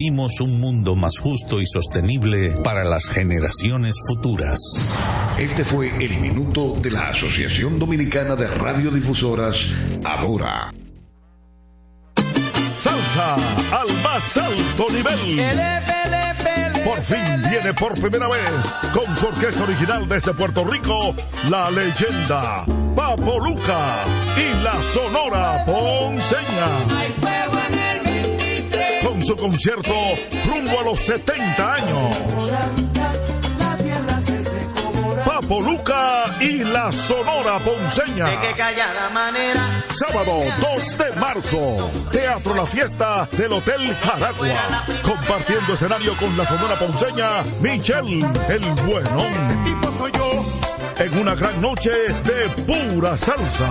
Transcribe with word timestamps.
Vimos 0.00 0.40
un 0.40 0.60
mundo 0.60 0.94
más 0.94 1.14
justo 1.20 1.60
y 1.60 1.66
sostenible 1.66 2.54
para 2.62 2.84
las 2.84 3.08
generaciones 3.08 3.96
futuras. 4.06 4.60
Este 5.36 5.64
fue 5.64 5.88
el 5.88 6.20
minuto 6.20 6.74
de 6.80 6.92
la 6.92 7.08
Asociación 7.08 7.80
Dominicana 7.80 8.36
de 8.36 8.46
Radiodifusoras, 8.46 9.56
Ahora. 10.04 10.72
Salsa 12.78 13.34
al 13.72 13.88
más 14.04 14.36
alto 14.36 14.86
nivel. 14.92 15.42
Por 16.84 17.02
fin 17.02 17.50
viene 17.50 17.74
por 17.74 18.00
primera 18.00 18.28
vez 18.28 18.72
con 18.94 19.16
su 19.16 19.26
orquesta 19.26 19.64
original 19.64 20.08
desde 20.08 20.32
Puerto 20.32 20.64
Rico, 20.64 21.12
la 21.50 21.72
leyenda 21.72 22.64
Papo 22.94 23.40
Luca 23.40 24.04
y 24.36 24.62
la 24.62 24.80
Sonora 24.92 25.64
Ponceña 25.66 27.17
su 29.28 29.36
concierto 29.36 29.92
rumbo 30.46 30.80
a 30.80 30.84
los 30.84 31.00
70 31.00 31.72
años. 31.74 32.18
Papo 35.22 35.60
Luca 35.60 36.24
y 36.40 36.64
la 36.64 36.90
Sonora 36.90 37.58
Ponceña. 37.58 38.40
Sábado 39.90 40.40
2 40.62 40.98
de 40.98 41.12
marzo. 41.20 41.90
Teatro 42.10 42.54
La 42.54 42.64
Fiesta 42.64 43.28
del 43.32 43.52
Hotel 43.52 43.94
Jaragua. 43.96 44.86
Compartiendo 45.02 45.74
escenario 45.74 46.16
con 46.16 46.34
la 46.34 46.46
Sonora 46.46 46.76
Ponceña, 46.76 47.42
Michelle 47.60 48.26
el 48.48 48.64
Buenón 48.86 49.68
en 51.00 51.18
una 51.18 51.34
gran 51.34 51.60
noche 51.60 51.90
de 51.90 52.48
pura 52.64 53.18
salsa. 53.18 53.68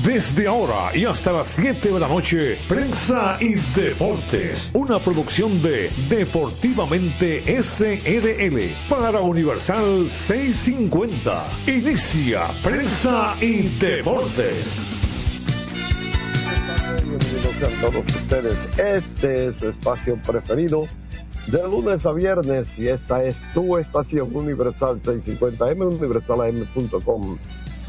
Desde 0.05 0.48
ahora 0.48 0.97
y 0.97 1.05
hasta 1.05 1.31
las 1.31 1.47
7 1.47 1.92
de 1.92 2.00
la 2.00 2.08
noche, 2.08 2.58
Prensa 2.69 3.36
y 3.41 3.55
Deportes, 3.78 4.70
una 4.72 4.98
producción 4.98 5.62
de 5.62 5.91
Deportivamente 6.08 7.45
SRL 7.62 8.91
para 8.91 9.20
Universal 9.20 10.11
650. 10.11 11.47
Inicia 11.69 12.48
Prensa 12.64 13.36
y 13.41 13.69
Deportes. 13.78 14.64
Bienvenidos 17.05 17.56
a 17.62 17.80
todos 17.80 18.05
ustedes. 18.17 18.58
Este 18.78 19.47
es 19.47 19.56
su 19.56 19.69
espacio 19.69 20.17
preferido 20.17 20.89
de 21.47 21.62
lunes 21.62 22.05
a 22.05 22.12
viernes 22.12 22.77
y 22.77 22.89
esta 22.89 23.23
es 23.23 23.36
tu 23.55 23.78
estación 23.78 24.34
Universal 24.34 25.00
650M, 25.00 25.97
universalam.com 25.97 27.39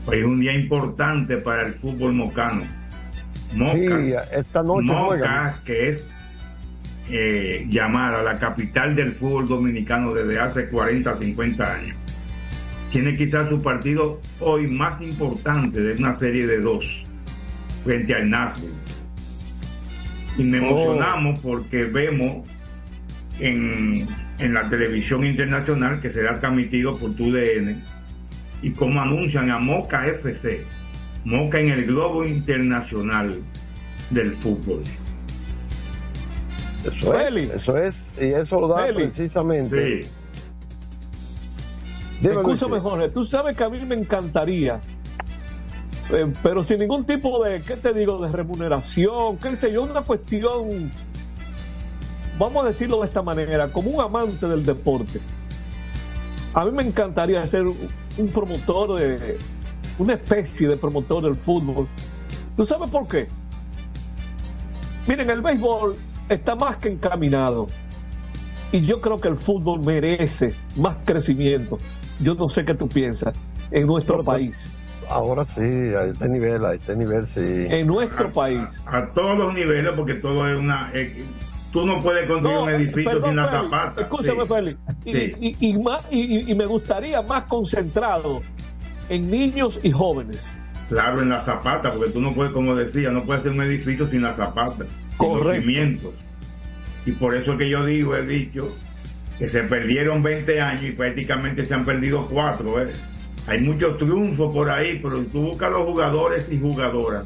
Hoy 0.07 0.19
es 0.19 0.25
un 0.25 0.41
día 0.41 0.55
importante 0.55 1.37
para 1.37 1.67
el 1.67 1.75
fútbol 1.75 2.15
mocano. 2.15 2.63
Moca, 3.55 3.73
sí, 3.75 4.13
esta 4.33 4.63
noche 4.63 4.87
Moca, 4.87 5.57
que 5.65 5.91
es 5.91 6.09
eh, 7.11 7.67
llamada 7.69 8.23
la 8.23 8.39
capital 8.39 8.95
del 8.95 9.13
fútbol 9.13 9.49
dominicano 9.49 10.15
desde 10.15 10.39
hace 10.39 10.69
40, 10.69 11.17
50 11.19 11.75
años. 11.75 11.97
Tiene 12.93 13.17
quizás 13.17 13.49
su 13.49 13.61
partido 13.63 14.21
hoy 14.41 14.69
más 14.69 15.01
importante 15.03 15.81
de 15.81 15.95
una 15.95 16.17
serie 16.19 16.47
de 16.47 16.61
dos 16.61 17.05
frente 17.85 18.15
al 18.15 18.31
Nashville. 18.31 18.75
Y 20.39 20.45
me 20.45 20.59
emocionamos 20.59 21.39
porque 21.41 21.85
vemos 21.85 22.47
en, 23.39 24.07
en 24.39 24.55
la 24.55 24.69
televisión 24.69 25.27
internacional 25.27 26.01
que 26.01 26.11
será 26.11 26.41
transmitido 26.41 26.97
por 26.97 27.15
TUDN 27.15 27.83
y 28.63 28.71
como 28.71 29.01
anuncian 29.01 29.51
a 29.51 29.59
Moca 29.59 30.07
FC, 30.07 30.65
Moca 31.25 31.59
en 31.59 31.71
el 31.71 31.87
globo 31.87 32.25
internacional 32.25 33.41
del 34.11 34.33
fútbol. 34.37 34.83
Eso 36.85 37.19
es, 37.19 37.51
eso 37.51 37.77
es, 37.77 38.03
y 38.19 38.27
eso 38.27 38.61
lo 38.61 38.69
da 38.69 38.87
precisamente. 38.95 40.03
Sí. 40.03 40.09
Escúchame, 42.23 42.81
Jorge, 42.81 43.09
tú 43.11 43.25
sabes 43.25 43.57
que 43.57 43.65
a 43.65 43.69
mí 43.69 43.79
me 43.81 43.95
encantaría, 43.95 44.81
eh, 46.11 46.31
pero 46.43 46.63
sin 46.65 46.79
ningún 46.79 47.05
tipo 47.05 47.43
de, 47.45 47.63
¿qué 47.63 47.77
te 47.77 47.93
digo?, 47.95 48.19
de 48.19 48.31
remuneración, 48.31 49.39
qué 49.39 49.57
sé 49.57 49.73
yo, 49.73 49.83
una 49.83 50.03
cuestión, 50.03 50.91
vamos 52.39 52.65
a 52.65 52.69
decirlo 52.69 53.01
de 53.01 53.07
esta 53.07 53.23
manera, 53.23 53.69
como 53.69 53.91
un 53.91 54.01
amante 54.01 54.47
del 54.47 54.65
deporte. 54.65 55.21
A 56.53 56.65
mí 56.65 56.73
me 56.73 56.83
encantaría 56.83 57.43
hacer 57.43 57.65
un 58.19 58.29
promotor 58.29 58.99
de 58.99 59.39
una 59.99 60.15
especie 60.15 60.69
de 60.69 60.77
promotor 60.77 61.23
del 61.23 61.37
fútbol. 61.37 61.87
¿Tú 62.57 62.67
sabes 62.67 62.89
por 62.91 63.07
qué? 63.07 63.29
Miren, 65.07 65.31
el 65.31 65.41
béisbol 65.41 65.97
está 66.29 66.55
más 66.55 66.77
que 66.77 66.89
encaminado. 66.89 67.69
Y 68.73 68.81
yo 68.87 69.01
creo 69.01 69.21
que 69.21 69.29
el 69.29 69.37
fútbol 69.37 69.81
merece 69.81 70.55
más 70.77 70.97
crecimiento. 71.05 71.79
Yo 72.21 72.35
no 72.35 72.49
sé 72.49 72.65
qué 72.65 72.75
tú 72.75 72.89
piensas 72.89 73.35
en 73.71 73.87
nuestro 73.87 74.23
país. 74.23 74.57
Ahora 75.09 75.45
sí, 75.45 75.61
a 75.61 76.05
este 76.05 76.29
nivel, 76.29 76.65
a 76.65 76.75
este 76.75 76.95
nivel 76.95 77.27
sí. 77.35 77.41
En 77.45 77.89
nuestro 77.89 78.31
país. 78.31 78.81
A, 78.87 79.07
todos 79.07 79.37
los 79.37 79.55
niveles, 79.55 79.93
porque 79.97 80.15
todo 80.15 80.49
es 80.49 80.57
una. 80.57 80.93
Eh, 80.95 81.25
tú 81.73 81.87
no 81.87 82.01
puedes 82.01 82.29
construir 82.29 82.59
un 82.59 82.71
edificio 82.71 83.25
sin 83.25 83.37
la 83.37 83.51
zapata. 83.51 84.01
Escúchame, 84.01 84.47
Félix. 84.47 84.79
Y, 86.11 86.55
me 86.55 86.67
gustaría 86.67 87.23
más 87.23 87.45
concentrado 87.45 88.43
en 89.09 89.31
niños 89.31 89.79
y 89.83 89.91
jóvenes. 89.91 90.43
Claro, 90.89 91.23
en 91.23 91.29
la 91.29 91.41
zapata, 91.43 91.93
porque 91.93 92.11
tú 92.11 92.21
no 92.21 92.35
puedes, 92.35 92.53
como 92.53 92.75
decía, 92.75 93.11
no 93.11 93.23
puedes 93.23 93.41
hacer 93.41 93.53
un 93.53 93.63
edificio 93.63 94.09
sin 94.11 94.23
la 94.23 94.35
zapata, 94.35 94.85
sin 95.19 95.37
los 95.37 95.57
cimientos. 95.57 96.13
Y 97.07 97.13
por 97.13 97.35
eso 97.35 97.53
es 97.53 97.59
que 97.59 97.71
yo 97.71 97.85
digo, 97.85 98.17
he 98.17 98.27
dicho, 98.27 98.69
que 99.39 99.49
se 99.49 99.63
perdieron 99.63 100.23
20 100.23 100.61
años 100.61 100.83
y 100.83 100.93
prácticamente 100.93 101.65
se 101.65 101.75
han 101.75 101.85
perdido 101.85 102.27
4. 102.27 102.83
¿eh? 102.83 102.87
Hay 103.47 103.61
muchos 103.61 103.97
triunfos 103.99 104.53
por 104.53 104.71
ahí, 104.71 104.99
pero 105.01 105.23
tú 105.25 105.43
buscas 105.43 105.71
los 105.71 105.87
jugadores 105.87 106.49
y 106.51 106.59
jugadoras. 106.59 107.25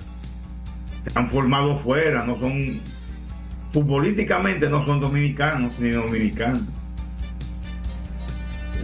Se 1.07 1.19
han 1.19 1.29
formado 1.29 1.77
fuera, 1.79 2.25
no 2.25 2.39
son 2.39 2.81
futbolísticamente 3.75 4.71
no 4.71 4.87
son 4.87 5.01
dominicanos 5.01 5.77
ni 5.81 5.91
dominicanos. 5.91 6.63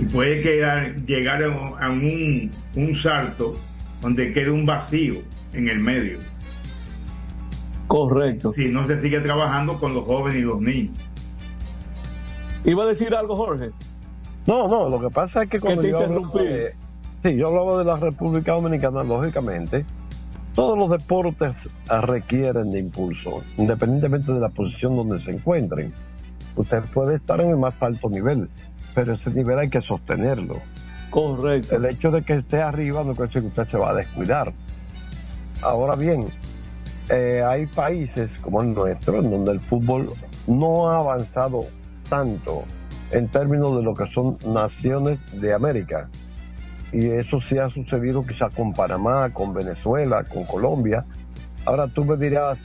Y 0.00 0.04
puede 0.06 0.42
quedar, 0.42 0.96
llegar 1.06 1.44
a 1.44 1.88
un, 1.88 2.50
un 2.74 2.96
salto 2.96 3.56
donde 4.02 4.32
quede 4.32 4.50
un 4.50 4.66
vacío 4.66 5.14
en 5.52 5.68
el 5.68 5.78
medio. 5.78 6.18
Correcto. 7.86 8.52
Si 8.52 8.66
no 8.66 8.84
se 8.84 9.00
sigue 9.00 9.20
trabajando 9.20 9.78
con 9.78 9.94
los 9.94 10.04
jóvenes 10.04 10.40
y 10.40 10.42
los 10.42 10.60
niños. 10.60 10.96
¿Iba 12.64 12.82
a 12.82 12.86
decir 12.86 13.14
algo, 13.14 13.36
Jorge? 13.36 13.70
No, 14.46 14.66
no, 14.66 14.88
lo 14.88 15.00
que 15.00 15.10
pasa 15.10 15.44
es 15.44 15.50
que 15.50 15.60
cuando 15.60 15.82
yo, 15.82 16.00
hablaba 16.00 16.42
de, 16.42 16.74
sí, 17.22 17.36
yo 17.36 17.46
hablaba 17.46 17.78
de 17.78 17.84
la 17.84 17.96
República 17.96 18.52
Dominicana, 18.52 19.04
lógicamente, 19.04 19.84
Todos 20.54 20.78
los 20.78 20.90
deportes 20.90 21.54
requieren 21.88 22.72
de 22.72 22.80
impulso, 22.80 23.42
independientemente 23.56 24.32
de 24.32 24.40
la 24.40 24.48
posición 24.48 24.96
donde 24.96 25.20
se 25.22 25.30
encuentren. 25.30 25.92
Usted 26.56 26.82
puede 26.92 27.16
estar 27.16 27.40
en 27.40 27.50
el 27.50 27.56
más 27.56 27.80
alto 27.82 28.10
nivel, 28.10 28.48
pero 28.94 29.14
ese 29.14 29.30
nivel 29.30 29.58
hay 29.58 29.70
que 29.70 29.80
sostenerlo. 29.80 30.56
Correcto. 31.10 31.76
El 31.76 31.86
hecho 31.86 32.10
de 32.10 32.22
que 32.22 32.34
esté 32.34 32.60
arriba 32.62 33.02
no 33.04 33.14
quiere 33.14 33.32
decir 33.32 33.42
que 33.42 33.48
usted 33.48 33.68
se 33.68 33.76
va 33.76 33.90
a 33.90 33.94
descuidar. 33.94 34.52
Ahora 35.62 35.94
bien, 35.94 36.26
eh, 37.08 37.42
hay 37.46 37.66
países 37.66 38.30
como 38.40 38.62
el 38.62 38.72
nuestro 38.72 39.18
en 39.18 39.30
donde 39.30 39.52
el 39.52 39.60
fútbol 39.60 40.12
no 40.46 40.90
ha 40.90 40.98
avanzado 40.98 41.62
tanto 42.08 42.64
en 43.10 43.28
términos 43.28 43.76
de 43.76 43.82
lo 43.82 43.94
que 43.94 44.06
son 44.06 44.38
naciones 44.46 45.18
de 45.40 45.52
América. 45.52 46.08
Y 46.92 47.06
eso 47.08 47.40
sí 47.40 47.58
ha 47.58 47.68
sucedido 47.70 48.24
quizás 48.26 48.52
con 48.54 48.72
Panamá, 48.72 49.30
con 49.32 49.54
Venezuela, 49.54 50.24
con 50.24 50.44
Colombia. 50.44 51.04
Ahora 51.64 51.86
tú 51.86 52.04
me 52.04 52.16
dirás, 52.16 52.58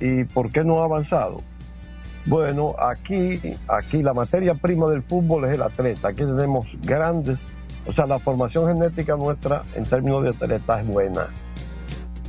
¿y 0.00 0.24
por 0.24 0.52
qué 0.52 0.62
no 0.62 0.80
ha 0.80 0.84
avanzado? 0.84 1.42
Bueno, 2.26 2.74
aquí, 2.78 3.40
aquí 3.68 4.02
la 4.02 4.12
materia 4.12 4.54
prima 4.54 4.88
del 4.88 5.02
fútbol 5.02 5.44
es 5.46 5.54
el 5.54 5.62
atleta. 5.62 6.08
Aquí 6.08 6.18
tenemos 6.24 6.66
grandes, 6.82 7.38
o 7.86 7.92
sea, 7.92 8.06
la 8.06 8.18
formación 8.18 8.66
genética 8.66 9.16
nuestra 9.16 9.62
en 9.74 9.84
términos 9.84 10.24
de 10.24 10.30
atleta 10.30 10.80
es 10.80 10.86
buena. 10.86 11.26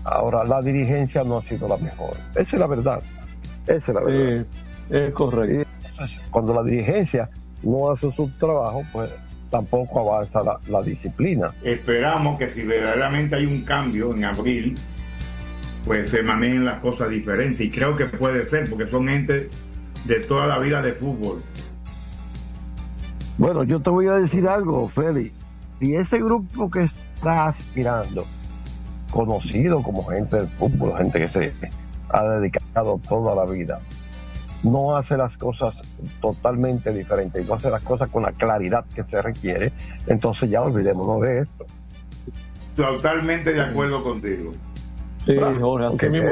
Ahora, 0.04 0.44
la 0.44 0.62
dirigencia 0.62 1.24
no 1.24 1.38
ha 1.38 1.42
sido 1.42 1.68
la 1.68 1.78
mejor. 1.78 2.12
Esa 2.36 2.56
es 2.56 2.60
la 2.60 2.68
verdad. 2.68 3.02
Esa 3.66 3.92
es 3.92 3.96
la 3.96 4.02
verdad. 4.02 4.46
es 4.90 5.14
correcto. 5.14 5.70
cuando 6.32 6.54
la 6.54 6.64
dirigencia 6.64 7.30
no 7.64 7.92
hace 7.92 8.12
su 8.12 8.30
trabajo, 8.38 8.84
pues 8.94 9.12
tampoco 9.50 10.00
avanza 10.00 10.40
la, 10.68 10.82
disciplina. 10.82 11.54
Esperamos 11.64 12.38
que 12.38 12.50
si 12.52 12.64
verdaderamente 12.64 13.36
hay 13.36 13.46
un 13.46 13.62
cambio 13.62 14.14
en 14.14 14.26
abril, 14.26 14.76
pues 15.86 16.10
se 16.10 16.22
manejen 16.22 16.66
las 16.66 16.80
cosas 16.80 17.10
diferentes. 17.10 17.62
Y 17.62 17.70
creo 17.70 17.96
que 17.96 18.06
puede 18.06 18.50
ser, 18.50 18.70
porque 18.70 18.88
son 18.88 19.08
gente 19.08 19.50
de 20.06 20.20
toda 20.22 20.48
la 20.48 20.60
vida 20.60 20.82
de 20.82 20.94
fútbol. 20.94 21.42
Bueno, 23.38 23.64
yo 23.64 23.80
te 23.82 23.90
voy 23.90 24.08
a 24.08 24.14
decir 24.14 24.48
algo, 24.48 24.90
Félix. 24.90 25.34
Si 25.80 25.96
ese 25.96 26.18
grupo 26.20 26.72
que 26.72 26.86
está 26.86 27.48
aspirando, 27.48 28.26
conocido 29.12 29.82
como 29.84 30.04
gente 30.06 30.38
del 30.38 30.48
fútbol, 30.48 30.98
gente 30.98 31.20
que 31.20 31.30
se 31.30 31.54
ha 32.10 32.24
dedicado 32.24 33.00
toda 33.08 33.36
la 33.36 33.46
vida, 33.52 33.80
no 34.64 34.96
hace 34.96 35.18
las 35.18 35.38
cosas 35.38 35.76
totalmente 36.22 36.92
diferentes 36.92 37.44
y 37.44 37.48
no 37.48 37.56
hace 37.56 37.70
las 37.70 37.84
cosas 37.84 38.10
con 38.10 38.24
la 38.24 38.32
claridad 38.32 38.86
que 38.96 39.04
se 39.04 39.22
requiere, 39.22 39.72
entonces 40.08 40.50
ya 40.50 40.62
olvidémonos 40.62 41.22
de 41.22 41.40
esto. 41.42 41.66
Totalmente 42.76 43.54
de 43.54 43.62
acuerdo 43.62 44.04
contigo. 44.04 44.52
Sí, 45.26 45.38
ahora, 45.40 45.90
así 45.90 46.10
mismo. 46.10 46.30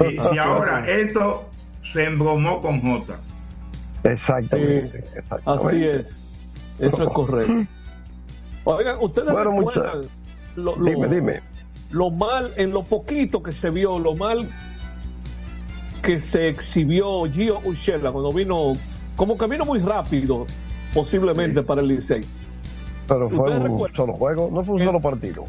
y 0.32 0.38
ahora 0.38 0.90
esto 0.90 1.48
se 1.92 2.04
embromó 2.04 2.60
con 2.60 2.80
J. 2.80 3.18
Exactamente, 4.04 5.04
Así 5.46 5.84
es. 5.84 6.24
Eso 6.78 7.02
es 7.02 7.08
correcto. 7.10 7.52
Oigan, 8.64 8.96
ustedes 9.00 9.32
bueno, 9.32 10.00
lo, 10.56 10.76
dime, 10.76 11.08
dime. 11.08 11.40
lo 11.90 12.10
mal, 12.10 12.50
en 12.56 12.72
lo 12.72 12.82
poquito 12.82 13.42
que 13.42 13.52
se 13.52 13.70
vio, 13.70 13.98
lo 13.98 14.14
mal 14.14 14.48
que 16.04 16.20
se 16.20 16.48
exhibió 16.48 17.24
Gio 17.32 17.60
Urshela 17.64 18.12
cuando 18.12 18.32
vino, 18.32 18.74
como 19.16 19.38
que 19.38 19.46
vino 19.46 19.64
muy 19.64 19.80
rápido, 19.80 20.46
posiblemente 20.92 21.62
para 21.62 21.80
el 21.80 21.88
Licey. 21.88 22.20
Pero 23.08 23.28
fue 23.30 23.58
un 23.58 23.94
solo 23.94 24.12
juego, 24.14 24.50
no 24.52 24.64
fue 24.64 24.76
un 24.76 24.82
solo 24.82 25.00
partido 25.00 25.44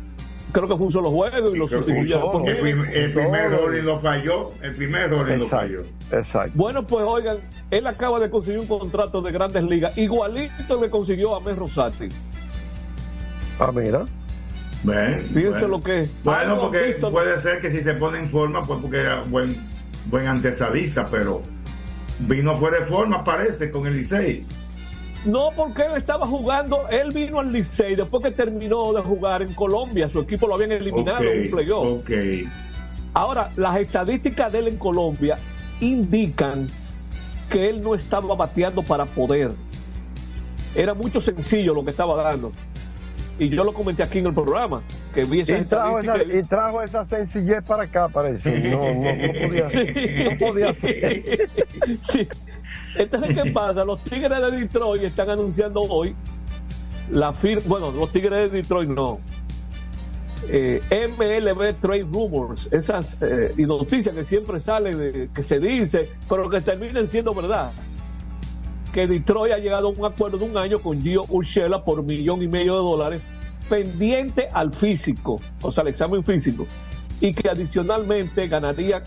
creo 0.55 0.69
que 0.69 0.77
fue 0.77 0.85
un 0.85 0.93
solo 0.93 1.11
juego 1.11 1.53
y 1.53 1.57
lo 1.57 1.67
sustituyeron. 1.67 2.47
El, 2.47 2.55
el, 2.93 3.11
primer 3.11 3.51
y 3.77 3.81
lo 3.81 3.99
falló, 3.99 4.51
el 4.61 4.73
primer 4.73 5.11
y 5.11 5.37
lo 5.37 5.47
falló. 5.47 5.81
Exacto. 6.13 6.51
Bueno, 6.55 6.87
pues 6.87 7.05
oigan, 7.05 7.37
él 7.71 7.85
acaba 7.85 8.21
de 8.21 8.29
conseguir 8.29 8.59
un 8.61 8.67
contrato 8.67 9.21
de 9.21 9.33
grandes 9.33 9.63
ligas, 9.63 9.97
igualito 9.97 10.81
le 10.81 10.89
consiguió 10.89 11.35
a 11.35 11.41
Mel 11.41 11.57
Rosati. 11.57 12.07
Ah, 13.59 13.71
mira. 13.73 14.05
Fíjense 15.33 15.67
lo 15.67 15.81
que 15.81 16.07
Bueno, 16.23 16.61
porque 16.61 16.95
puede 17.01 17.41
ser 17.41 17.59
que 17.59 17.71
si 17.71 17.79
se 17.79 17.93
pone 17.95 18.19
en 18.19 18.29
forma, 18.29 18.61
pues 18.61 18.79
porque 18.81 19.01
era 19.01 19.23
buen, 19.23 19.55
buen 20.05 20.27
antesadista, 20.27 21.07
pero 21.09 21.41
vino 22.19 22.57
fuera 22.57 22.79
de 22.79 22.85
forma, 22.85 23.23
parece, 23.23 23.71
con 23.71 23.85
el 23.85 23.97
Licey. 23.97 24.45
No, 25.25 25.49
porque 25.55 25.83
él 25.83 25.97
estaba 25.97 26.27
jugando, 26.27 26.87
él 26.89 27.09
vino 27.11 27.39
al 27.39 27.51
Licey 27.51 27.95
después 27.95 28.23
que 28.23 28.31
terminó 28.31 28.93
de 28.93 29.01
jugar 29.01 29.41
en 29.41 29.53
Colombia, 29.53 30.07
su 30.09 30.19
equipo 30.19 30.47
lo 30.47 30.55
habían 30.55 30.71
eliminado 30.71 31.23
en 31.23 31.41
un 31.41 31.51
playoff. 31.51 32.09
Ahora, 33.13 33.49
las 33.55 33.77
estadísticas 33.77 34.51
de 34.51 34.59
él 34.59 34.67
en 34.67 34.77
Colombia 34.77 35.37
indican 35.79 36.67
que 37.49 37.69
él 37.69 37.81
no 37.81 37.95
estaba 37.95 38.35
bateando 38.35 38.83
para 38.83 39.05
poder. 39.05 39.51
Era 40.75 40.93
mucho 40.93 41.21
sencillo 41.21 41.73
lo 41.73 41.83
que 41.83 41.91
estaba 41.91 42.21
dando. 42.21 42.51
Y 43.37 43.49
yo 43.49 43.63
lo 43.63 43.73
comenté 43.73 44.01
aquí 44.01 44.19
en 44.19 44.27
el 44.27 44.33
programa, 44.33 44.81
que 45.13 45.25
vi 45.25 45.41
esa 45.41 45.57
y 45.57 45.65
trajo, 45.65 45.99
esa, 45.99 46.23
y 46.23 46.43
trajo 46.43 46.81
esa 46.81 47.05
sencillez 47.05 47.63
para 47.63 47.83
acá, 47.83 48.07
parece. 48.07 48.59
No, 48.69 48.93
no, 48.93 49.15
no 49.15 49.33
podía, 49.33 50.29
no 50.29 50.37
podía 50.37 50.73
ser. 50.73 51.49
sí. 52.09 52.27
Entonces, 52.95 53.35
¿qué 53.35 53.51
pasa? 53.51 53.83
Los 53.83 54.01
Tigres 54.03 54.29
de 54.29 54.51
Detroit 54.51 55.03
están 55.03 55.29
anunciando 55.29 55.81
hoy 55.81 56.15
la 57.11 57.33
firma, 57.33 57.63
bueno, 57.67 57.91
los 57.91 58.11
Tigres 58.11 58.51
de 58.51 58.57
Detroit 58.61 58.89
no. 58.89 59.19
Eh, 60.47 60.81
MLB 60.91 61.73
Trade 61.81 62.03
Rumors, 62.03 62.69
esas 62.71 63.17
eh, 63.21 63.53
y 63.57 63.63
noticias 63.63 64.13
que 64.13 64.23
siempre 64.23 64.59
salen, 64.59 65.29
que 65.33 65.43
se 65.43 65.59
dice, 65.59 66.09
pero 66.29 66.49
que 66.49 66.61
terminen 66.61 67.07
siendo 67.07 67.33
verdad. 67.33 67.71
Que 68.95 69.07
Detroit 69.07 69.51
ha 69.51 69.57
llegado 69.57 69.89
a 69.89 69.91
un 69.91 70.05
acuerdo 70.05 70.37
de 70.37 70.45
un 70.45 70.55
año 70.55 70.79
con 70.79 71.01
Gio 71.01 71.25
Urshela 71.27 71.83
por 71.83 72.01
millón 72.01 72.41
y 72.41 72.47
medio 72.47 72.75
de 72.75 72.79
dólares 72.79 73.21
pendiente 73.67 74.47
al 74.53 74.73
físico, 74.73 75.41
o 75.61 75.69
sea, 75.73 75.81
al 75.81 75.89
examen 75.89 76.23
físico, 76.23 76.65
y 77.19 77.33
que 77.33 77.49
adicionalmente 77.49 78.47
ganaría 78.47 79.03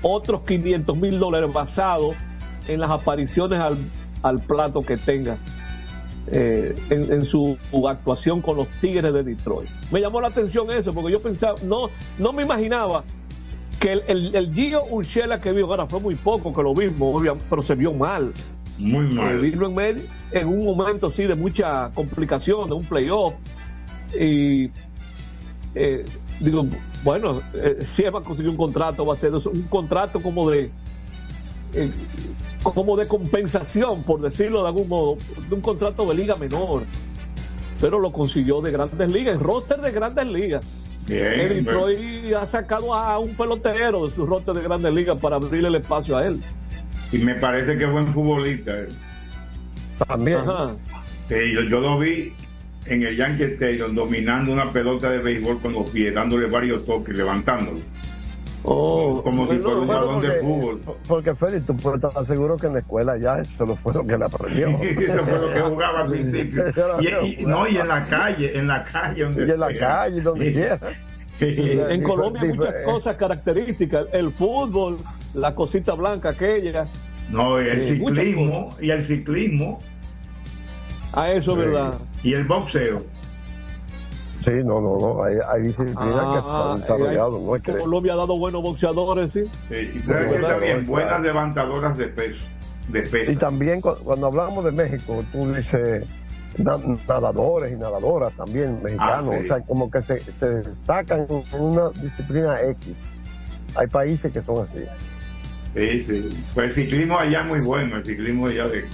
otros 0.00 0.40
500 0.46 0.96
mil 0.96 1.18
dólares 1.18 1.52
basados 1.52 2.16
en 2.66 2.80
las 2.80 2.88
apariciones 2.88 3.60
al, 4.22 4.38
plato 4.40 4.80
que 4.80 4.96
tenga 4.96 5.36
eh, 6.28 6.74
en, 6.88 7.26
su, 7.26 7.58
actuación 7.86 8.40
con 8.40 8.56
los 8.56 8.68
Tigres 8.80 9.12
de 9.12 9.22
Detroit. 9.22 9.68
Me 9.92 10.00
llamó 10.00 10.22
la 10.22 10.28
atención 10.28 10.70
eso, 10.70 10.94
porque 10.94 11.12
yo 11.12 11.20
pensaba, 11.20 11.56
no, 11.62 11.90
no 12.18 12.32
me 12.32 12.42
imaginaba 12.42 13.04
que 13.78 13.92
el, 13.92 14.02
el, 14.06 14.34
el 14.34 14.54
Gio 14.54 14.82
Urshela 14.86 15.42
que 15.42 15.52
vio, 15.52 15.66
ahora 15.66 15.84
fue 15.84 16.00
muy 16.00 16.14
poco 16.14 16.54
que 16.54 16.62
lo 16.62 16.72
vimos, 16.72 17.22
pero 17.50 17.60
se 17.60 17.74
vio 17.74 17.92
mal. 17.92 18.32
Muy 18.78 19.14
mal. 19.14 19.38
Vino 19.38 19.66
en, 19.66 19.74
medio, 19.74 20.02
en 20.32 20.48
un 20.48 20.64
momento 20.64 21.10
sí 21.10 21.24
de 21.24 21.34
mucha 21.34 21.90
complicación, 21.94 22.68
de 22.68 22.74
un 22.74 22.84
playoff. 22.84 23.34
Y 24.18 24.70
eh, 25.74 26.04
digo, 26.40 26.66
bueno, 27.02 27.40
eh, 27.54 27.84
si 27.92 28.02
Eva 28.02 28.22
consiguió 28.22 28.50
un 28.50 28.56
contrato, 28.56 29.06
va 29.06 29.14
a 29.14 29.16
ser 29.16 29.34
un 29.34 29.62
contrato 29.68 30.20
como 30.20 30.50
de 30.50 30.70
como 32.62 32.96
de 32.96 33.06
compensación, 33.06 34.02
por 34.04 34.20
decirlo 34.20 34.62
de 34.62 34.68
algún 34.68 34.88
modo, 34.88 35.16
de 35.48 35.54
un 35.54 35.60
contrato 35.60 36.06
de 36.06 36.14
liga 36.14 36.36
menor. 36.36 36.82
Pero 37.80 37.98
lo 37.98 38.12
consiguió 38.12 38.60
de 38.60 38.70
grandes 38.70 39.12
ligas, 39.12 39.34
el 39.34 39.40
roster 39.40 39.80
de 39.80 39.90
grandes 39.90 40.26
ligas. 40.26 40.64
Bien, 41.06 41.40
el 41.40 41.64
Detroit 41.64 42.32
ha 42.34 42.46
sacado 42.46 42.94
a 42.94 43.18
un 43.18 43.34
pelotero 43.34 44.06
de 44.06 44.14
su 44.14 44.24
roster 44.24 44.54
de 44.54 44.62
grandes 44.62 44.94
ligas 44.94 45.20
para 45.20 45.36
abrirle 45.36 45.68
el 45.68 45.74
espacio 45.74 46.16
a 46.16 46.24
él. 46.24 46.40
Y 47.12 47.18
me 47.18 47.34
parece 47.34 47.76
que 47.76 47.84
es 47.84 47.90
buen 47.90 48.06
futbolista. 48.08 48.72
También. 50.06 50.40
yo, 51.28 51.60
yo, 51.62 51.80
lo 51.80 51.98
vi 51.98 52.32
en 52.86 53.02
el 53.02 53.16
Yankee 53.16 53.44
Stadium 53.44 53.94
dominando 53.94 54.52
una 54.52 54.70
pelota 54.72 55.10
de 55.10 55.18
béisbol 55.18 55.60
con 55.60 55.72
los 55.72 55.88
pies, 55.90 56.14
dándole 56.14 56.46
varios 56.46 56.84
toques, 56.84 57.16
levantándolo. 57.16 57.78
Oh, 58.66 59.20
como 59.22 59.46
si 59.46 59.58
fuera 59.58 59.78
un 59.78 59.86
balón 59.86 60.20
de 60.20 60.40
fútbol. 60.40 60.80
Porque 61.06 61.34
Félix, 61.34 61.66
tú 61.66 61.76
puedes 61.76 62.02
estar 62.02 62.24
seguro 62.24 62.56
que 62.56 62.66
en 62.66 62.72
la 62.72 62.78
escuela 62.78 63.18
ya 63.18 63.38
eso 63.38 63.66
lo 63.66 63.76
fue 63.76 63.92
lo 63.92 64.06
que 64.06 64.16
le 64.16 64.24
aprendió. 64.24 64.68
eso 64.80 65.24
fue 65.24 65.38
lo 65.38 65.52
que 65.52 65.60
jugaba 65.60 66.00
al 66.00 66.06
principio. 66.06 66.64
y, 67.22 67.44
no, 67.44 67.68
y 67.68 67.76
en 67.76 67.88
la 67.88 68.04
calle, 68.04 68.58
en 68.58 68.66
la 68.66 68.82
calle. 68.84 69.24
Donde 69.24 69.46
y 69.46 69.50
en 69.50 69.60
la 69.60 69.74
calle, 69.74 70.20
donde 70.22 70.52
quiera. 70.52 70.78
En 71.40 72.02
Colombia 72.02 72.42
hay 72.42 72.52
muchas 72.54 72.74
cosas 72.84 73.16
características. 73.16 74.06
El 74.12 74.30
fútbol, 74.30 74.96
la 75.34 75.54
cosita 75.54 75.94
blanca 75.94 76.30
aquella. 76.30 76.86
No, 77.30 77.60
y 77.60 77.68
el 77.68 77.80
eh, 77.80 77.84
ciclismo, 77.88 78.74
y 78.80 78.90
el 78.90 79.06
ciclismo. 79.06 79.80
A 81.12 81.30
eso, 81.30 81.52
es 81.52 81.58
¿verdad? 81.58 81.94
Y 82.22 82.34
el 82.34 82.44
boxeo. 82.44 83.02
Sí, 84.44 84.50
no, 84.62 84.80
no, 84.80 84.98
no. 84.98 85.24
Hay, 85.24 85.36
hay 85.48 85.62
disciplinas 85.62 86.32
que 86.32 86.38
están 86.38 86.80
desarrolladas. 86.80 87.40
No 87.40 87.56
es 87.56 87.62
que... 87.62 87.72
Colombia 87.78 88.12
ha 88.12 88.16
dado 88.16 88.36
buenos 88.36 88.62
boxeadores, 88.62 89.32
sí. 89.32 89.44
sí 89.68 89.90
y 89.94 90.40
también 90.40 90.84
buenas 90.84 91.22
levantadoras 91.22 91.96
de 91.96 92.08
peso. 92.08 92.44
De 92.88 93.02
peso. 93.02 93.32
Y 93.32 93.36
también 93.36 93.80
cuando 93.80 94.26
hablamos 94.26 94.64
de 94.64 94.72
México, 94.72 95.24
tú 95.32 95.50
dices 95.54 96.06
nadadores 96.58 97.72
y 97.72 97.76
nadadoras 97.76 98.32
también 98.34 98.82
mexicanos, 98.82 99.34
ah, 99.34 99.40
o 99.42 99.46
sea, 99.46 99.60
como 99.62 99.90
que 99.90 100.02
se, 100.02 100.20
se 100.20 100.46
destacan 100.46 101.26
en 101.28 101.60
una 101.60 101.88
disciplina 101.90 102.60
X. 102.60 102.94
Hay 103.76 103.86
países 103.86 104.32
que 104.32 104.42
son 104.42 104.66
así. 104.68 104.84
Sí, 105.74 106.02
sí. 106.02 106.44
Pues 106.54 106.68
el 106.68 106.74
ciclismo 106.74 107.18
allá 107.18 107.42
es 107.42 107.48
muy 107.48 107.60
bueno, 107.60 107.96
el 107.96 108.04
ciclismo 108.04 108.46
allá 108.46 108.68
de... 108.68 108.84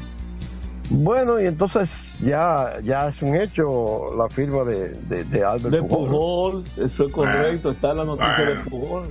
Bueno, 0.90 1.40
y 1.40 1.46
entonces 1.46 1.90
ya 2.20 2.78
ya 2.82 3.08
es 3.08 3.22
un 3.22 3.37
hecho 3.37 4.12
la 4.16 4.28
firma 4.28 4.64
de, 4.64 4.88
de, 5.08 5.25
de 5.25 5.44
Albert 5.44 5.75
de 5.75 5.82
Pujol. 5.82 6.64
Eso 6.76 7.06
es 7.06 7.12
correcto, 7.12 7.70
está 7.70 7.94
la 7.94 8.04
noticia 8.04 8.44
de 8.44 8.54
Pujol. 8.68 9.08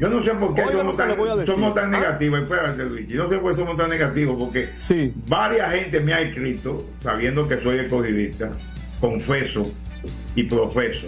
Yo 0.00 0.08
no 0.08 0.24
sé 0.24 0.32
por 0.32 0.52
qué 0.54 0.64
somos, 0.72 0.96
tan, 0.96 1.46
somos 1.46 1.74
tan, 1.74 1.90
negativos, 1.92 2.42
espérate 2.42 2.84
Luis, 2.86 3.06
yo 3.06 3.22
no 3.22 3.30
sé 3.30 3.38
por 3.38 3.52
qué 3.52 3.58
somos 3.58 3.76
tan 3.76 3.88
negativos, 3.88 4.36
porque 4.36 4.70
sí. 4.88 5.12
varias 5.28 5.70
gente 5.72 6.00
me 6.00 6.12
ha 6.12 6.20
escrito, 6.22 6.84
sabiendo 6.98 7.46
que 7.46 7.58
soy 7.58 7.78
escogidista, 7.78 8.50
confeso 9.00 9.62
y 10.34 10.42
profeso, 10.44 11.06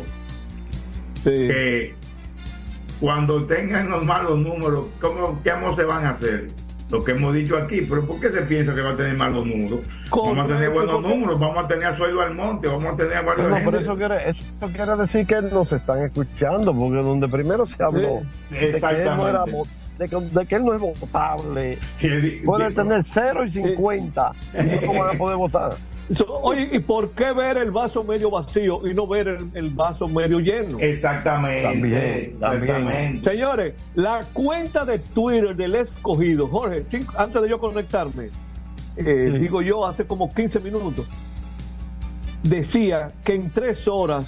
que 1.24 1.94
cuando 3.04 3.44
tengan 3.44 3.90
los 3.90 4.02
malos 4.02 4.38
números, 4.38 4.86
¿cómo, 4.98 5.38
¿qué 5.42 5.52
se 5.76 5.84
van 5.84 6.06
a 6.06 6.10
hacer? 6.12 6.46
Lo 6.88 7.04
que 7.04 7.12
hemos 7.12 7.34
dicho 7.34 7.58
aquí, 7.58 7.82
pero 7.82 8.02
¿por 8.06 8.18
qué 8.18 8.32
se 8.32 8.40
piensa 8.40 8.74
que 8.74 8.80
va 8.80 8.92
a 8.92 8.96
tener 8.96 9.14
malos 9.14 9.46
números? 9.46 9.80
Vamos 10.10 10.38
a 10.38 10.46
tener 10.46 10.70
buenos 10.70 11.02
números, 11.02 11.38
vamos 11.38 11.62
a 11.62 11.68
tener 11.68 11.84
a 11.84 11.96
Sueldo 11.98 12.22
Almonte, 12.22 12.66
vamos 12.66 12.86
a 12.86 12.96
tener 12.96 13.18
a 13.18 13.20
varios. 13.20 13.50
No, 13.50 13.58
pero 13.62 13.78
eso 13.78 13.94
quiere, 13.94 14.30
eso 14.30 14.68
quiere 14.72 14.96
decir 14.96 15.26
que 15.26 15.42
nos 15.42 15.70
están 15.70 16.02
escuchando, 16.02 16.74
porque 16.74 17.02
donde 17.02 17.28
primero 17.28 17.66
se 17.66 17.82
habló 17.82 18.22
de, 18.48 18.80
que 18.80 18.86
él 18.86 19.04
no 19.04 19.28
era, 19.28 19.44
de, 19.98 20.08
que, 20.08 20.16
de 20.16 20.46
que 20.46 20.54
él 20.54 20.64
no 20.64 20.72
es 20.72 20.80
votable, 20.80 21.78
puede 22.42 22.70
tener 22.70 23.02
0 23.04 23.44
y 23.44 23.50
50, 23.52 24.32
y 24.54 24.86
no 24.86 24.94
van 24.94 25.14
a 25.14 25.18
poder 25.18 25.36
votar. 25.36 25.74
Oye, 26.42 26.68
¿y 26.72 26.78
por 26.80 27.10
qué 27.12 27.32
ver 27.32 27.56
el 27.58 27.70
vaso 27.70 28.04
medio 28.04 28.30
vacío 28.30 28.86
y 28.86 28.94
no 28.94 29.06
ver 29.06 29.38
el, 29.54 29.70
vaso 29.70 30.06
medio 30.06 30.38
lleno? 30.38 30.78
Exactamente. 30.78 31.62
También, 31.62 32.38
también. 32.38 33.22
Señores, 33.22 33.74
la 33.94 34.20
cuenta 34.32 34.84
de 34.84 34.98
Twitter 34.98 35.56
del 35.56 35.74
escogido, 35.76 36.46
Jorge, 36.46 36.84
antes 37.16 37.42
de 37.42 37.48
yo 37.48 37.58
conectarme, 37.58 38.28
eh, 38.96 39.36
digo 39.40 39.62
yo 39.62 39.86
hace 39.86 40.06
como 40.06 40.32
15 40.32 40.60
minutos, 40.60 41.08
decía 42.42 43.12
que 43.24 43.34
en 43.34 43.50
tres 43.50 43.88
horas 43.88 44.26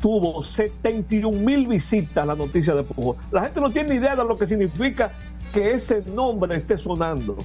tuvo 0.00 0.42
71 0.42 1.36
mil 1.36 1.66
visitas 1.66 2.24
la 2.24 2.36
noticia 2.36 2.74
de 2.74 2.84
Pujol. 2.84 3.16
La 3.32 3.42
gente 3.42 3.60
no 3.60 3.70
tiene 3.70 3.90
ni 3.90 3.96
idea 3.96 4.14
de 4.14 4.24
lo 4.24 4.38
que 4.38 4.46
significa 4.46 5.10
que 5.52 5.72
ese 5.72 6.02
nombre 6.14 6.56
esté 6.56 6.78
sonando. 6.78 7.36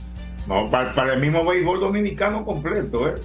No, 0.48 0.70
para, 0.70 0.94
para 0.94 1.14
el 1.14 1.22
mismo 1.22 1.44
béisbol 1.44 1.80
dominicano 1.80 2.46
completo, 2.46 3.08
¿eh? 3.08 3.16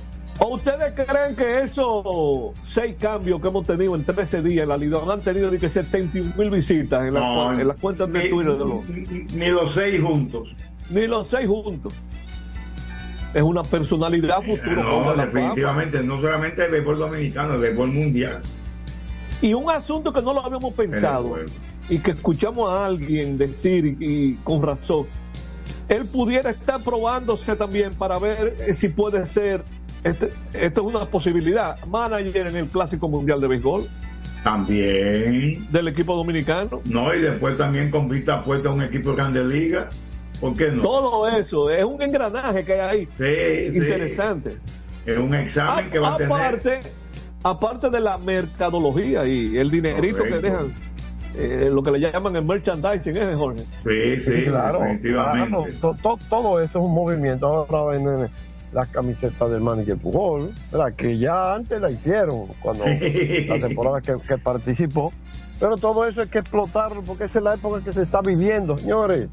¿O 0.41 0.55
ustedes 0.55 0.95
creen 0.95 1.35
que 1.35 1.63
esos 1.65 2.55
seis 2.63 2.95
cambios 2.99 3.41
que 3.41 3.49
hemos 3.49 3.67
tenido 3.67 3.97
en 3.97 4.05
13 4.05 4.43
días 4.43 4.63
en 4.63 4.69
la 4.69 4.77
liga 4.77 4.99
han 5.11 5.21
tenido 5.21 5.51
ni 5.51 5.59
que 5.59 5.69
71 5.69 6.33
mil 6.37 6.51
visitas 6.51 7.03
en, 7.09 7.15
las 7.15 7.77
cuentas 7.81 8.13
de 8.13 8.29
Twitter 8.29 8.53
de 8.53 8.59
los... 8.59 8.89
Ni 8.89 9.49
los 9.49 9.75
seis 9.75 10.01
juntos. 10.01 10.49
Ni 10.91 11.09
los 11.09 11.29
seis 11.29 11.49
juntos. 11.49 11.93
Es 13.35 13.43
una 13.43 13.63
personalidad 13.63 14.41
futura. 14.43 14.83
No, 14.83 15.15
definitivamente, 15.15 16.03
no 16.05 16.21
solamente 16.21 16.65
el 16.65 16.71
béisbol 16.71 16.99
dominicano, 16.99 17.55
el 17.55 17.61
béisbol 17.61 17.93
mundial. 17.93 18.41
Y 19.43 19.55
un 19.55 19.69
asunto 19.71 20.13
que 20.13 20.23
no 20.23 20.33
lo 20.35 20.45
habíamos 20.45 20.73
pensado 20.73 21.37
y 21.89 21.99
que 21.99 22.13
escuchamos 22.13 22.71
a 22.71 22.87
alguien 22.87 23.39
decir 23.39 23.97
y 23.99 24.35
con 24.45 24.63
razón, 24.63 25.07
él 25.89 26.05
pudiera 26.07 26.51
estar 26.51 26.83
probándose 26.83 27.57
también 27.57 27.95
para 27.95 28.19
ver 28.19 28.75
si 28.75 28.89
puede 28.89 29.27
ser 29.27 29.65
este, 30.05 30.31
esto 30.55 30.89
es 30.89 30.95
una 30.95 31.07
posibilidad. 31.07 31.79
Manager 31.87 32.47
en 32.47 32.57
el 32.57 32.67
Clásico 32.67 33.09
Mundial 33.09 33.41
de 33.41 33.49
Béisbol. 33.49 33.87
También. 34.45 35.67
Del 35.71 35.89
equipo 35.89 36.15
dominicano. 36.15 36.81
No, 36.87 37.15
y 37.15 37.21
después 37.21 37.57
también 37.59 37.91
con 37.91 38.09
vista 38.09 38.43
puesta 38.43 38.69
a 38.69 38.73
un 38.73 38.83
equipo 38.83 39.11
de 39.11 39.17
Grande 39.17 39.45
Liga. 39.45 39.89
¿Por 40.41 40.57
qué 40.57 40.71
no? 40.71 40.83
Todo 40.83 41.29
eso, 41.29 41.71
es 41.71 41.85
un 41.85 42.01
engranaje 42.01 42.65
que 42.65 42.75
hay 42.75 42.81
ahí. 42.81 43.09
Sí, 43.19 43.77
Interesante. 43.77 44.57
Es 45.05 45.19
un 45.19 45.35
examen 45.35 45.91
que 45.91 45.99
va 45.99 46.15
a 46.15 46.17
tener. 46.17 46.81
Aparte 47.43 47.89
de 47.89 48.01
la 48.01 48.19
mercadología 48.19 49.25
y 49.27 49.57
el 49.57 49.71
dinerito 49.71 50.23
que 50.23 50.39
dejan. 50.39 50.75
Eh, 51.37 51.69
lo 51.71 51.83
que 51.83 51.93
le 51.93 52.01
llaman 52.01 52.35
el 52.35 52.45
merchandising, 52.45 53.17
¿eh, 53.17 53.35
Jorge? 53.37 53.63
Sí, 53.85 54.17
sí, 54.25 54.45
claro. 54.45 54.81
Definitivamente. 54.81 55.73
todo, 56.29 56.61
eso 56.61 56.79
es 56.79 56.85
un 56.85 56.93
movimiento. 56.93 57.47
Ahora 57.47 57.97
en, 57.97 58.29
las 58.73 58.89
camisetas 58.89 59.51
del 59.51 59.61
manager 59.61 59.97
Pujol, 59.97 60.51
¿verdad? 60.71 60.95
que 60.95 61.19
ya 61.19 61.55
antes 61.55 61.81
la 61.81 61.91
hicieron 61.91 62.49
cuando 62.61 62.85
la 62.87 63.59
temporada 63.59 64.01
que, 64.01 64.39
participó, 64.39 65.13
pero 65.59 65.77
todo 65.77 66.07
eso 66.07 66.21
hay 66.21 66.29
que 66.29 66.39
explotarlo 66.39 67.03
porque 67.03 67.25
esa 67.25 67.39
es 67.39 67.45
la 67.45 67.55
época 67.55 67.83
que 67.83 67.93
se 67.93 68.03
está 68.03 68.21
viviendo, 68.21 68.77
señores. 68.77 69.29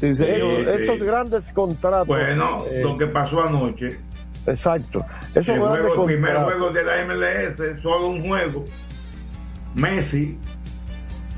estos 0.00 0.98
grandes 1.00 1.44
contratos. 1.52 2.08
Bueno, 2.08 2.64
eh, 2.70 2.82
lo 2.82 2.96
que 2.98 3.06
pasó 3.06 3.40
anoche. 3.40 3.98
Exacto. 4.46 5.04
el, 5.34 5.48
el 5.48 6.04
primer 6.04 6.36
juego 6.36 6.70
de 6.70 6.84
la 6.84 7.04
MLS, 7.04 7.82
solo 7.82 8.08
un 8.08 8.28
juego. 8.28 8.64
Messi 9.74 10.38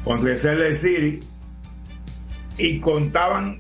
contra 0.05 0.33
el 0.33 0.77
City 0.77 1.21
y 2.57 2.81
contaban 2.81 3.59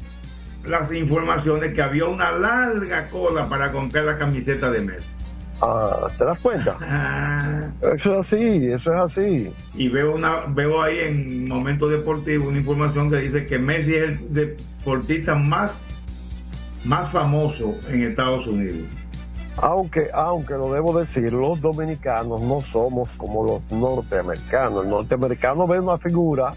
las 0.68 0.92
informaciones 0.92 1.74
que 1.74 1.82
había 1.82 2.04
una 2.06 2.32
larga 2.32 3.06
cola 3.08 3.48
para 3.48 3.72
comprar 3.72 4.04
la 4.04 4.18
camiseta 4.18 4.70
de 4.70 4.80
Messi. 4.80 5.18
Ah, 5.60 6.08
¿te 6.16 6.24
das 6.24 6.38
cuenta? 6.40 6.76
Ah. 7.40 7.70
Eso 7.80 8.14
es 8.14 8.20
así, 8.20 8.66
eso 8.66 8.92
es 8.92 9.00
así. 9.00 9.52
Y 9.74 9.88
veo 9.88 10.14
una 10.14 10.46
veo 10.48 10.82
ahí 10.82 10.98
en 11.00 11.46
Momento 11.46 11.88
Deportivo 11.88 12.48
una 12.48 12.58
información 12.58 13.10
que 13.10 13.16
dice 13.18 13.46
que 13.46 13.58
Messi 13.58 13.94
es 13.94 14.02
el 14.02 14.34
deportista 14.34 15.34
más 15.34 15.72
más 16.84 17.10
famoso 17.12 17.74
en 17.88 18.02
Estados 18.02 18.46
Unidos. 18.46 18.88
Aunque, 19.58 20.08
aunque 20.12 20.54
lo 20.54 20.72
debo 20.72 20.98
decir, 20.98 21.32
los 21.32 21.60
dominicanos 21.60 22.40
no 22.40 22.60
somos 22.60 23.08
como 23.16 23.44
los 23.44 23.70
norteamericanos. 23.70 24.84
El 24.84 24.90
norteamericano 24.90 25.66
ve 25.66 25.80
una 25.80 25.98
figura 25.98 26.54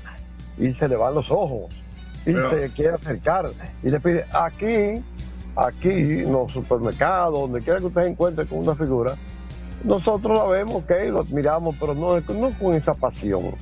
y 0.57 0.73
se 0.73 0.87
le 0.87 0.95
van 0.95 1.15
los 1.15 1.29
ojos 1.31 1.80
y 2.25 2.33
se 2.33 2.69
quiere 2.75 2.95
acercar 2.95 3.49
y 3.83 3.89
le 3.89 3.99
pide 3.99 4.25
aquí, 4.33 5.03
aquí, 5.55 5.89
en 5.89 6.31
los 6.31 6.51
supermercados, 6.51 7.39
donde 7.39 7.61
quiera 7.61 7.79
que 7.79 7.85
usted 7.85 8.05
encuentre 8.05 8.45
con 8.45 8.59
una 8.59 8.75
figura, 8.75 9.15
nosotros 9.83 10.37
la 10.37 10.45
vemos, 10.45 10.75
ok, 10.75 10.91
lo 11.09 11.21
admiramos, 11.21 11.75
pero 11.79 11.93
no, 11.93 12.19
no 12.19 12.51
con 12.59 12.75
esa 12.75 12.93
pasión. 12.93 13.55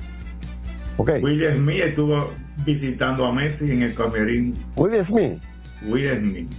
Okay. 0.96 1.22
Will 1.22 1.56
Smith 1.56 1.80
estuvo 1.82 2.30
visitando 2.66 3.24
a 3.24 3.32
Messi 3.32 3.70
en 3.70 3.82
el 3.82 3.94
camerín. 3.94 4.54
Will 4.76 5.04
Smith. 5.06 5.40
Will 5.86 6.18
Smith. 6.18 6.52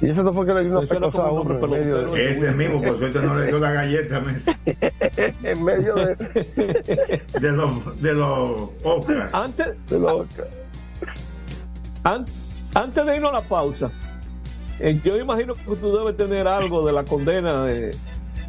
Y 0.00 0.10
eso 0.10 0.24
no 0.24 0.32
fue 0.32 0.44
que 0.44 0.54
le 0.54 0.64
dio 0.64 0.78
una 0.78 0.88
pecosa 0.88 1.18
a 1.18 1.30
uno 1.30 1.54
en 1.54 1.70
medio 1.70 2.02
de... 2.10 2.32
Ese 2.32 2.50
mismo, 2.50 2.82
por 2.82 2.98
suerte 2.98 3.20
no 3.20 3.36
le 3.36 3.46
dio 3.46 3.58
la 3.60 3.70
galleta 3.70 4.16
a 4.16 4.20
Messi. 4.20 4.50
en 5.44 5.64
medio 5.64 5.94
de... 5.94 7.22
de 7.40 7.52
los, 7.52 8.02
de 8.02 8.12
los 8.12 8.70
Oscars. 8.82 9.32
Antes... 9.32 9.86
De 9.86 9.98
los 10.00 10.26
Antes 12.04 13.06
de 13.06 13.16
irnos 13.16 13.30
a 13.30 13.40
la 13.40 13.42
pausa, 13.42 13.90
eh, 14.78 15.00
yo 15.02 15.16
imagino 15.16 15.54
que 15.54 15.76
tú 15.76 15.96
debes 15.96 16.16
tener 16.16 16.46
algo 16.46 16.86
de 16.86 16.92
la 16.92 17.04
condena 17.04 17.64
de, 17.64 17.96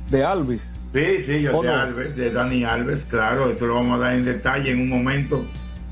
de 0.10 0.26
Alvis. 0.26 0.62
Sí, 0.94 1.20
sí, 1.26 1.42
yo 1.42 1.62
de 1.62 1.70
Alves, 1.70 2.16
de 2.16 2.32
Dani 2.32 2.64
Alves, 2.64 3.04
claro, 3.10 3.50
esto 3.50 3.66
lo 3.66 3.76
vamos 3.76 4.00
a 4.00 4.04
dar 4.04 4.16
en 4.16 4.26
detalle 4.26 4.72
en 4.72 4.82
un 4.82 4.90
momento. 4.90 5.42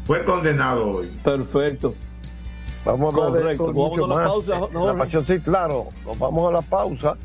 Fue 0.06 0.24
condenado 0.26 0.90
hoy. 0.90 1.10
Perfecto. 1.24 1.96
Vamos 2.86 3.16
a 3.16 3.26
hablar 3.26 3.56
vamos 3.58 4.00
a 4.00 4.08
la 4.08 4.24
pausa. 4.26 4.60
No, 4.74 5.22
sí, 5.22 5.40
claro, 5.40 5.88
nos 6.06 6.20
vamos 6.20 6.50
a 6.50 6.52
la 6.52 6.62
pausa. 6.62 7.16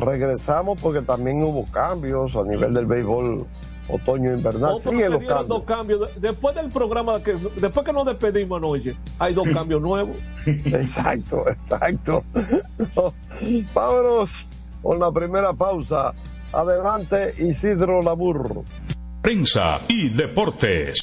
Regresamos 0.00 0.80
porque 0.80 1.02
también 1.02 1.42
hubo 1.42 1.64
cambios 1.70 2.34
a 2.34 2.44
nivel 2.44 2.74
del 2.74 2.86
béisbol 2.86 3.46
otoño 3.92 4.32
invernal. 4.32 4.76
los 5.08 5.48
Dos 5.48 5.64
cambios. 5.64 6.20
Después 6.20 6.54
del 6.56 6.68
programa, 6.70 7.22
que 7.22 7.34
después 7.56 7.84
que 7.86 7.92
nos 7.92 8.06
despedimos 8.06 8.58
anoche, 8.58 8.94
hay 9.18 9.34
dos 9.34 9.48
cambios 9.52 9.80
nuevos. 9.82 10.16
exacto, 10.46 11.48
exacto. 11.48 12.24
Vámonos 13.74 14.30
con 14.82 14.98
la 14.98 15.10
primera 15.10 15.52
pausa. 15.52 16.12
Adelante, 16.52 17.34
Isidro 17.38 18.02
Labur. 18.02 18.64
Prensa 19.22 19.80
y 19.88 20.08
deportes. 20.08 21.02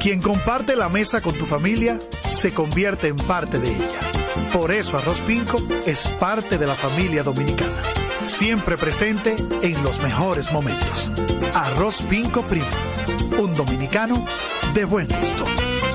Quien 0.00 0.22
comparte 0.22 0.76
la 0.76 0.88
mesa 0.88 1.20
con 1.20 1.34
tu 1.34 1.44
familia 1.44 2.00
se 2.26 2.54
convierte 2.54 3.08
en 3.08 3.16
parte 3.16 3.58
de 3.58 3.68
ella. 3.68 4.00
Por 4.50 4.72
eso 4.72 4.96
Arroz 4.96 5.20
Pinco 5.20 5.58
es 5.84 6.08
parte 6.18 6.56
de 6.56 6.66
la 6.66 6.74
familia 6.74 7.22
dominicana. 7.22 7.82
Siempre 8.22 8.78
presente 8.78 9.36
en 9.60 9.82
los 9.82 10.02
mejores 10.02 10.50
momentos. 10.52 11.12
Arroz 11.52 12.00
Pinco 12.08 12.42
Primo. 12.44 12.66
Un 13.42 13.54
dominicano 13.54 14.24
de 14.72 14.86
buen 14.86 15.06
gusto. 15.06 15.44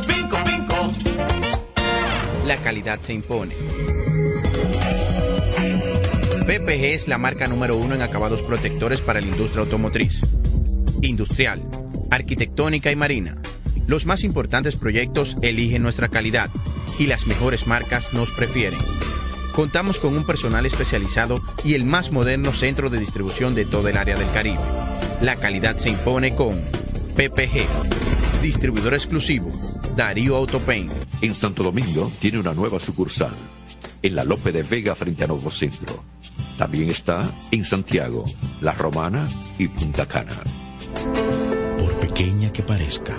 Pinco 0.07 0.37
Pinco. 0.45 0.87
La 2.45 2.57
calidad 2.57 3.01
se 3.01 3.13
impone. 3.13 3.55
PPG 6.45 6.93
es 6.93 7.07
la 7.07 7.17
marca 7.17 7.47
número 7.47 7.75
uno 7.75 7.95
en 7.95 8.03
acabados 8.03 8.43
protectores 8.43 9.01
para 9.01 9.19
la 9.19 9.25
industria 9.25 9.61
automotriz, 9.63 10.21
industrial, 11.01 11.63
arquitectónica 12.11 12.91
y 12.91 12.95
marina. 12.95 13.41
Los 13.87 14.05
más 14.05 14.23
importantes 14.23 14.75
proyectos 14.75 15.35
eligen 15.41 15.83
nuestra 15.83 16.09
calidad 16.09 16.49
y 16.97 17.07
las 17.07 17.27
mejores 17.27 17.67
marcas 17.67 18.13
nos 18.13 18.31
prefieren. 18.31 18.79
Contamos 19.53 19.99
con 19.99 20.15
un 20.17 20.25
personal 20.25 20.65
especializado 20.65 21.37
y 21.63 21.75
el 21.75 21.85
más 21.85 22.11
moderno 22.11 22.51
centro 22.51 22.89
de 22.89 22.99
distribución 22.99 23.55
de 23.55 23.65
todo 23.65 23.87
el 23.87 23.97
área 23.97 24.17
del 24.17 24.29
Caribe. 24.31 24.61
La 25.21 25.37
calidad 25.37 25.77
se 25.77 25.89
impone 25.89 26.35
con 26.35 26.61
PPG, 27.15 28.41
distribuidor 28.41 28.95
exclusivo, 28.95 29.51
Darío 29.95 30.35
Autopain. 30.35 30.89
En 31.21 31.33
Santo 31.33 31.63
Domingo 31.63 32.11
tiene 32.19 32.39
una 32.39 32.53
nueva 32.53 32.79
sucursal, 32.79 33.33
en 34.01 34.15
la 34.15 34.23
Lope 34.25 34.51
de 34.51 34.63
Vega 34.63 34.93
frente 34.93 35.23
a 35.23 35.27
Nuevo 35.27 35.49
Centro. 35.49 36.03
También 36.57 36.89
está 36.89 37.23
en 37.51 37.63
Santiago, 37.63 38.25
La 38.61 38.73
Romana 38.73 39.27
y 39.57 39.67
Punta 39.67 40.05
Cana. 40.05 40.35
Por 41.77 41.99
pequeña 41.99 42.51
que 42.51 42.63
parezca, 42.63 43.17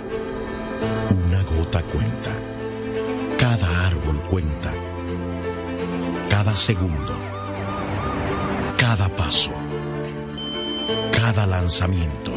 cuenta. 1.83 2.35
Cada 3.37 3.87
árbol 3.87 4.21
cuenta. 4.23 4.73
Cada 6.29 6.55
segundo. 6.55 7.17
Cada 8.77 9.09
paso. 9.09 9.51
Cada 11.11 11.45
lanzamiento. 11.45 12.31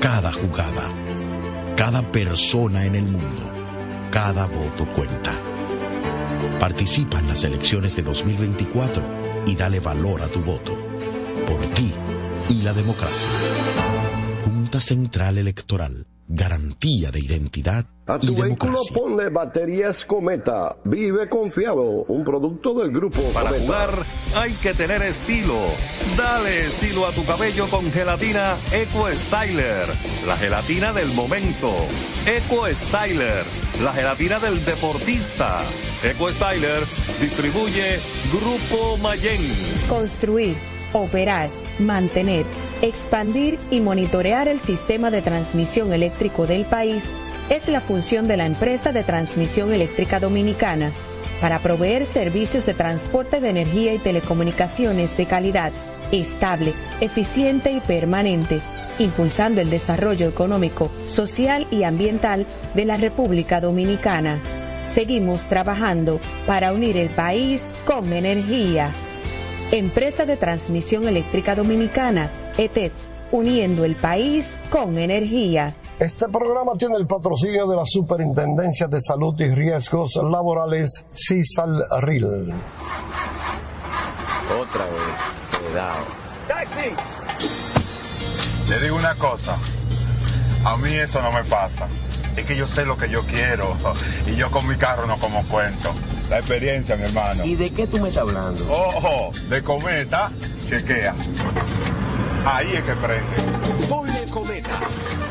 Cada 0.00 0.32
jugada. 0.32 0.88
Cada 1.76 2.02
persona 2.02 2.84
en 2.84 2.94
el 2.94 3.04
mundo. 3.04 3.50
Cada 4.10 4.46
voto 4.46 4.86
cuenta. 4.94 5.32
Participa 6.58 7.18
en 7.18 7.28
las 7.28 7.44
elecciones 7.44 7.96
de 7.96 8.02
2024 8.02 9.02
y 9.46 9.54
dale 9.54 9.80
valor 9.80 10.22
a 10.22 10.28
tu 10.28 10.40
voto. 10.40 10.76
Por 11.46 11.66
ti 11.74 11.94
y 12.48 12.62
la 12.62 12.72
democracia. 12.72 13.28
Junta 14.44 14.80
Central 14.80 15.38
Electoral. 15.38 16.06
Garantía 16.28 17.10
de 17.10 17.20
identidad. 17.20 17.86
A 18.10 18.18
tu 18.18 18.34
vehículo 18.34 18.76
ponle 18.92 19.28
baterías 19.28 20.04
Cometa. 20.04 20.74
Vive 20.82 21.28
confiado. 21.28 22.02
Un 22.08 22.24
producto 22.24 22.74
del 22.74 22.90
grupo 22.90 23.22
Para 23.32 23.50
Cometa. 23.50 23.64
jugar 23.64 24.06
hay 24.34 24.54
que 24.54 24.74
tener 24.74 25.00
estilo. 25.02 25.54
Dale 26.16 26.62
estilo 26.62 27.06
a 27.06 27.12
tu 27.12 27.24
cabello 27.24 27.68
con 27.68 27.88
gelatina 27.92 28.56
Eco 28.72 29.06
Styler. 29.12 29.86
La 30.26 30.36
gelatina 30.36 30.92
del 30.92 31.06
momento. 31.12 31.70
Eco 32.26 32.66
Styler. 32.66 33.44
La 33.80 33.92
gelatina 33.92 34.40
del 34.40 34.64
deportista. 34.64 35.60
Eco 36.02 36.32
Styler 36.32 36.82
distribuye 37.20 38.00
Grupo 38.32 38.96
Mayen. 38.96 39.40
Construir, 39.88 40.56
operar, 40.92 41.48
mantener, 41.78 42.44
expandir 42.82 43.56
y 43.70 43.78
monitorear 43.78 44.48
el 44.48 44.58
sistema 44.58 45.12
de 45.12 45.22
transmisión 45.22 45.92
eléctrico 45.92 46.48
del 46.48 46.64
país 46.64 47.04
es 47.50 47.68
la 47.68 47.80
función 47.80 48.28
de 48.28 48.36
la 48.36 48.46
empresa 48.46 48.92
de 48.92 49.02
transmisión 49.02 49.72
eléctrica 49.74 50.20
dominicana 50.20 50.92
para 51.40 51.58
proveer 51.58 52.06
servicios 52.06 52.64
de 52.64 52.74
transporte 52.74 53.40
de 53.40 53.50
energía 53.50 53.92
y 53.92 53.98
telecomunicaciones 53.98 55.16
de 55.16 55.26
calidad, 55.26 55.72
estable, 56.12 56.74
eficiente 57.00 57.72
y 57.72 57.80
permanente, 57.80 58.60
impulsando 59.00 59.60
el 59.60 59.68
desarrollo 59.68 60.28
económico, 60.28 60.90
social 61.06 61.66
y 61.70 61.82
ambiental 61.82 62.46
de 62.74 62.84
la 62.84 62.96
República 62.96 63.60
Dominicana. 63.60 64.38
Seguimos 64.94 65.44
trabajando 65.46 66.20
para 66.46 66.72
unir 66.72 66.96
el 66.96 67.10
país 67.10 67.64
con 67.84 68.12
energía. 68.12 68.92
Empresa 69.72 70.24
de 70.24 70.36
Transmisión 70.36 71.08
Eléctrica 71.08 71.54
Dominicana, 71.54 72.28
ETED, 72.58 72.92
uniendo 73.32 73.84
el 73.84 73.96
país 73.96 74.56
con 74.68 74.98
energía. 74.98 75.74
Este 76.00 76.28
programa 76.28 76.72
tiene 76.78 76.96
el 76.96 77.06
patrocinio 77.06 77.66
de 77.66 77.76
la 77.76 77.84
Superintendencia 77.84 78.86
de 78.86 79.02
Salud 79.02 79.38
y 79.38 79.54
Riesgos 79.54 80.16
Laborales, 80.16 81.04
CISALRIL. 81.12 82.24
Otra 84.58 84.84
vez, 84.86 85.60
cuidado. 85.60 86.04
¡Taxi! 86.48 86.94
Le 88.70 88.80
digo 88.80 88.96
una 88.96 89.14
cosa, 89.16 89.58
a 90.64 90.78
mí 90.78 90.94
eso 90.94 91.20
no 91.20 91.32
me 91.32 91.44
pasa. 91.44 91.86
Es 92.34 92.46
que 92.46 92.56
yo 92.56 92.66
sé 92.66 92.86
lo 92.86 92.96
que 92.96 93.10
yo 93.10 93.22
quiero 93.26 93.76
y 94.26 94.36
yo 94.36 94.50
con 94.50 94.66
mi 94.66 94.76
carro 94.76 95.06
no 95.06 95.18
como 95.18 95.44
cuento. 95.48 95.92
La 96.30 96.38
experiencia, 96.38 96.96
mi 96.96 97.04
hermano. 97.04 97.44
¿Y 97.44 97.56
de 97.56 97.68
qué 97.74 97.86
tú 97.86 97.98
me 97.98 98.08
estás 98.08 98.22
hablando? 98.22 98.64
Ojo, 98.72 99.32
de 99.50 99.62
cometa, 99.62 100.32
chequea. 100.66 101.14
Ahí 102.46 102.72
es 102.72 102.84
que 102.84 102.94
prende. 102.94 103.36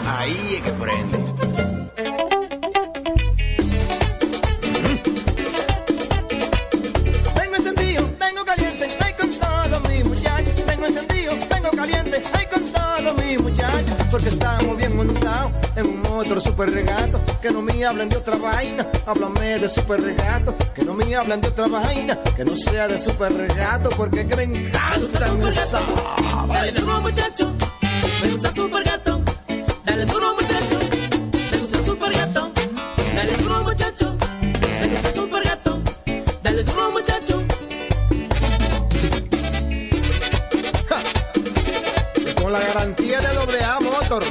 Ahí 0.05 0.55
es 0.55 0.61
que 0.61 0.71
prende. 0.71 1.17
Vengo 7.35 7.55
encendido, 7.55 8.09
vengo 8.19 8.45
caliente, 8.45 8.87
ay 9.05 9.13
con 9.13 9.29
todos 9.31 9.89
mis 9.89 10.05
muchachos. 10.05 10.65
Vengo 10.65 10.85
encendido, 10.85 11.33
vengo 11.49 11.69
caliente, 11.71 12.23
ay 12.33 12.45
con 12.47 12.63
todos 12.65 13.25
mis 13.25 13.41
muchachos. 13.41 13.95
Porque 14.11 14.29
estamos 14.29 14.77
bien 14.77 14.95
montados 14.95 15.51
en 15.75 15.85
un 15.85 16.01
motor 16.01 16.41
super 16.41 16.71
regato. 16.71 17.21
Que 17.41 17.51
no 17.51 17.61
me 17.61 17.85
hablen 17.85 18.09
de 18.09 18.17
otra 18.17 18.37
vaina, 18.37 18.87
háblame 19.05 19.59
de 19.59 19.69
super 19.69 20.01
regato. 20.01 20.55
Que 20.73 20.83
no 20.83 20.93
me 20.93 21.15
hablen 21.15 21.41
de 21.41 21.47
otra 21.47 21.67
vaina, 21.67 22.17
que 22.35 22.43
no 22.43 22.55
sea 22.55 22.87
de 22.87 22.99
super 22.99 23.33
regato. 23.33 23.89
Porque 23.89 24.27
que 24.27 24.35
me 24.35 24.43
encanta 24.43 25.49
esa. 25.49 25.81
Dale 26.47 26.71
duro 26.71 27.01
muchacho, 27.01 27.51
me 28.21 28.31
gusta 28.31 28.51
super 28.53 28.83
gato. 28.83 29.21
Dale 29.89 30.05
duro 30.05 30.35
muchacho, 30.35 30.77
me 31.51 31.57
gusta 31.57 31.83
super 31.83 32.11
gato. 32.13 32.51
Dale 33.15 33.37
duro 33.37 33.63
muchacho, 33.63 34.15
me 34.81 34.87
gusta 34.87 35.11
super 35.13 35.43
gato. 35.43 35.81
Dale 36.43 36.63
duro 36.63 36.91
muchacho. 36.91 37.43
Con 42.39 42.51
la 42.51 42.59
garantía 42.59 43.19
de 43.19 43.33
doble 43.33 43.63
A 43.63 43.79
Motor, 43.79 44.23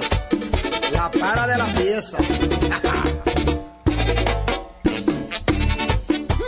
la 0.92 1.10
para 1.10 1.48
de 1.48 1.58
la 1.58 1.66
pieza. 1.74 2.18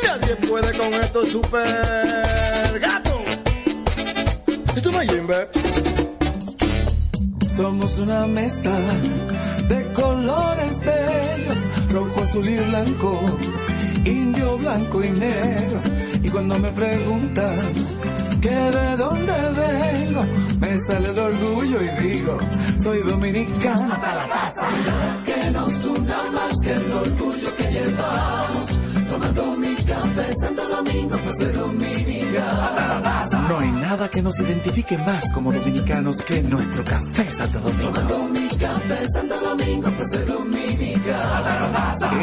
Nadie 0.05 0.37
puede 0.37 0.79
con 0.79 0.94
esto 0.94 1.27
super 1.27 2.79
gato. 2.79 3.25
Esto 4.77 4.92
no 4.92 5.01
es. 5.03 5.89
Somos 7.61 7.99
una 7.99 8.27
mezcla 8.27 8.75
de 9.68 9.92
colores 9.92 10.81
bellos, 10.81 11.59
rojo, 11.92 12.23
azul 12.23 12.49
y 12.49 12.57
blanco, 12.57 13.20
indio, 14.07 14.57
blanco 14.57 15.05
y 15.05 15.11
negro. 15.11 15.81
Y 16.23 16.29
cuando 16.31 16.59
me 16.59 16.70
preguntan 16.73 17.59
que 18.40 18.49
de 18.49 18.96
dónde 18.96 19.33
vengo, 19.61 20.25
me 20.59 20.79
sale 20.87 21.11
el 21.11 21.18
orgullo 21.18 21.83
y 21.83 21.88
digo, 22.03 22.38
soy 22.83 23.03
dominicano 23.03 23.92
hasta 23.92 24.14
la 24.14 24.27
taza. 24.27 24.68
Que 25.27 25.51
nos 25.51 25.85
una 25.85 26.31
más 26.33 26.57
que 26.62 26.73
el 26.73 26.90
orgullo 26.90 27.57
que 27.57 27.64
llevamos, 27.64 28.39
café 29.90 30.33
Santo 30.40 30.68
Domingo, 30.68 31.16
soy. 31.37 31.53
No 33.48 33.59
hay 33.59 33.72
nada 33.72 34.09
que 34.09 34.22
nos 34.22 34.38
identifique 34.38 34.96
más 34.98 35.33
como 35.33 35.53
dominicanos 35.53 36.18
que 36.22 36.42
nuestro 36.42 36.85
café 36.85 37.29
Santo 37.31 37.59
Domingo. 37.61 38.29
Mi 38.29 38.48
café 38.48 39.05
Santo 39.12 39.35
soy. 40.11 40.50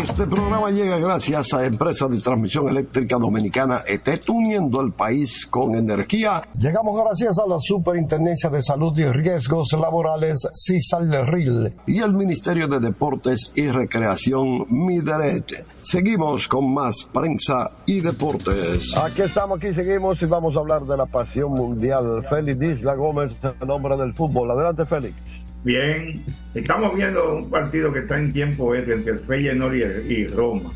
Este 0.01 0.27
programa 0.27 0.69
llega 0.71 0.97
gracias 0.97 1.53
a 1.53 1.65
Empresa 1.65 2.07
de 2.07 2.19
Transmisión 2.19 2.69
Eléctrica 2.69 3.17
Dominicana 3.17 3.81
ETET, 3.85 4.29
uniendo 4.29 4.81
el 4.81 4.93
país 4.93 5.45
con 5.47 5.75
energía. 5.75 6.41
Llegamos 6.57 6.99
gracias 7.03 7.37
a 7.39 7.47
la 7.47 7.57
Superintendencia 7.59 8.49
de 8.49 8.61
Salud 8.61 8.97
y 8.97 9.05
Riesgos 9.05 9.73
Laborales, 9.73 10.47
CISALRIL, 10.53 11.73
y 11.87 11.99
el 11.99 12.13
Ministerio 12.13 12.67
de 12.67 12.79
Deportes 12.79 13.51
y 13.55 13.67
Recreación, 13.67 14.65
MIDERET. 14.69 15.65
Seguimos 15.81 16.47
con 16.47 16.73
más 16.73 17.07
prensa 17.11 17.56
y 17.85 18.01
deportes. 18.01 18.97
Aquí 18.97 19.21
estamos, 19.21 19.57
aquí 19.57 19.73
seguimos 19.73 20.21
y 20.21 20.25
vamos 20.25 20.55
a 20.55 20.59
hablar 20.59 20.83
de 20.83 20.97
la 20.97 21.05
pasión 21.05 21.51
mundial. 21.51 22.25
Félix 22.29 22.79
Isla 22.79 22.95
Gómez, 22.95 23.35
en 23.43 23.67
nombre 23.67 23.95
del 23.97 24.13
fútbol. 24.13 24.51
Adelante, 24.51 24.85
Félix. 24.85 25.15
Bien, 25.63 26.23
estamos 26.53 26.95
viendo 26.95 27.35
un 27.37 27.49
partido 27.49 27.91
que 27.91 27.99
está 27.99 28.17
en 28.17 28.31
tiempo 28.31 28.73
este 28.75 28.93
entre 28.93 29.13
el 29.13 29.19
Feyenoord 29.19 29.75
y, 29.75 30.13
y 30.13 30.27
Roma. 30.27 30.69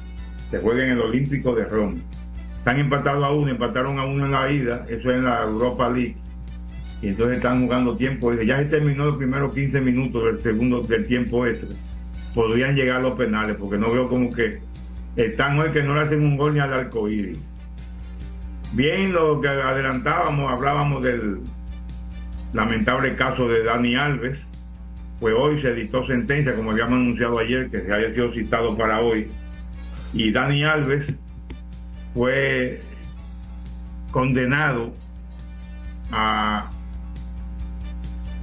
Se 0.49 0.59
juega 0.59 0.83
en 0.83 0.91
el 0.91 1.01
Olímpico 1.01 1.55
de 1.55 1.65
Roma. 1.65 1.95
Están 2.57 2.79
empatados 2.79 3.23
a 3.23 3.31
uno, 3.31 3.51
empataron 3.51 3.97
a 3.99 4.05
uno 4.05 4.25
en 4.25 4.31
la 4.31 4.51
ida, 4.51 4.85
eso 4.87 5.09
es 5.11 5.17
en 5.17 5.25
la 5.25 5.43
Europa 5.43 5.89
League. 5.89 6.15
Y 7.01 7.07
entonces 7.07 7.37
están 7.37 7.63
jugando 7.63 7.95
tiempo. 7.95 8.33
Ya 8.33 8.59
se 8.59 8.65
terminó 8.65 9.05
los 9.05 9.17
primeros 9.17 9.53
15 9.53 9.81
minutos 9.81 10.23
del 10.25 10.39
segundo 10.41 10.81
del 10.81 11.07
tiempo 11.07 11.45
este. 11.45 11.67
Podrían 12.35 12.75
llegar 12.75 12.97
a 12.97 13.01
los 13.01 13.17
penales, 13.17 13.55
porque 13.59 13.77
no 13.77 13.91
veo 13.91 14.07
como 14.07 14.31
que 14.31 14.59
están 15.15 15.59
hoy 15.59 15.71
que 15.71 15.83
no 15.83 15.95
le 15.95 16.01
hacen 16.01 16.23
un 16.23 16.37
gol 16.37 16.53
ni 16.53 16.59
al 16.59 16.73
arcoíris. 16.73 17.39
Bien, 18.73 19.11
lo 19.11 19.41
que 19.41 19.49
adelantábamos, 19.49 20.51
hablábamos 20.51 21.03
del 21.03 21.39
lamentable 22.53 23.15
caso 23.15 23.47
de 23.47 23.63
Dani 23.63 23.95
Alves. 23.95 24.39
Pues 25.19 25.35
hoy 25.37 25.61
se 25.61 25.73
dictó 25.73 26.05
sentencia, 26.07 26.55
como 26.55 26.71
habíamos 26.71 26.93
anunciado 26.93 27.37
ayer, 27.39 27.69
que 27.69 27.79
se 27.79 27.93
había 27.93 28.13
sido 28.13 28.33
citado 28.33 28.77
para 28.77 29.01
hoy. 29.01 29.29
Y 30.13 30.31
Dani 30.31 30.63
Alves 30.63 31.13
fue 32.13 32.81
condenado 34.11 34.93
a, 36.11 36.69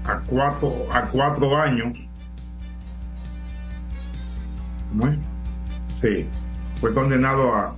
a, 0.04 0.20
cuatro, 0.26 0.86
a 0.92 1.02
cuatro 1.02 1.56
años. 1.56 1.98
¿Cómo 4.90 5.08
es? 5.08 5.18
Sí, 6.00 6.28
fue 6.80 6.94
condenado 6.94 7.54
a, 7.54 7.76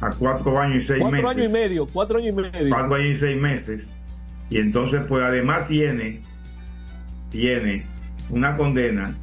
a 0.00 0.10
cuatro 0.10 0.58
años 0.60 0.84
y 0.84 0.86
seis 0.86 1.00
Cuatro 1.00 1.22
meses. 1.22 1.30
años 1.36 1.46
y 1.48 1.52
medio, 1.52 1.86
cuatro 1.86 2.18
años 2.18 2.34
y 2.36 2.40
medio. 2.40 2.68
Cuatro 2.74 2.94
años 2.94 3.16
y 3.16 3.20
seis 3.20 3.40
meses. 3.40 3.86
Y 4.50 4.58
entonces, 4.58 5.02
pues 5.08 5.24
además 5.24 5.66
tiene, 5.68 6.20
tiene 7.30 7.84
una 8.30 8.56
condena 8.56 9.14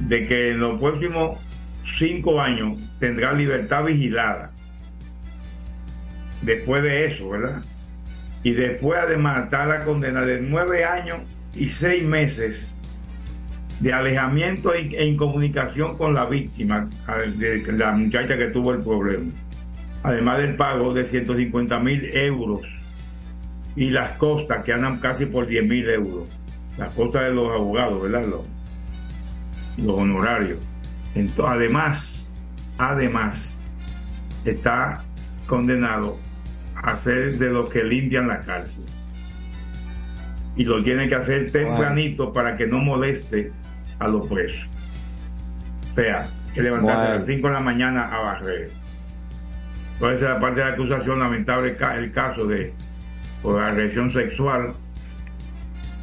de 0.00 0.26
que 0.26 0.50
en 0.50 0.60
los 0.60 0.80
próximos 0.80 1.38
cinco 1.98 2.40
años 2.40 2.78
tendrá 3.00 3.32
libertad 3.32 3.84
vigilada. 3.84 4.50
Después 6.42 6.82
de 6.84 7.06
eso, 7.06 7.30
¿verdad? 7.30 7.62
Y 8.44 8.52
después 8.52 8.98
además 9.02 9.44
está 9.44 9.66
la 9.66 9.80
condena 9.80 10.20
de 10.22 10.40
nueve 10.40 10.84
años 10.84 11.18
y 11.56 11.68
seis 11.68 12.04
meses 12.04 12.64
de 13.80 13.92
alejamiento 13.92 14.74
e 14.74 14.90
e 14.92 15.06
incomunicación 15.06 15.96
con 15.96 16.14
la 16.14 16.26
víctima, 16.26 16.88
de 17.36 17.72
la 17.72 17.92
muchacha 17.92 18.36
que 18.36 18.46
tuvo 18.46 18.72
el 18.72 18.82
problema. 18.82 19.30
Además 20.02 20.38
del 20.38 20.56
pago 20.56 20.92
de 20.94 21.04
150 21.04 21.78
mil 21.80 22.04
euros 22.16 22.62
y 23.76 23.90
las 23.90 24.16
costas 24.16 24.64
que 24.64 24.72
andan 24.72 24.98
casi 24.98 25.26
por 25.26 25.46
10 25.46 25.66
mil 25.66 25.88
euros. 25.88 26.24
Las 26.76 26.92
costas 26.94 27.24
de 27.24 27.30
los 27.30 27.48
abogados, 27.50 28.02
¿verdad? 28.02 28.26
Los, 28.26 28.40
los 29.84 30.00
honorarios. 30.00 30.58
Entonces, 31.14 31.44
además, 31.44 32.30
además, 32.78 33.54
está 34.44 35.02
condenado 35.46 36.18
a 36.76 36.96
ser 36.98 37.38
de 37.38 37.50
los 37.50 37.68
que 37.68 37.82
limpian 37.82 38.28
la 38.28 38.40
cárcel. 38.40 38.84
Y 40.56 40.64
lo 40.64 40.82
tiene 40.82 41.08
que 41.08 41.14
hacer 41.14 41.50
tempranito 41.50 42.32
para 42.32 42.56
que 42.56 42.66
no 42.66 42.78
moleste 42.78 43.52
a 43.98 44.08
los 44.08 44.28
presos. 44.28 44.66
O 45.92 45.94
sea, 45.94 46.26
que 46.54 46.62
levantarse 46.62 47.00
a 47.00 47.04
Bueno. 47.04 47.18
las 47.18 47.26
5 47.26 47.48
de 47.48 47.54
la 47.54 47.60
mañana 47.60 48.14
a 48.14 48.18
barrer. 48.20 48.70
Entonces, 49.94 50.22
la 50.22 50.38
parte 50.38 50.60
de 50.60 50.66
la 50.66 50.72
acusación, 50.72 51.18
lamentable 51.18 51.76
el 51.96 52.12
caso 52.12 52.46
de 52.46 52.72
por 53.42 53.60
agresión 53.60 54.10
sexual. 54.10 54.74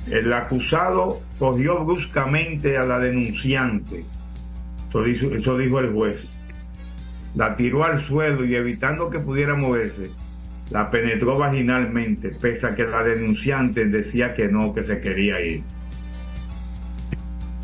El 0.10 0.32
acusado 0.34 1.22
cogió 1.40 1.84
bruscamente 1.84 2.78
a 2.78 2.84
la 2.84 3.00
denunciante. 3.00 4.06
Eso 4.90 5.02
dijo, 5.02 5.28
eso 5.36 5.58
dijo 5.58 5.80
el 5.80 5.92
juez. 5.94 6.30
La 7.36 7.56
tiró 7.56 7.84
al 7.84 8.06
suelo 8.08 8.46
y 8.46 8.56
evitando 8.56 9.10
que 9.10 9.20
pudiera 9.20 9.56
moverse, 9.56 10.10
la 10.72 10.90
penetró 10.90 11.38
vaginalmente, 11.38 12.30
pese 12.30 12.66
a 12.66 12.76
que 12.76 12.86
la 12.86 13.04
denunciante 13.04 13.86
decía 13.86 14.34
que 14.34 14.48
no, 14.48 14.74
que 14.74 14.84
se 14.84 15.02
quería 15.02 15.42
ir. 15.42 15.64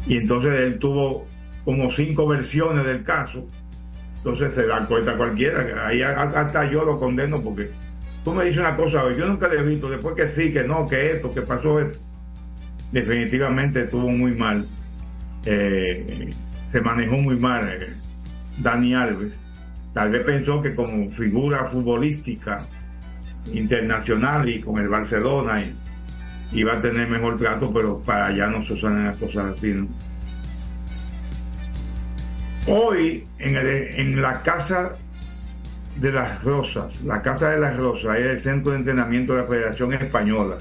Y 0.08 0.18
entonces 0.18 0.54
él 0.54 0.80
tuvo 0.80 1.28
como 1.66 1.92
cinco 1.92 2.28
versiones 2.28 2.86
del 2.86 3.04
caso. 3.04 3.48
Entonces 4.18 4.54
se 4.54 4.66
da 4.68 4.86
cuenta 4.88 5.16
cualquiera. 5.16 5.88
Ahí 5.88 6.02
hasta 6.02 6.70
yo 6.70 6.84
lo 6.86 7.00
condeno 7.00 7.42
porque 7.42 7.70
tú 8.24 8.34
me 8.34 8.46
dices 8.46 8.60
una 8.60 8.76
cosa 8.76 9.04
yo 9.18 9.26
nunca 9.26 9.48
le 9.48 9.60
he 9.60 9.64
visto, 9.64 9.90
después 9.90 10.16
que 10.16 10.28
sí, 10.30 10.52
que 10.54 10.64
no, 10.64 10.88
que 10.88 11.14
esto, 11.14 11.34
que 11.34 11.42
pasó 11.42 11.80
esto. 11.80 12.00
Definitivamente 12.92 13.84
estuvo 13.84 14.10
muy 14.10 14.36
mal. 14.36 14.66
Eh, 15.46 16.30
se 16.72 16.82
manejó 16.82 17.18
muy 17.18 17.38
mal 17.38 17.68
eh, 17.70 17.94
Dani 18.60 18.94
Alves. 18.94 19.34
Tal 19.94 20.12
vez 20.12 20.24
pensó 20.24 20.62
que 20.62 20.76
como 20.76 21.10
figura 21.12 21.66
futbolística 21.66 22.60
internacional 23.54 24.48
y 24.50 24.60
con 24.62 24.78
el 24.80 24.88
Barcelona 24.88 25.62
y- 25.62 25.76
iba 26.54 26.74
a 26.74 26.82
tener 26.82 27.08
mejor 27.10 27.38
trato, 27.38 27.72
pero 27.74 28.00
para 28.00 28.28
allá 28.28 28.48
no 28.48 28.66
se 28.66 28.74
usan 28.74 29.06
las 29.06 29.18
cosas 29.18 29.56
así. 29.58 29.74
¿no? 29.74 29.88
Hoy 32.68 33.26
en, 33.40 33.56
el- 33.56 33.68
en 34.00 34.22
la 34.22 34.42
casa 34.44 34.94
de 35.96 36.12
las 36.12 36.44
Rosas, 36.44 37.02
la 37.04 37.22
Casa 37.22 37.50
de 37.50 37.60
las 37.60 37.76
Rosas 37.78 38.18
es 38.20 38.26
el 38.28 38.42
centro 38.42 38.72
de 38.72 38.80
entrenamiento 38.80 39.34
de 39.34 39.42
la 39.42 39.48
Federación 39.48 39.94
Española. 39.94 40.58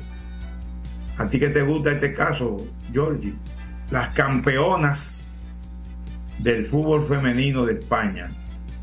¿A 1.19 1.27
ti 1.27 1.39
que 1.39 1.49
te 1.51 1.63
gusta 1.63 1.93
este 1.93 2.15
caso, 2.15 2.57
Georgie? 2.93 3.35
Las 3.91 4.09
campeonas 4.15 5.21
del 6.39 6.67
fútbol 6.67 7.07
femenino 7.07 7.65
de 7.67 7.75
España, 7.75 8.29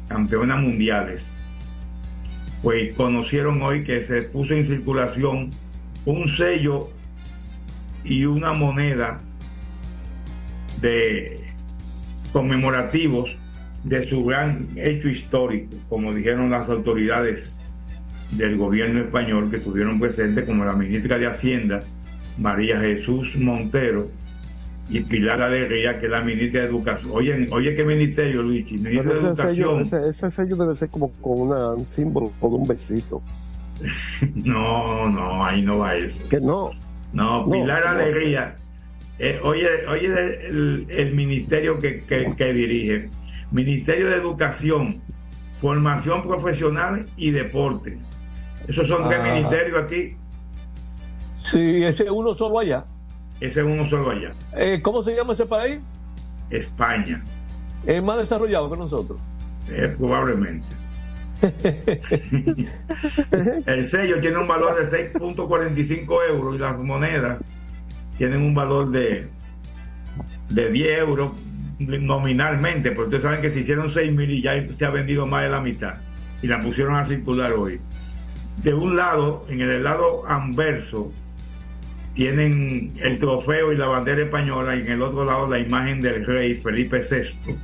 campeonas 0.08 0.60
mundiales, 0.62 1.26
pues 2.62 2.94
conocieron 2.94 3.62
hoy 3.62 3.84
que 3.84 4.06
se 4.06 4.22
puso 4.24 4.54
en 4.54 4.68
circulación 4.68 5.50
un 6.06 6.28
sello 6.30 6.90
y 8.08 8.26
una 8.26 8.54
moneda 8.54 9.20
de 10.82 11.40
conmemorativos 12.32 13.30
de 13.84 14.08
su 14.10 14.24
gran 14.26 14.68
hecho 14.76 15.08
histórico, 15.10 15.76
como 15.90 16.14
dijeron 16.14 16.50
las 16.52 16.70
autoridades 16.70 17.54
del 18.32 18.58
gobierno 18.58 19.00
español 19.02 19.50
que 19.50 19.58
estuvieron 19.58 20.00
presentes, 20.00 20.46
como 20.46 20.66
la 20.66 20.74
ministra 20.74 21.18
de 21.18 21.28
Hacienda, 21.28 21.80
María 22.38 22.80
Jesús 22.80 23.36
Montero, 23.36 24.10
y 24.90 25.02
Pilar 25.02 25.42
Alegría, 25.42 26.00
que 26.00 26.06
es 26.06 26.12
la 26.12 26.22
ministra 26.22 26.62
de 26.62 26.68
Educación. 26.68 27.12
Oye, 27.14 27.46
oye 27.52 27.76
¿qué 27.76 27.84
ministerio, 27.84 28.42
Luigi? 28.42 28.78
Ministro 28.78 29.16
de 29.16 29.36
sello, 29.36 29.78
Educación. 29.78 29.82
ese, 29.82 30.10
ese 30.10 30.32
sello 30.32 30.56
debe 30.56 30.76
ser 30.78 30.88
como 30.90 31.12
con 31.20 31.42
una- 31.42 31.72
un 31.72 31.86
símbolo, 31.88 32.32
con 32.40 32.54
un 32.54 32.68
besito. 32.68 33.22
No, 34.36 35.10
no, 35.10 35.46
ahí 35.46 35.62
no 35.62 35.80
va 35.80 35.96
eso. 35.96 36.18
Que 36.30 36.40
no. 36.40 36.72
No, 37.18 37.50
Pilar 37.50 37.84
no. 37.84 37.90
Alegría. 37.90 38.56
eh, 39.20 39.40
oye, 39.44 39.68
oye 39.88 40.06
el, 40.48 40.86
el 40.90 41.16
ministerio 41.16 41.80
que, 41.80 42.02
que- 42.04 42.34
que 42.38 42.54
dirige. 42.54 43.10
Ministerio 43.52 44.10
de 44.10 44.16
Educación, 44.18 45.02
Formación 45.60 46.22
Profesional 46.28 47.08
y 47.18 47.32
Deportes. 47.32 48.00
Esos 48.68 48.88
son 48.88 49.08
tres 49.08 49.20
Ah. 49.22 49.34
ministerios 49.34 49.84
aquí. 49.84 50.16
Sí, 51.50 51.84
ese 51.84 52.04
es 52.04 52.12
uno 52.12 52.36
solo 52.36 52.60
allá. 52.60 52.86
Ese 53.40 53.62
es 53.62 53.66
uno 53.66 53.88
solo 53.90 54.12
allá. 54.12 54.30
Eh, 54.56 54.80
¿Cómo 54.84 55.02
se 55.02 55.16
llama 55.16 55.34
ese 55.34 55.46
país? 55.46 55.80
España, 56.50 57.24
Es 57.86 58.04
más 58.04 58.18
desarrollado 58.18 58.70
que 58.70 58.78
nosotros. 58.78 59.18
eh, 59.70 59.96
probablemente. 59.98 60.68
El 63.66 63.88
sello 63.88 64.20
tiene 64.20 64.38
un 64.38 64.48
valor 64.48 64.90
de 64.90 65.14
6.45 65.14 66.30
euros 66.30 66.56
y 66.56 66.60
las 66.60 66.78
monedas 66.80 67.40
tienen 68.18 68.42
un 68.42 68.56
valor 68.56 68.90
de, 68.90 69.28
de 70.50 70.72
10 70.72 70.98
euros 71.00 71.32
nominalmente, 71.80 72.92
porque 72.92 73.16
ustedes 73.16 73.24
saben 73.24 73.42
que 73.42 73.52
se 73.52 73.60
hicieron 73.60 73.92
6 73.92 74.12
mil 74.14 74.32
y 74.32 74.42
ya 74.42 74.54
se 74.76 74.86
ha 74.86 74.90
vendido 74.90 75.28
más 75.28 75.44
de 75.44 75.50
la 75.50 75.62
mitad 75.62 75.96
y 76.42 76.48
la 76.48 76.60
pusieron 76.60 76.96
a 76.96 77.06
circular 77.06 77.54
hoy. 77.54 77.80
De 78.64 78.74
un 78.74 78.98
lado, 78.98 79.46
en 79.50 79.62
el 79.62 79.84
lado 79.84 80.28
anverso, 80.28 81.12
tienen 82.16 82.94
el 83.00 83.20
trofeo 83.20 83.72
y 83.72 83.78
la 83.78 83.86
bandera 83.86 84.24
española 84.24 84.76
y 84.76 84.82
en 84.82 84.94
el 84.94 85.04
otro 85.04 85.24
lado 85.24 85.48
la 85.48 85.60
imagen 85.60 86.02
del 86.02 86.26
rey 86.26 86.56
Felipe 86.56 87.02
VI. 87.02 87.56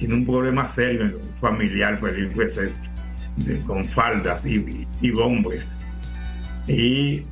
Tiene 0.00 0.14
un 0.14 0.24
problema 0.26 0.66
serio 0.66 1.10
familiar 1.40 1.96
Felipe 1.98 2.46
VI, 2.46 3.44
de- 3.44 3.60
con 3.64 3.84
faldas 3.84 4.44
y, 4.46 4.86
y 5.02 5.10
bombes. 5.12 5.64
Y 6.66 7.22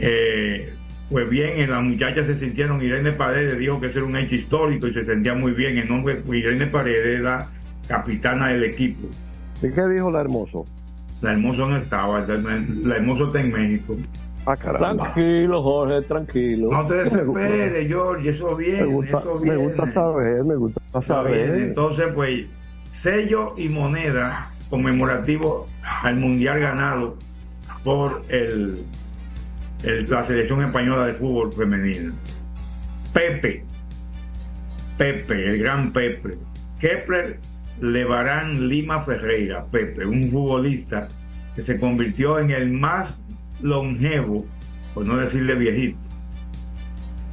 eh, 0.00 0.72
pues 1.10 1.30
bien, 1.30 1.60
eh, 1.60 1.66
las 1.68 1.82
muchachas 1.82 2.26
se 2.26 2.38
sintieron, 2.38 2.82
Irene 2.82 3.12
Paredes 3.12 3.56
dijo 3.58 3.80
que 3.80 3.86
ese 3.86 3.98
era 4.00 4.06
un 4.08 4.16
hecho 4.16 4.34
histórico 4.34 4.88
y 4.88 4.92
se 4.94 5.04
sentía 5.04 5.34
muy 5.34 5.52
bien. 5.52 5.78
En 5.78 5.88
nombre 5.88 6.20
Irene 6.28 6.66
Paredes, 6.66 7.20
la 7.20 7.46
capitana 7.86 8.48
del 8.48 8.64
equipo. 8.64 9.08
¿Y 9.62 9.70
qué 9.72 9.86
dijo 9.88 10.10
la 10.10 10.20
hermoso? 10.20 10.64
La 11.22 11.32
Hermoso 11.32 11.68
no 11.68 11.76
estaba, 11.78 12.20
la 12.20 12.96
Hermoso 12.96 13.26
está 13.26 13.40
en 13.40 13.50
México. 13.52 13.96
Ah, 14.50 14.56
tranquilo, 14.56 15.62
Jorge, 15.62 16.02
tranquilo. 16.02 16.70
No 16.72 16.86
te 16.86 16.94
desesperes, 16.94 17.86
George, 17.86 18.30
eso 18.30 18.56
viene, 18.56 18.86
me 18.86 18.94
gusta, 18.94 19.18
eso 19.18 19.38
viene. 19.38 19.56
Me 19.58 19.62
gusta 19.64 19.92
saber, 19.92 20.44
me 20.44 20.56
gusta 20.56 21.02
saber. 21.02 21.54
Entonces, 21.54 22.06
pues, 22.14 22.46
sello 22.94 23.52
y 23.58 23.68
moneda 23.68 24.50
conmemorativo 24.70 25.66
al 26.02 26.16
mundial 26.16 26.60
ganado 26.60 27.16
por 27.84 28.22
el, 28.28 28.84
el, 29.82 30.10
la 30.10 30.24
selección 30.24 30.62
española 30.64 31.06
de 31.06 31.12
fútbol 31.12 31.52
femenino. 31.52 32.14
Pepe, 33.12 33.64
Pepe, 34.96 35.50
el 35.50 35.58
gran 35.58 35.92
Pepe. 35.92 36.38
Kepler 36.80 37.38
Levarán 37.80 38.68
Lima 38.68 39.02
Ferreira, 39.02 39.64
Pepe, 39.66 40.06
un 40.06 40.30
futbolista 40.30 41.08
que 41.54 41.62
se 41.62 41.78
convirtió 41.78 42.38
en 42.38 42.50
el 42.50 42.70
más 42.70 43.20
longevo, 43.60 44.46
por 44.94 45.06
no 45.06 45.16
decirle 45.16 45.54
viejito, 45.54 45.98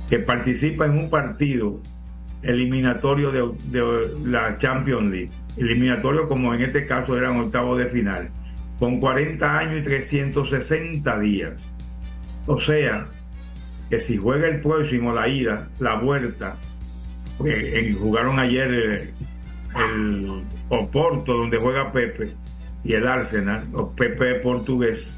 que 0.10 0.20
participa 0.20 0.86
en 0.86 0.98
un 0.98 1.10
partido 1.10 1.80
eliminatorio 2.44 3.32
de, 3.32 4.30
la 4.30 4.58
Champions 4.60 5.12
League. 5.12 5.32
Eliminatorio 5.58 6.28
como 6.28 6.54
en 6.54 6.62
este 6.62 6.86
caso 6.86 7.18
eran 7.18 7.40
octavos 7.40 7.78
de 7.78 7.88
final, 7.88 8.30
con 8.80 9.00
40 9.00 9.58
años 9.58 9.82
y 9.82 9.84
360 9.84 11.20
días. 11.20 11.54
O 12.46 12.60
sea, 12.60 13.08
que 13.90 14.00
si 14.00 14.18
juega 14.18 14.48
el 14.48 14.62
próximo 14.62 15.14
la 15.14 15.28
ida, 15.28 15.70
la 15.80 15.96
vuelta, 15.96 16.56
eh, 17.44 17.96
jugaron 18.00 18.40
ayer 18.40 19.14
el 19.76 20.44
Oporto 20.70 21.34
donde 21.34 21.58
juega 21.58 21.92
Pepe 21.92 22.30
y 22.84 22.94
el 22.94 23.08
Arsenal, 23.08 23.64
o 23.74 23.92
Pepe 23.92 24.36
portugués, 24.36 25.18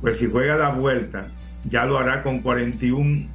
pues 0.00 0.18
si 0.18 0.26
juega 0.26 0.56
la 0.56 0.70
vuelta, 0.70 1.26
ya 1.64 1.84
lo 1.84 1.98
hará 1.98 2.22
con 2.22 2.40
41 2.40 3.26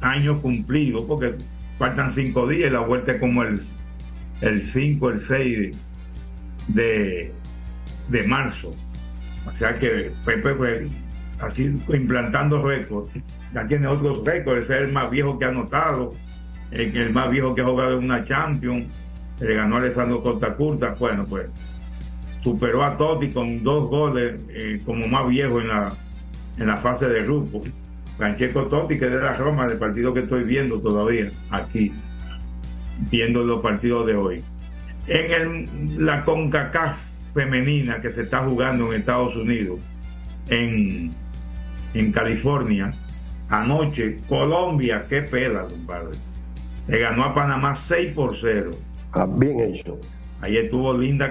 años 0.00 0.38
cumplidos, 0.40 1.04
porque 1.06 1.34
faltan 1.78 2.14
5 2.14 2.48
días 2.48 2.70
y 2.70 2.72
la 2.72 2.80
vuelta 2.80 3.12
es 3.12 3.20
como 3.20 3.42
el, 3.42 3.60
el 4.40 4.62
5, 4.62 5.10
el 5.10 5.20
6 5.26 5.76
de, 6.68 7.32
de 8.08 8.22
marzo. 8.24 8.74
O 9.46 9.52
sea 9.58 9.76
que 9.78 10.10
Pepe 10.24 10.54
fue 10.54 10.88
así 11.40 11.78
implantando 11.88 12.62
récords. 12.62 13.10
Ya 13.54 13.66
tiene 13.66 13.86
otros 13.86 14.24
récords, 14.24 14.64
es 14.64 14.70
el 14.70 14.92
más 14.92 15.10
viejo 15.10 15.38
que 15.38 15.44
ha 15.44 15.48
anotado, 15.48 16.14
el, 16.70 17.12
más 17.12 17.30
viejo 17.30 17.54
que 17.54 17.62
ha 17.62 17.64
jugado 17.64 17.98
en 17.98 18.04
una 18.04 18.24
Champions, 18.24 18.86
le 19.40 19.54
ganó 19.54 19.76
a 19.76 19.78
Alessandro 19.78 20.22
Cortacurta, 20.22 20.94
bueno 20.98 21.26
pues 21.28 21.46
superó 22.46 22.84
a 22.84 22.96
Totti 22.96 23.30
con 23.30 23.64
dos 23.64 23.90
goles 23.90 24.36
eh, 24.50 24.80
como 24.86 25.08
más 25.08 25.28
viejo 25.28 25.60
en 25.60 25.66
la, 25.66 25.92
en 26.56 26.68
la 26.68 26.76
fase 26.76 27.08
de 27.08 27.24
grupo. 27.24 27.60
Francesco 28.16 28.66
Totti, 28.66 29.00
que 29.00 29.06
es 29.06 29.10
de 29.10 29.18
la 29.18 29.32
Roma, 29.32 29.66
del 29.66 29.78
partido 29.78 30.12
que 30.12 30.20
estoy 30.20 30.44
viendo 30.44 30.78
todavía 30.80 31.28
aquí, 31.50 31.92
viendo 33.10 33.42
los 33.42 33.60
partidos 33.60 34.06
de 34.06 34.14
hoy. 34.14 34.44
En 35.08 35.32
el, 35.32 36.06
la 36.06 36.24
CONCACAF 36.24 36.96
femenina 37.34 38.00
que 38.00 38.12
se 38.12 38.22
está 38.22 38.44
jugando 38.44 38.92
en 38.92 39.00
Estados 39.00 39.34
Unidos, 39.34 39.80
en, 40.48 41.10
en 41.94 42.12
California, 42.12 42.92
anoche, 43.48 44.18
Colombia, 44.28 45.04
qué 45.08 45.22
pela, 45.22 45.64
compadre. 45.64 46.16
Le 46.86 47.00
ganó 47.00 47.24
a 47.24 47.34
Panamá 47.34 47.74
6 47.74 48.14
por 48.14 48.36
0. 48.40 48.70
Ah, 49.14 49.26
bien 49.28 49.58
hecho. 49.62 49.98
Ahí 50.42 50.58
estuvo 50.58 50.92
Linda 50.92 51.28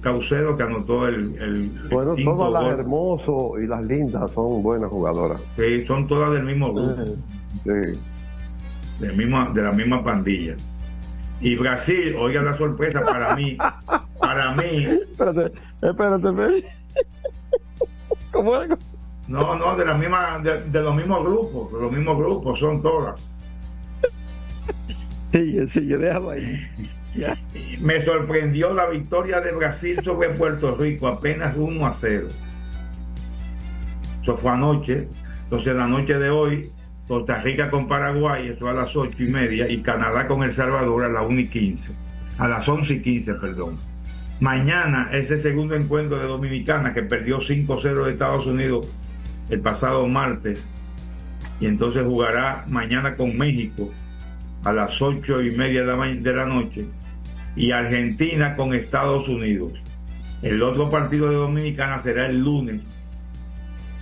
Caucedo 0.00 0.56
que 0.56 0.62
anotó 0.62 1.06
el. 1.06 1.36
el 1.40 1.88
bueno, 1.90 2.14
todas 2.16 2.52
las 2.52 2.78
hermosos 2.78 3.62
y 3.62 3.66
las 3.66 3.84
lindas 3.84 4.30
son 4.30 4.62
buenas 4.62 4.90
jugadoras. 4.90 5.40
Sí, 5.56 5.84
son 5.84 6.08
todas 6.08 6.32
del 6.32 6.44
mismo 6.44 6.72
grupo. 6.72 7.04
Sí. 7.62 7.98
De, 9.00 9.12
misma, 9.12 9.50
de 9.52 9.62
la 9.62 9.70
misma 9.72 10.02
pandilla. 10.02 10.56
Y 11.40 11.56
Brasil, 11.56 12.16
oiga 12.18 12.42
la 12.42 12.56
sorpresa 12.56 13.04
para 13.04 13.36
mí. 13.36 13.58
para 14.18 14.54
mí. 14.54 14.84
Espérate, 14.84 15.52
espérate, 15.82 16.28
espérate. 16.28 16.64
¿Cómo 18.32 18.56
es? 18.62 18.70
No, 19.28 19.56
no, 19.56 19.76
de 19.76 19.84
la 19.84 19.94
misma, 19.94 20.38
de, 20.38 20.62
de 20.62 20.82
los 20.82 20.94
mismos 20.94 21.24
grupos, 21.24 21.72
de 21.72 21.80
los 21.80 21.92
mismos 21.92 22.16
grupos, 22.16 22.58
son 22.58 22.80
todas. 22.80 23.20
Sigue, 25.30 25.66
sigue, 25.66 25.98
déjalo 25.98 26.30
ahí. 26.30 26.60
Me 27.80 28.04
sorprendió 28.04 28.72
la 28.72 28.86
victoria 28.86 29.40
de 29.40 29.52
Brasil 29.52 30.00
sobre 30.02 30.30
Puerto 30.30 30.74
Rico, 30.74 31.06
apenas 31.06 31.54
1 31.56 31.86
a 31.86 31.94
0. 31.94 32.28
Eso 34.22 34.36
fue 34.36 34.50
anoche. 34.50 35.08
Entonces, 35.44 35.74
la 35.74 35.86
noche 35.86 36.14
de 36.14 36.30
hoy, 36.30 36.70
Costa 37.06 37.40
Rica 37.40 37.70
con 37.70 37.86
Paraguay, 37.86 38.48
eso 38.48 38.68
a 38.68 38.72
las 38.72 38.96
8 38.96 39.22
y 39.22 39.26
media, 39.26 39.68
y 39.68 39.82
Canadá 39.82 40.26
con 40.26 40.42
El 40.42 40.54
Salvador 40.54 41.04
a 41.04 41.08
las 41.08 41.28
1 41.28 41.40
y 41.40 41.48
15. 41.48 41.92
A 42.38 42.48
las 42.48 42.68
11 42.68 42.94
y 42.94 43.02
15, 43.02 43.34
perdón. 43.34 43.78
Mañana, 44.40 45.10
ese 45.12 45.40
segundo 45.40 45.76
encuentro 45.76 46.18
de 46.18 46.26
Dominicana 46.26 46.92
que 46.92 47.02
perdió 47.02 47.38
5-0 47.38 48.04
de 48.04 48.12
Estados 48.12 48.46
Unidos 48.46 48.88
el 49.50 49.60
pasado 49.60 50.06
martes, 50.08 50.64
y 51.60 51.66
entonces 51.66 52.02
jugará 52.04 52.64
mañana 52.68 53.14
con 53.14 53.36
México 53.36 53.90
a 54.64 54.72
las 54.72 55.00
ocho 55.00 55.42
y 55.42 55.52
media 55.52 55.84
de 55.84 56.32
la 56.32 56.46
noche 56.46 56.86
y 57.56 57.70
Argentina 57.70 58.54
con 58.54 58.74
Estados 58.74 59.28
Unidos. 59.28 59.72
El 60.42 60.62
otro 60.62 60.90
partido 60.90 61.30
de 61.30 61.36
Dominicana 61.36 62.02
será 62.02 62.26
el 62.26 62.40
lunes, 62.40 62.86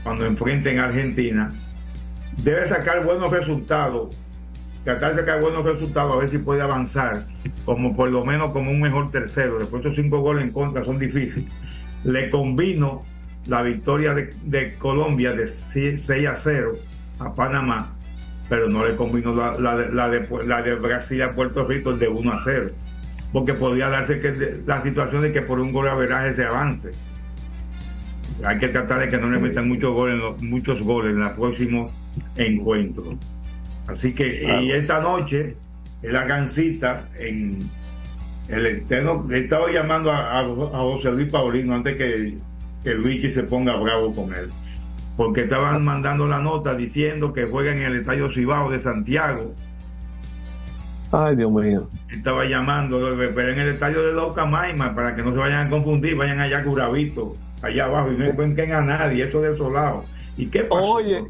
cuando 0.02 0.26
enfrenten 0.26 0.78
a 0.78 0.86
Argentina. 0.86 1.50
Debe 2.42 2.68
sacar 2.68 3.04
buenos 3.04 3.30
resultados, 3.30 4.16
tratar 4.84 5.14
de 5.14 5.20
sacar 5.20 5.40
buenos 5.40 5.64
resultados, 5.64 6.12
a 6.12 6.16
ver 6.16 6.30
si 6.30 6.38
puede 6.38 6.62
avanzar, 6.62 7.26
como 7.64 7.94
por 7.94 8.10
lo 8.10 8.24
menos 8.24 8.52
como 8.52 8.70
un 8.70 8.80
mejor 8.80 9.10
tercero. 9.10 9.58
Después 9.58 9.82
de 9.82 9.90
esos 9.90 10.02
cinco 10.02 10.20
goles 10.20 10.44
en 10.44 10.52
contra 10.52 10.84
son 10.84 10.98
difíciles. 10.98 11.48
Le 12.04 12.30
combino 12.30 13.02
la 13.46 13.62
victoria 13.62 14.14
de, 14.14 14.74
Colombia 14.78 15.32
de 15.32 15.48
6 15.48 16.10
a 16.26 16.36
0 16.36 16.72
a 17.18 17.34
Panamá 17.34 17.92
pero 18.52 18.68
no 18.68 18.84
le 18.84 18.92
de, 18.92 19.92
la 20.46 20.62
de 20.62 20.74
Brasil 20.74 21.22
a 21.22 21.34
Puerto 21.34 21.64
Rico 21.66 21.94
de 21.94 22.06
1 22.06 22.32
a 22.32 22.42
0, 22.44 22.70
porque 23.32 23.54
podría 23.54 23.88
darse 23.88 24.18
que 24.18 24.62
la 24.66 24.82
situación 24.82 25.22
de 25.22 25.32
que 25.32 25.42
por 25.42 25.60
un 25.60 25.72
gol 25.72 25.88
a 25.88 25.94
veraje 25.94 26.36
se 26.36 26.44
avance. 26.44 26.90
Hay 28.44 28.58
que 28.58 28.68
tratar 28.68 29.00
de 29.00 29.08
que 29.08 29.18
no 29.18 29.30
le 29.30 29.38
metan 29.38 29.68
muchos 29.68 29.94
goles, 29.94 30.42
muchos 30.42 30.80
goles 30.82 31.14
en 31.14 31.22
el 31.22 31.30
próximo 31.30 31.90
encuentro. 32.36 33.16
Así 33.86 34.14
que, 34.14 34.60
y 34.62 34.72
esta 34.72 35.00
noche, 35.00 35.56
en 36.02 36.12
la 36.12 36.24
gancita, 36.24 37.08
en 37.18 37.58
el 38.48 38.66
externo, 38.66 39.24
le 39.28 39.40
estaba 39.40 39.70
llamando 39.70 40.10
a, 40.10 40.40
a, 40.40 40.44
José 40.44 41.12
Luis 41.12 41.30
Paulino 41.30 41.74
antes 41.74 41.96
que, 41.96 42.36
que 42.82 42.94
Luigi 42.94 43.30
se 43.32 43.44
ponga 43.44 43.76
bravo 43.76 44.14
con 44.14 44.34
él 44.34 44.50
porque 45.16 45.42
estaban 45.42 45.84
mandando 45.84 46.26
la 46.26 46.38
nota 46.38 46.74
diciendo 46.74 47.32
que 47.32 47.44
juegan 47.44 47.78
en 47.78 47.84
el 47.84 47.96
Estadio 48.00 48.32
Cibao 48.32 48.70
de 48.70 48.82
Santiago. 48.82 49.54
Ay, 51.12 51.36
Dios 51.36 51.52
mío. 51.52 51.88
Estaba 52.10 52.44
llamando, 52.44 52.98
pero 53.34 53.48
en 53.50 53.58
el 53.58 53.68
Estadio 53.68 54.02
de 54.02 54.12
Loca 54.12 54.44
Maima, 54.46 54.94
para 54.94 55.14
que 55.14 55.22
no 55.22 55.32
se 55.32 55.38
vayan 55.38 55.66
a 55.66 55.70
confundir, 55.70 56.16
vayan 56.16 56.40
allá 56.40 56.58
a 56.58 56.64
Curavito, 56.64 57.36
allá 57.62 57.84
abajo, 57.84 58.12
y 58.12 58.16
no 58.16 58.24
encuentren 58.24 58.72
a 58.72 58.80
nadie, 58.80 59.24
eso 59.24 59.40
desolado. 59.42 60.04
¿Y 60.36 60.46
qué 60.46 60.64
pasó? 60.64 60.82
Oye, 60.82 61.22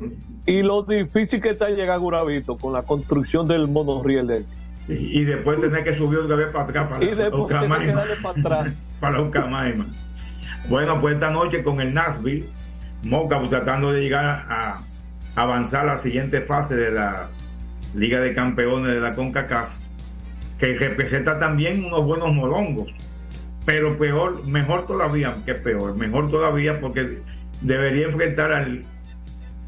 y 0.47 0.63
lo 0.63 0.83
difícil 0.85 1.41
que 1.41 1.51
está 1.51 1.69
llegar 1.71 1.97
a 1.97 2.01
Curavito 2.01 2.57
con 2.57 2.73
la 2.73 2.83
construcción 2.83 3.47
del 3.47 3.69
monorriel 3.69 4.27
de 4.27 4.45
y, 4.89 5.21
y, 5.21 5.25
después 5.25 5.61
tener 5.61 5.85
que 5.85 5.97
subir 5.97 6.19
otra 6.19 6.35
vez 6.35 6.49
para 6.49 6.65
atrás 6.65 6.89
para 6.89 7.05
y 7.05 7.15
después 7.15 7.47
tener 7.47 7.79
que 7.79 7.93
darle 7.93 8.17
para 8.17 8.41
atrás. 8.41 8.75
para. 9.01 9.75
Bueno, 10.69 11.01
pues 11.01 11.15
esta 11.15 11.31
noche 11.31 11.63
con 11.63 11.81
el 11.81 11.95
Nashville 11.95 12.45
Moca 13.05 13.39
pues, 13.39 13.51
tratando 13.51 13.93
de 13.93 14.01
llegar 14.01 14.25
a, 14.25 14.79
avanzar 15.35 15.89
a 15.89 15.97
la 15.97 16.03
siguiente 16.03 16.43
fase 16.43 16.77
de 16.77 16.91
la 16.91 17.29
Liga 17.95 18.21
de 18.21 18.35
Campeones 18.35 18.95
de 18.95 19.01
la 19.01 19.13
CONCACAF, 19.13 19.69
que 20.59 20.75
representa 20.75 21.39
también 21.39 21.85
unos 21.85 22.05
buenos 22.05 22.33
molongos, 22.33 22.93
pero 23.65 23.97
peor, 23.99 24.47
mejor 24.47 24.87
todavía, 24.87 25.35
que 25.45 25.55
peor, 25.55 25.97
mejor 25.97 26.31
todavía 26.31 26.81
porque 26.81 27.19
debería 27.61 28.07
enfrentar 28.07 28.53
al 28.53 28.83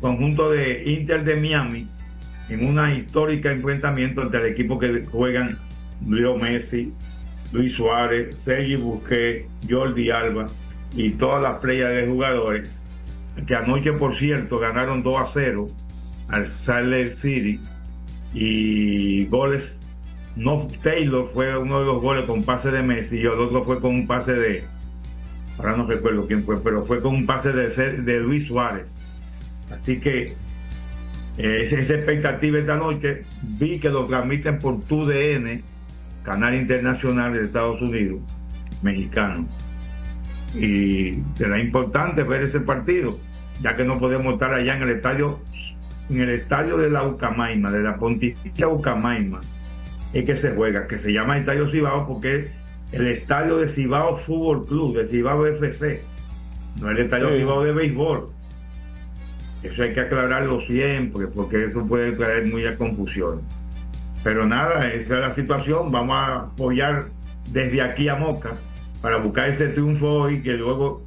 conjunto 0.00 0.50
de 0.50 0.84
Inter 0.84 1.24
de 1.24 1.36
Miami 1.36 1.88
en 2.48 2.68
una 2.68 2.94
histórica 2.94 3.50
enfrentamiento 3.50 4.22
entre 4.22 4.40
el 4.40 4.46
equipo 4.46 4.78
que 4.78 5.04
juegan 5.10 5.58
Leo 6.06 6.36
Messi, 6.36 6.92
Luis 7.52 7.72
Suárez, 7.74 8.36
Sergi 8.44 8.76
Busquets, 8.76 9.48
Jordi 9.68 10.10
Alba 10.10 10.46
y 10.94 11.10
todas 11.12 11.42
las 11.42 11.58
playas 11.58 11.90
de 11.90 12.06
jugadores 12.06 12.70
que 13.46 13.54
anoche, 13.54 13.92
por 13.92 14.16
cierto, 14.16 14.58
ganaron 14.58 15.02
2 15.02 15.14
a 15.16 15.26
0 15.32 15.66
al 16.28 16.48
Salt 16.64 17.14
City 17.20 17.60
y 18.34 19.26
goles, 19.26 19.80
no 20.36 20.66
Taylor 20.82 21.30
fue 21.32 21.56
uno 21.56 21.78
de 21.78 21.86
los 21.86 22.02
goles 22.02 22.26
con 22.26 22.42
pase 22.42 22.70
de 22.70 22.82
Messi 22.82 23.16
y 23.16 23.20
el 23.20 23.28
otro 23.28 23.64
fue 23.64 23.80
con 23.80 23.94
un 23.94 24.06
pase 24.06 24.32
de, 24.32 24.64
ahora 25.58 25.76
no 25.76 25.86
recuerdo 25.86 26.26
quién 26.26 26.42
fue, 26.42 26.60
pero 26.60 26.84
fue 26.84 27.00
con 27.00 27.14
un 27.14 27.26
pase 27.26 27.52
de, 27.52 27.68
de 28.02 28.20
Luis 28.20 28.46
Suárez. 28.48 28.92
Así 29.70 29.98
que 30.00 30.34
eh, 31.36 31.68
esa, 31.70 31.94
expectativa 31.94 32.58
esta 32.58 32.76
noche, 32.76 33.22
vi 33.42 33.80
que 33.80 33.88
lo 33.88 34.06
transmiten 34.06 34.58
por 34.58 34.82
TUDN, 34.82 35.62
canal 36.22 36.54
internacional 36.54 37.32
de 37.32 37.44
Estados 37.44 37.80
Unidos, 37.80 38.20
mexicano. 38.82 39.46
Y 40.54 41.18
será 41.34 41.58
importante 41.58 42.22
ver 42.22 42.42
ese 42.42 42.60
partido, 42.60 43.18
ya 43.60 43.74
que 43.74 43.84
no 43.84 43.98
podemos 43.98 44.34
estar 44.34 44.54
allá 44.54 44.76
en 44.76 44.82
el 44.84 44.90
estadio, 44.90 45.40
en 46.10 46.20
el 46.20 46.30
estadio 46.30 46.76
de 46.76 46.90
la 46.90 47.02
Ucamaima, 47.02 47.70
de 47.70 47.82
la 47.82 47.96
Pontificia 47.96 48.68
Ucamaima, 48.68 49.40
es 50.12 50.24
que 50.24 50.36
se 50.36 50.54
juega, 50.54 50.86
que 50.86 50.98
se 50.98 51.12
llama 51.12 51.38
Estadio 51.38 51.70
Cibao 51.70 52.06
porque 52.06 52.36
es 52.36 52.46
el 52.92 53.08
estadio 53.08 53.56
de 53.58 53.68
Cibao 53.68 54.16
Fútbol 54.16 54.66
Club, 54.66 54.96
de 54.96 55.08
Cibao 55.08 55.46
FC, 55.46 56.02
no 56.80 56.90
el 56.90 56.98
estadio 56.98 57.30
Sí. 57.30 57.38
Cibao 57.38 57.64
de 57.64 57.72
béisbol. 57.72 58.28
Eso 59.62 59.82
hay 59.82 59.92
que 59.94 60.00
aclararlo 60.00 60.60
siempre, 60.62 61.26
porque 61.26 61.64
eso 61.64 61.86
puede 61.86 62.12
traer 62.12 62.46
mucha 62.46 62.76
confusión. 62.76 63.40
Pero 64.22 64.46
nada, 64.46 64.88
esa 64.88 65.14
es 65.14 65.20
la 65.20 65.34
situación. 65.34 65.90
Vamos 65.90 66.16
a 66.16 66.34
apoyar 66.42 67.06
desde 67.50 67.80
aquí 67.80 68.08
a 68.08 68.14
Moca 68.14 68.52
para 69.00 69.16
buscar 69.18 69.48
ese 69.48 69.68
triunfo 69.68 70.08
hoy 70.08 70.42
que 70.42 70.52
luego 70.52 71.02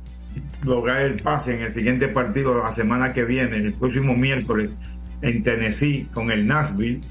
lograr 0.63 1.01
el 1.01 1.21
pase 1.21 1.55
en 1.55 1.63
el 1.63 1.73
siguiente 1.73 2.07
partido 2.07 2.53
la 2.55 2.73
semana 2.75 3.13
que 3.13 3.23
viene, 3.23 3.57
el 3.57 3.73
próximo 3.73 4.15
miércoles, 4.15 4.71
en 5.21 5.43
Tennessee 5.43 6.07
con 6.13 6.31
el 6.31 6.45
Nashville, 6.47 7.01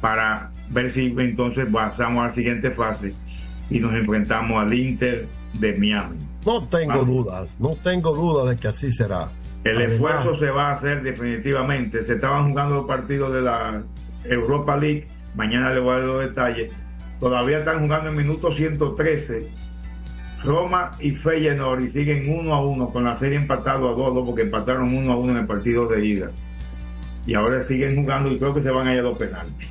para 0.00 0.50
ver 0.70 0.92
si 0.92 1.14
entonces 1.18 1.66
pasamos 1.70 2.24
a 2.24 2.28
la 2.28 2.34
siguiente 2.34 2.70
fase 2.70 3.14
y 3.68 3.78
nos 3.78 3.92
enfrentamos 3.94 4.62
al 4.62 4.72
Inter 4.72 5.26
de 5.54 5.72
Miami. 5.76 6.16
No 6.46 6.66
tengo 6.68 6.92
Vamos. 6.92 7.06
dudas, 7.06 7.60
no 7.60 7.76
tengo 7.82 8.14
dudas 8.14 8.50
de 8.50 8.56
que 8.60 8.68
así 8.68 8.92
será. 8.92 9.30
El 9.64 9.76
Además, 9.76 9.92
esfuerzo 9.94 10.38
se 10.38 10.50
va 10.50 10.68
a 10.68 10.72
hacer 10.72 11.02
definitivamente. 11.02 12.04
Se 12.06 12.14
estaban 12.14 12.48
jugando 12.48 12.76
los 12.76 12.86
partidos 12.86 13.32
de 13.34 13.42
la 13.42 13.82
Europa 14.24 14.76
League. 14.76 15.06
Mañana 15.34 15.74
le 15.74 15.80
voy 15.80 15.92
a 15.92 15.98
dar 15.98 16.04
los 16.06 16.20
detalles. 16.22 16.72
Todavía 17.20 17.58
están 17.58 17.80
jugando 17.80 18.08
en 18.08 18.16
minuto 18.16 18.54
113. 18.54 19.46
Roma 20.44 20.90
y 21.00 21.10
Feyenoord 21.12 21.82
y 21.82 21.90
siguen 21.90 22.38
uno 22.38 22.54
a 22.54 22.64
uno 22.64 22.88
con 22.88 23.04
la 23.04 23.16
serie 23.18 23.36
empatado 23.38 23.88
a 23.90 23.92
dos 23.94 24.24
porque 24.26 24.42
empataron 24.42 24.94
uno 24.96 25.12
a 25.12 25.16
uno 25.16 25.32
en 25.32 25.38
el 25.38 25.46
partido 25.46 25.86
de 25.86 26.06
ida. 26.06 26.30
Y 27.26 27.34
ahora 27.34 27.62
siguen 27.64 27.96
jugando 27.96 28.30
y 28.30 28.38
creo 28.38 28.54
que 28.54 28.62
se 28.62 28.70
van 28.70 28.88
a 28.88 28.94
ir 28.94 29.00
a 29.00 29.02
los 29.02 29.18
penaltis. 29.18 29.68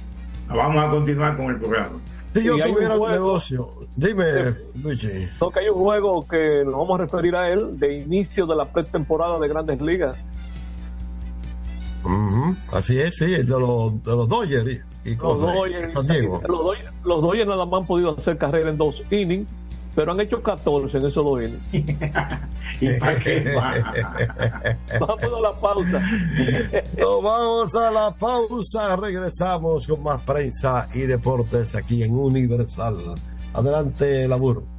Vamos 0.47 0.81
a 0.81 0.89
continuar 0.89 1.35
con 1.37 1.47
el 1.49 1.57
programa. 1.57 1.99
Si 2.33 2.43
yo 2.43 2.57
tuviera 2.57 2.95
un 2.97 3.09
negocio, 3.09 3.67
dime, 3.95 4.53
Luigi. 4.83 5.27
No, 5.41 5.49
que 5.49 5.59
hay 5.61 5.69
un 5.69 5.79
juego 5.79 6.27
que 6.27 6.61
nos 6.63 6.73
vamos 6.73 6.99
a 6.99 7.03
referir 7.03 7.35
a 7.35 7.49
él 7.49 7.79
de 7.79 7.95
inicio 8.01 8.45
de 8.45 8.55
la 8.55 8.65
pretemporada 8.65 9.39
de 9.39 9.47
Grandes 9.47 9.81
Ligas. 9.81 10.23
Ujú, 12.03 12.55
Así 12.71 12.97
es, 12.99 13.15
sí, 13.17 13.25
de 13.25 13.43
los, 13.43 14.01
de 14.03 14.11
los 14.11 14.29
Dodgers 14.29 14.79
y, 15.03 15.09
y 15.09 15.15
Los 15.15 15.17
con 15.23 15.41
Dodgers, 15.41 15.93
San 15.93 16.07
Diego. 16.07 16.41
los 16.47 16.59
Dodgers- 16.61 16.91
los 17.03 17.21
Dodgers 17.21 17.47
nada 17.47 17.65
más 17.65 17.81
han 17.81 17.87
podido 17.87 18.17
hacer 18.17 18.37
carrera 18.37 18.69
en 18.69 18.77
dos 18.77 19.03
innings, 19.11 19.47
pero 19.95 20.11
han 20.11 20.19
hecho 20.21 20.41
14 20.41 20.97
en 20.97 21.05
esos 21.05 21.23
dos 21.23 21.41
innings. 21.41 21.61
Vamos 24.99 25.23
a 25.23 25.39
la 25.41 25.51
pausa. 25.59 25.99
Nos 26.97 27.23
vamos 27.23 27.75
a 27.75 27.91
la 27.91 28.11
pausa, 28.11 28.95
regresamos 28.95 29.85
con 29.87 30.03
más 30.03 30.21
prensa 30.21 30.87
y 30.93 31.01
deportes 31.01 31.75
aquí 31.75 32.03
en 32.03 32.15
Universal. 32.15 33.15
Adelante, 33.53 34.27
Labur. 34.27 34.78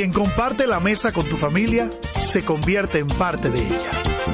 Quien 0.00 0.14
comparte 0.14 0.66
la 0.66 0.80
mesa 0.80 1.12
con 1.12 1.26
tu 1.26 1.36
familia 1.36 1.90
se 2.18 2.42
convierte 2.42 3.00
en 3.00 3.06
parte 3.06 3.50
de 3.50 3.66
ella. 3.66 3.90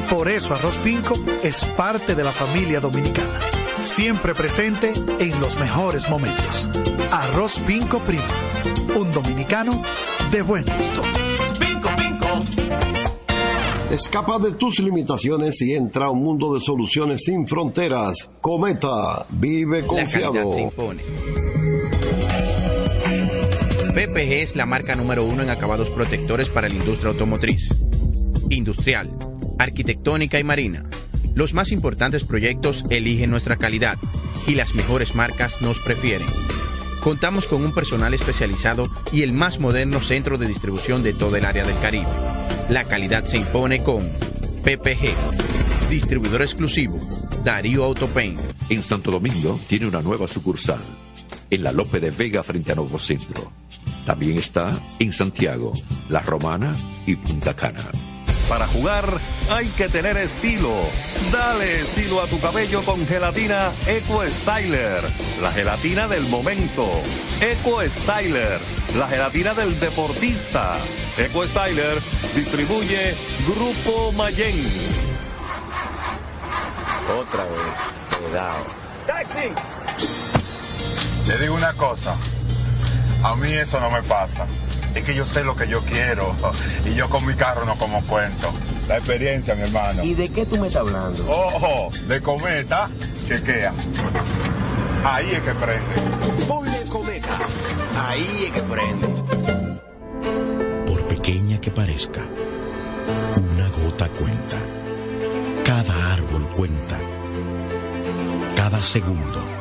Por 0.09 0.31
eso 0.31 0.55
Arroz 0.55 0.77
Pinco 0.77 1.15
es 1.43 1.65
parte 1.65 2.15
de 2.15 2.23
la 2.23 2.31
familia 2.31 2.79
dominicana. 2.79 3.41
Siempre 3.81 4.33
presente 4.33 4.93
en 5.19 5.41
los 5.41 5.59
mejores 5.59 6.09
momentos. 6.09 6.69
Arroz 7.11 7.59
Pinco 7.67 7.99
Primo. 7.99 8.23
Un 8.95 9.11
dominicano 9.11 9.83
de 10.31 10.43
buen 10.43 10.63
gusto. 10.63 11.03
Pico, 11.59 11.89
pico. 11.97 12.29
Escapa 13.91 14.39
de 14.39 14.53
tus 14.53 14.79
limitaciones 14.79 15.61
y 15.63 15.75
entra 15.75 16.07
a 16.07 16.11
un 16.13 16.23
mundo 16.23 16.55
de 16.55 16.61
soluciones 16.61 17.25
sin 17.25 17.45
fronteras. 17.45 18.31
Cometa, 18.41 19.27
vive 19.31 19.85
confiado. 19.85 20.49
PPG 23.97 24.43
es 24.43 24.57
la 24.57 24.67
marca 24.67 24.95
número 24.95 25.25
uno 25.25 25.43
en 25.43 25.49
acabados 25.49 25.89
protectores 25.89 26.51
para 26.51 26.69
la 26.69 26.75
industria 26.75 27.13
automotriz, 27.13 27.67
industrial, 28.51 29.09
arquitectónica 29.59 30.39
y 30.39 30.45
marina. 30.45 30.85
Los 31.35 31.55
más 31.55 31.73
importantes 31.73 32.23
proyectos 32.23 32.85
eligen 32.91 33.31
nuestra 33.31 33.57
calidad 33.57 33.97
y 34.47 34.55
las 34.55 34.75
mejores 34.75 35.15
marcas 35.15 35.63
nos 35.63 35.79
prefieren. 35.79 36.27
Contamos 37.01 37.47
con 37.47 37.65
un 37.65 37.73
personal 37.73 38.13
especializado 38.13 38.85
y 39.13 39.23
el 39.23 39.33
más 39.33 39.61
moderno 39.61 40.01
centro 40.01 40.37
de 40.37 40.47
distribución 40.47 41.03
de 41.03 41.15
todo 41.15 41.35
el 41.37 41.47
área 41.47 41.65
del 41.65 41.79
Caribe. 41.79 42.13
La 42.69 42.85
calidad 42.85 43.25
se 43.25 43.39
impone 43.39 43.83
con 43.83 44.07
PPG, 44.63 45.89
distribuidor 45.89 46.43
exclusivo, 46.43 47.01
Darío 47.43 47.85
Autopain. 47.85 48.37
En 48.69 48.83
Santo 48.83 49.11
Domingo 49.11 49.59
tiene 49.69 49.87
una 49.87 50.03
nueva 50.03 50.29
sucursal, 50.29 50.83
en 51.51 51.63
la 51.63 51.73
Lope 51.73 52.01
de 52.01 52.11
Vega 52.11 52.43
frente 52.43 52.73
a 52.73 52.75
Nuevo 52.75 52.99
Centro. 52.99 53.51
También 54.05 54.39
está 54.39 54.71
en 54.99 55.13
Santiago, 55.13 55.73
La 56.09 56.21
Romana 56.21 56.75
y 57.07 57.17
Punta 57.17 57.55
Cana. 57.55 57.85
Para 58.49 58.69
jugar 58.69 59.21
hay 59.51 59.69
que 59.71 59.89
tener 59.89 60.17
estilo. 60.17 60.73
Dale 61.33 61.81
estilo 61.81 62.23
a 62.23 62.27
tu 62.27 62.39
cabello 62.39 62.83
con 62.85 63.05
gelatina 63.07 63.73
Eco 63.87 64.23
Styler, 64.25 65.03
la 65.41 65.51
gelatina 65.51 66.07
del 66.07 66.29
momento. 66.29 66.89
Eco 67.41 67.83
Styler, 67.83 68.61
la 68.97 69.09
gelatina 69.09 69.53
del 69.55 69.79
deportista. 69.81 70.79
Eco 71.19 71.45
Styler 71.45 71.99
distribuye 72.37 73.15
Grupo 73.49 74.13
Mayen. 74.13 74.65
Otra 77.19 77.45
vez, 77.45 78.19
cuidado. 78.21 78.65
¡Taxi! 79.07 79.86
Te 81.27 81.39
digo 81.39 81.55
una 81.55 81.73
cosa. 81.73 82.15
A 83.25 83.35
mí 83.35 83.53
eso 83.53 83.81
no 83.81 83.91
me 83.91 84.03
pasa. 84.03 84.47
Es 84.95 85.03
que 85.03 85.15
yo 85.15 85.27
sé 85.27 85.43
lo 85.43 85.57
que 85.57 85.67
yo 85.67 85.83
quiero. 85.83 86.35
Y 86.85 86.95
yo 86.95 87.09
con 87.09 87.27
mi 87.27 87.35
carro 87.35 87.65
no 87.65 87.75
como 87.75 88.01
cuento. 88.05 88.53
La 88.87 88.99
experiencia, 88.99 89.57
mi 89.57 89.62
hermano. 89.62 90.05
¿Y 90.05 90.15
de 90.15 90.29
qué 90.29 90.47
tú 90.47 90.57
me 90.59 90.69
estás 90.69 90.83
hablando? 90.83 91.29
Ojo, 91.29 91.91
de 92.07 92.21
cometa, 92.21 92.89
chequea. 93.27 93.73
Ahí 95.05 95.33
es 95.33 95.43
que 95.43 95.53
prende. 95.55 95.95
Ponle 96.47 96.85
cometa. 96.89 97.39
Ahí 98.07 98.45
es 98.45 98.51
que 98.53 98.62
prende. 98.62 99.09
Por 100.87 101.09
pequeña 101.09 101.61
que 101.61 101.73
parezca, 101.73 102.21
una 103.37 103.69
gota 103.71 104.09
cuenta. 104.11 104.59
Cada 105.65 106.12
árbol 106.15 106.49
cuenta. 106.51 107.01
Cada 108.55 108.81
segundo. 108.81 109.56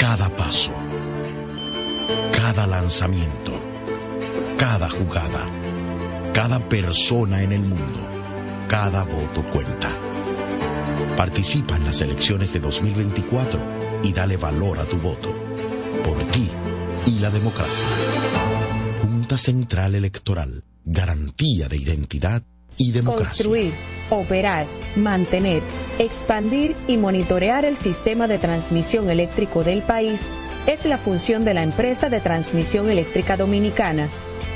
Cada 0.00 0.34
paso. 0.34 0.72
Cada 2.32 2.66
lanzamiento. 2.66 3.52
Cada 4.56 4.88
jugada. 4.88 5.46
Cada 6.32 6.58
persona 6.58 7.42
en 7.42 7.52
el 7.52 7.60
mundo. 7.60 8.00
Cada 8.66 9.04
voto 9.04 9.44
cuenta. 9.52 9.94
Participa 11.18 11.76
en 11.76 11.84
las 11.84 12.00
elecciones 12.00 12.50
de 12.50 12.60
2024 12.60 14.00
y 14.02 14.14
dale 14.14 14.38
valor 14.38 14.78
a 14.78 14.86
tu 14.86 14.96
voto. 14.96 15.36
Por 16.02 16.24
ti 16.30 16.50
y 17.04 17.18
la 17.18 17.28
democracia. 17.28 17.86
Junta 19.02 19.36
Central 19.36 19.96
Electoral. 19.96 20.64
Garantía 20.82 21.68
de 21.68 21.76
identidad 21.76 22.42
Construir, 23.04 23.72
operar, 24.10 24.66
mantener, 24.96 25.62
expandir 25.98 26.74
y 26.88 26.96
monitorear 26.96 27.64
el 27.64 27.76
sistema 27.76 28.26
de 28.26 28.38
transmisión 28.38 29.10
eléctrico 29.10 29.62
del 29.64 29.82
país 29.82 30.20
es 30.66 30.84
la 30.86 30.98
función 30.98 31.44
de 31.44 31.54
la 31.54 31.62
empresa 31.62 32.08
de 32.08 32.20
transmisión 32.20 32.90
eléctrica 32.90 33.36
dominicana 33.36 34.08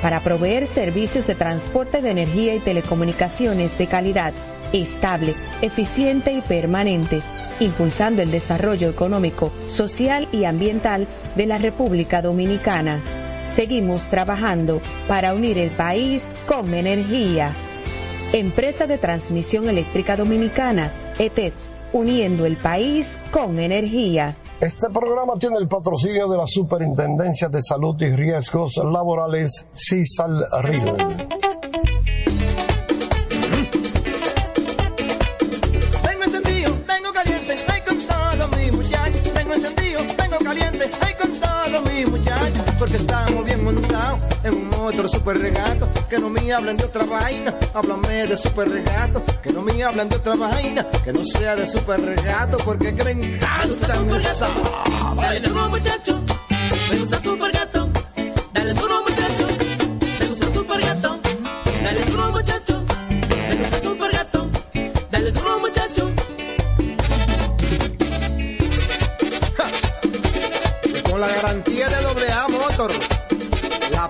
para 0.03 0.21
proveer 0.21 0.67
servicios 0.67 1.27
de 1.27 1.35
transporte 1.35 2.03
de 2.03 2.11
energía 2.11 2.55
y 2.55 2.61
telecomunicaciones 2.61 3.77
de 3.79 3.87
calidad, 3.87 4.35
estable, 4.73 5.35
eficiente 5.63 6.33
y 6.33 6.41
permanente, 6.43 7.23
impulsando 7.61 8.21
el 8.21 8.31
desarrollo 8.31 8.89
económico, 8.91 9.53
social 9.67 10.29
y 10.33 10.45
ambiental 10.45 11.07
de 11.37 11.47
la 11.47 11.59
República 11.59 12.21
Dominicana. 12.21 13.03
Seguimos 13.55 14.03
trabajando 14.11 14.83
para 15.09 15.33
unir 15.33 15.59
el 15.59 15.71
país 15.71 16.33
con 16.47 16.75
energía. 16.75 17.55
Empresa 18.35 18.89
de 18.89 18.99
Transmisión 18.99 19.69
Eléctrica 19.69 20.17
Dominicana, 20.17 20.91
ETED, 21.21 21.53
uniendo 21.93 22.47
el 22.47 22.57
país 22.57 23.17
con 23.31 23.61
energía. 23.61 24.37
Este 24.61 24.91
programa 24.91 25.35
tiene 25.39 25.59
el 25.59 25.69
patrocinio 25.69 26.29
de 26.29 26.39
la 26.39 26.47
Superintendencia 26.49 27.49
de 27.49 27.63
Salud 27.63 27.95
y 28.03 28.11
Riesgos 28.11 28.77
Laborales, 28.79 29.69
CISAL 29.77 30.45
RIL. 30.63 31.44
Otro 44.85 45.09
super 45.09 45.39
regato. 45.39 45.89
Que 46.09 46.19
no 46.19 46.31
me 46.31 46.53
hablen 46.53 46.77
de 46.77 46.85
otra 46.85 47.05
vaina, 47.05 47.55
háblame 47.73 48.27
de 48.27 48.37
super 48.37 48.69
regato. 48.69 49.23
Que 49.43 49.53
no 49.53 49.63
me 49.63 49.83
hablen 49.83 50.09
de 50.09 50.17
otra 50.17 50.37
vaina, 50.37 50.87
que 51.05 51.13
no 51.13 51.25
sea 51.25 51.57
de 51.57 51.67
super 51.67 52.01
regato. 52.01 52.57
Porque 52.59 52.95
que 52.95 53.05
me 53.05 53.11
encanta 53.13 54.17
esa 54.17 54.49
Dale 55.17 55.41
duro 55.41 55.69
muchacho, 55.69 56.21
me 56.91 56.99
gusta 56.99 57.21
super 57.21 57.53
gato. 57.53 57.89
Dale 58.53 58.75
duro 58.75 59.03
muchacho, 59.03 59.47
me 60.21 60.27
gusta 60.27 60.53
super 60.53 60.81
gato. 60.81 61.19
Dale 61.83 62.05
duro 62.05 62.31
muchacho, 62.33 62.85
me 63.49 63.57
gusta 63.57 63.81
super 63.83 64.13
gato. 64.13 64.51
Dale 65.11 65.33
duro 65.33 65.59
muchacho. 65.59 66.11
Con 71.11 71.21
la 71.21 71.29
garantía 71.29 71.89
de 71.89 72.04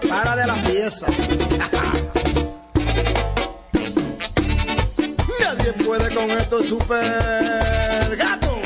para 0.01 0.37
de 0.37 0.47
la 0.47 0.55
pieza. 0.55 1.07
Nadie 5.41 5.73
puede 5.85 6.15
con 6.15 6.31
esto 6.31 6.63
super 6.63 8.17
gato. 8.17 8.57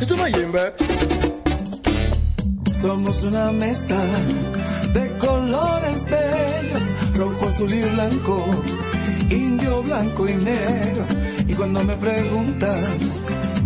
Esto 0.00 0.16
no. 0.16 0.26
Somos 2.80 3.22
una 3.22 3.52
mezcla 3.52 4.00
de 4.92 5.16
colores 5.18 6.04
bellos, 6.06 6.82
rojo, 7.16 7.46
azul 7.48 7.72
y 7.72 7.82
blanco, 7.82 8.44
indio, 9.30 9.82
blanco 9.82 10.28
y 10.28 10.34
negro. 10.34 11.06
Y 11.46 11.54
cuando 11.54 11.84
me 11.84 11.96
preguntan 11.96 12.82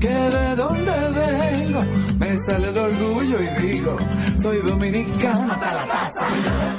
que 0.07 0.15
de 0.15 0.57
dónde 0.57 0.93
vengo, 1.19 1.85
me 2.19 2.39
sale 2.47 2.69
el 2.69 2.79
orgullo 2.79 3.39
y 3.41 3.67
digo, 3.67 3.97
soy 4.41 4.59
dominicano 4.59 5.53
hasta 5.53 5.75
la 5.75 5.87
taza. 5.87 6.27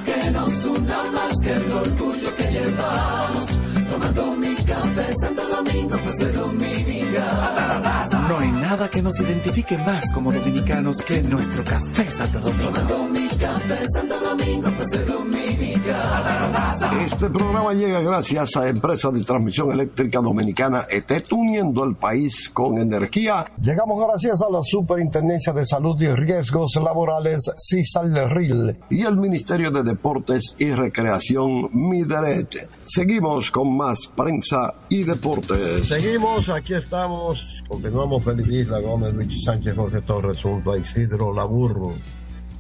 Que 0.06 0.32
nos 0.32 0.66
una 0.66 1.04
más 1.12 1.34
que 1.44 1.54
el 1.54 1.72
orgullo 1.72 2.36
que 2.36 2.44
llevamos. 2.52 3.46
Tomando 3.92 4.36
mi 4.36 4.56
café 4.56 5.14
Santo 5.22 5.48
Domingo, 5.48 5.98
pues 6.04 6.16
soy 6.18 6.32
dominicano 6.32 7.42
hasta 7.42 7.68
la 7.68 7.82
taza. 7.82 8.20
No 8.30 8.40
hay 8.40 8.52
nada 8.52 8.90
que 8.90 9.02
nos 9.02 9.20
identifique 9.20 9.78
más 9.78 10.12
como 10.14 10.32
dominicanos 10.32 10.98
que 11.06 11.22
nuestro 11.24 11.64
café 11.64 12.08
Santo 12.10 12.40
Domingo. 12.40 12.72
Tomando 12.72 13.08
mi 13.10 13.28
café 13.28 13.80
Santo 13.94 14.20
Domingo, 14.20 14.70
pues 14.72 14.88
soy 14.92 15.04
dominicano. 15.04 15.37
Este 17.04 17.30
programa 17.30 17.74
llega 17.74 18.02
gracias 18.02 18.56
a 18.58 18.68
Empresa 18.68 19.10
de 19.12 19.24
Transmisión 19.24 19.72
Eléctrica 19.72 20.20
Dominicana 20.20 20.86
ETET, 20.90 21.32
uniendo 21.32 21.84
el 21.84 21.96
país 21.96 22.50
con 22.50 22.78
energía. 22.78 23.46
Llegamos 23.62 24.06
gracias 24.06 24.42
a 24.42 24.52
la 24.52 24.62
Superintendencia 24.62 25.54
de 25.54 25.66
Salud 25.66 26.00
y 26.02 26.08
Riesgos 26.08 26.76
Laborales, 26.76 27.50
CISAL 27.58 28.14
y 28.90 29.04
el 29.04 29.18
Ministerio 29.18 29.72
de 29.72 29.84
Deportes 29.84 30.54
y 30.58 30.72
Recreación, 30.72 31.70
MIDERET. 31.74 32.70
Seguimos 32.86 33.50
con 33.50 33.76
más 33.76 34.08
prensa 34.08 34.74
y 34.90 35.04
deportes. 35.04 35.88
Seguimos, 35.88 36.50
aquí 36.50 36.74
estamos, 36.74 37.64
continuamos 37.68 38.24
Felipe 38.24 38.54
Isla 38.54 38.80
Gómez, 38.80 39.14
Luis 39.14 39.44
Sánchez, 39.44 39.76
Jorge 39.76 40.02
Torres, 40.02 40.42
junto 40.42 40.72
a 40.72 40.78
Isidro 40.78 41.34
Laburro, 41.34 41.94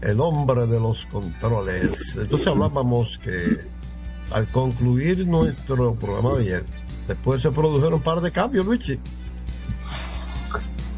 el 0.01 0.19
hombre 0.19 0.67
de 0.67 0.79
los 0.79 1.05
controles. 1.05 2.17
Entonces 2.17 2.47
hablábamos 2.47 3.17
que 3.17 3.59
al 4.31 4.47
concluir 4.47 5.25
nuestro 5.27 5.95
programa 5.95 6.35
de 6.35 6.41
ayer, 6.41 6.63
después 7.07 7.41
se 7.41 7.51
produjeron 7.51 7.95
un 7.95 8.01
par 8.01 8.21
de 8.21 8.31
cambios, 8.31 8.65
Luigi. 8.65 8.99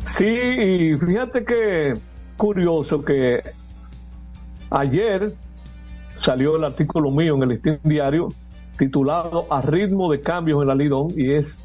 Sí, 0.04 0.26
y 0.26 0.98
fíjate 0.98 1.46
que 1.46 1.94
curioso 2.36 3.04
que 3.04 3.42
ayer 4.70 5.34
salió 6.18 6.56
el 6.56 6.64
artículo 6.64 7.12
mío 7.12 7.36
en 7.36 7.44
el 7.44 7.50
Listín 7.50 7.80
Diario 7.84 8.30
titulado 8.78 9.46
A 9.50 9.62
ritmo 9.62 10.12
de 10.12 10.22
cambios 10.22 10.62
en 10.62 10.68
la 10.68 10.76
Lidón 10.76 11.10
y 11.16 11.32
es 11.32 11.58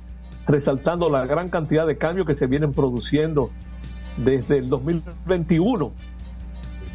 resaltando 0.47 1.09
la 1.09 1.25
gran 1.27 1.49
cantidad 1.49 1.87
de 1.87 1.97
cambios 1.97 2.27
que 2.27 2.35
se 2.35 2.47
vienen 2.47 2.73
produciendo 2.73 3.51
desde 4.17 4.59
el 4.59 4.69
2021. 4.69 5.93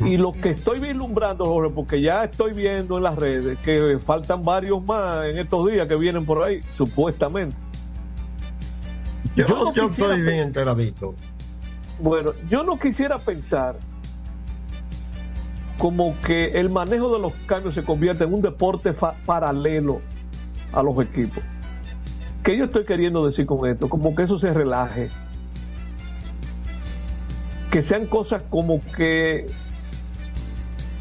Y 0.01 0.17
lo 0.17 0.31
que 0.31 0.51
estoy 0.51 0.79
vislumbrando, 0.79 1.45
Jorge, 1.45 1.73
porque 1.73 2.01
ya 2.01 2.23
estoy 2.23 2.53
viendo 2.53 2.97
en 2.97 3.03
las 3.03 3.15
redes 3.17 3.57
que 3.59 3.99
faltan 4.03 4.45
varios 4.45 4.83
más 4.83 5.25
en 5.25 5.37
estos 5.37 5.69
días 5.69 5.87
que 5.87 5.95
vienen 5.95 6.25
por 6.25 6.41
ahí, 6.41 6.61
supuestamente. 6.77 7.55
Yo, 9.35 9.47
no 9.47 9.73
yo 9.73 9.89
quisiera 9.89 10.15
estoy 10.15 10.21
bien 10.21 10.47
enteradito. 10.47 11.15
Bueno, 11.99 12.31
yo 12.49 12.63
no 12.63 12.79
quisiera 12.79 13.17
pensar 13.17 13.77
como 15.77 16.15
que 16.21 16.59
el 16.59 16.69
manejo 16.69 17.13
de 17.13 17.21
los 17.21 17.33
cambios 17.45 17.75
se 17.75 17.83
convierte 17.83 18.23
en 18.23 18.33
un 18.33 18.41
deporte 18.41 18.93
paralelo 19.25 20.01
a 20.71 20.81
los 20.81 21.01
equipos. 21.01 21.43
¿Qué 22.43 22.57
yo 22.57 22.65
estoy 22.65 22.85
queriendo 22.85 23.25
decir 23.25 23.45
con 23.45 23.67
esto? 23.69 23.89
Como 23.89 24.15
que 24.15 24.23
eso 24.23 24.39
se 24.39 24.53
relaje. 24.53 25.09
Que 27.69 27.81
sean 27.81 28.07
cosas 28.07 28.41
como 28.49 28.81
que 28.95 29.45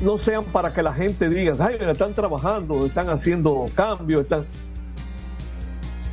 no 0.01 0.19
sean 0.19 0.45
para 0.45 0.73
que 0.73 0.83
la 0.83 0.93
gente 0.93 1.29
diga, 1.29 1.55
ay, 1.59 1.77
están 1.81 2.15
trabajando, 2.15 2.87
están 2.87 3.09
haciendo 3.11 3.67
cambios, 3.75 4.23
están... 4.23 4.45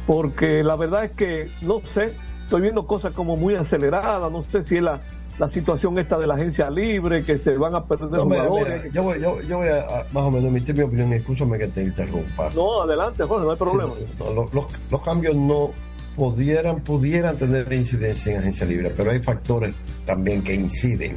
Porque 0.08 0.64
la 0.64 0.76
verdad 0.76 1.06
es 1.06 1.12
que, 1.12 1.50
no 1.62 1.80
sé, 1.84 2.12
estoy 2.44 2.62
viendo 2.62 2.86
cosas 2.86 3.14
como 3.14 3.36
muy 3.38 3.56
aceleradas, 3.56 4.32
no 4.32 4.44
sé 4.44 4.64
si 4.64 4.78
es 4.78 4.84
la, 4.84 5.00
la 5.40 5.50
situación 5.50 5.98
esta 5.98 6.18
de 6.20 6.28
la 6.28 6.36
agencia 6.36 6.70
libre, 6.70 7.24
que 7.24 7.40
se 7.40 7.58
van 7.58 7.74
a 7.74 7.86
perder 7.86 8.12
No, 8.12 8.26
mira, 8.26 8.46
jugadores. 8.46 8.84
mira, 8.84 8.94
yo, 8.94 9.04
voy, 9.04 9.20
yo, 9.20 9.42
yo 9.42 9.58
voy 9.58 9.70
a, 9.70 9.80
a 9.82 10.06
más 10.12 10.24
o 10.24 10.32
menos 10.32 10.50
emitir 10.50 10.76
mi 10.78 10.84
opinión, 10.84 11.12
escúchame 11.14 11.58
que 11.58 11.68
te 11.68 11.84
interrumpa. 11.84 12.52
No, 12.56 12.84
adelante, 12.84 13.24
Jorge, 13.24 13.46
no 13.46 13.52
hay 13.52 13.58
problema. 13.58 13.94
No, 14.20 14.32
los, 14.34 14.54
los- 14.54 14.66
los 14.92 15.02
cambios 15.02 15.36
no 15.36 15.72
pudieran, 16.16 16.82
pudieran 16.82 17.36
tener 17.38 17.72
incidencia 17.74 18.34
en 18.34 18.40
agencia 18.40 18.66
libre, 18.68 18.92
pero 18.96 19.10
hay 19.12 19.22
factores 19.24 19.74
también 20.06 20.44
que 20.44 20.54
inciden. 20.54 21.16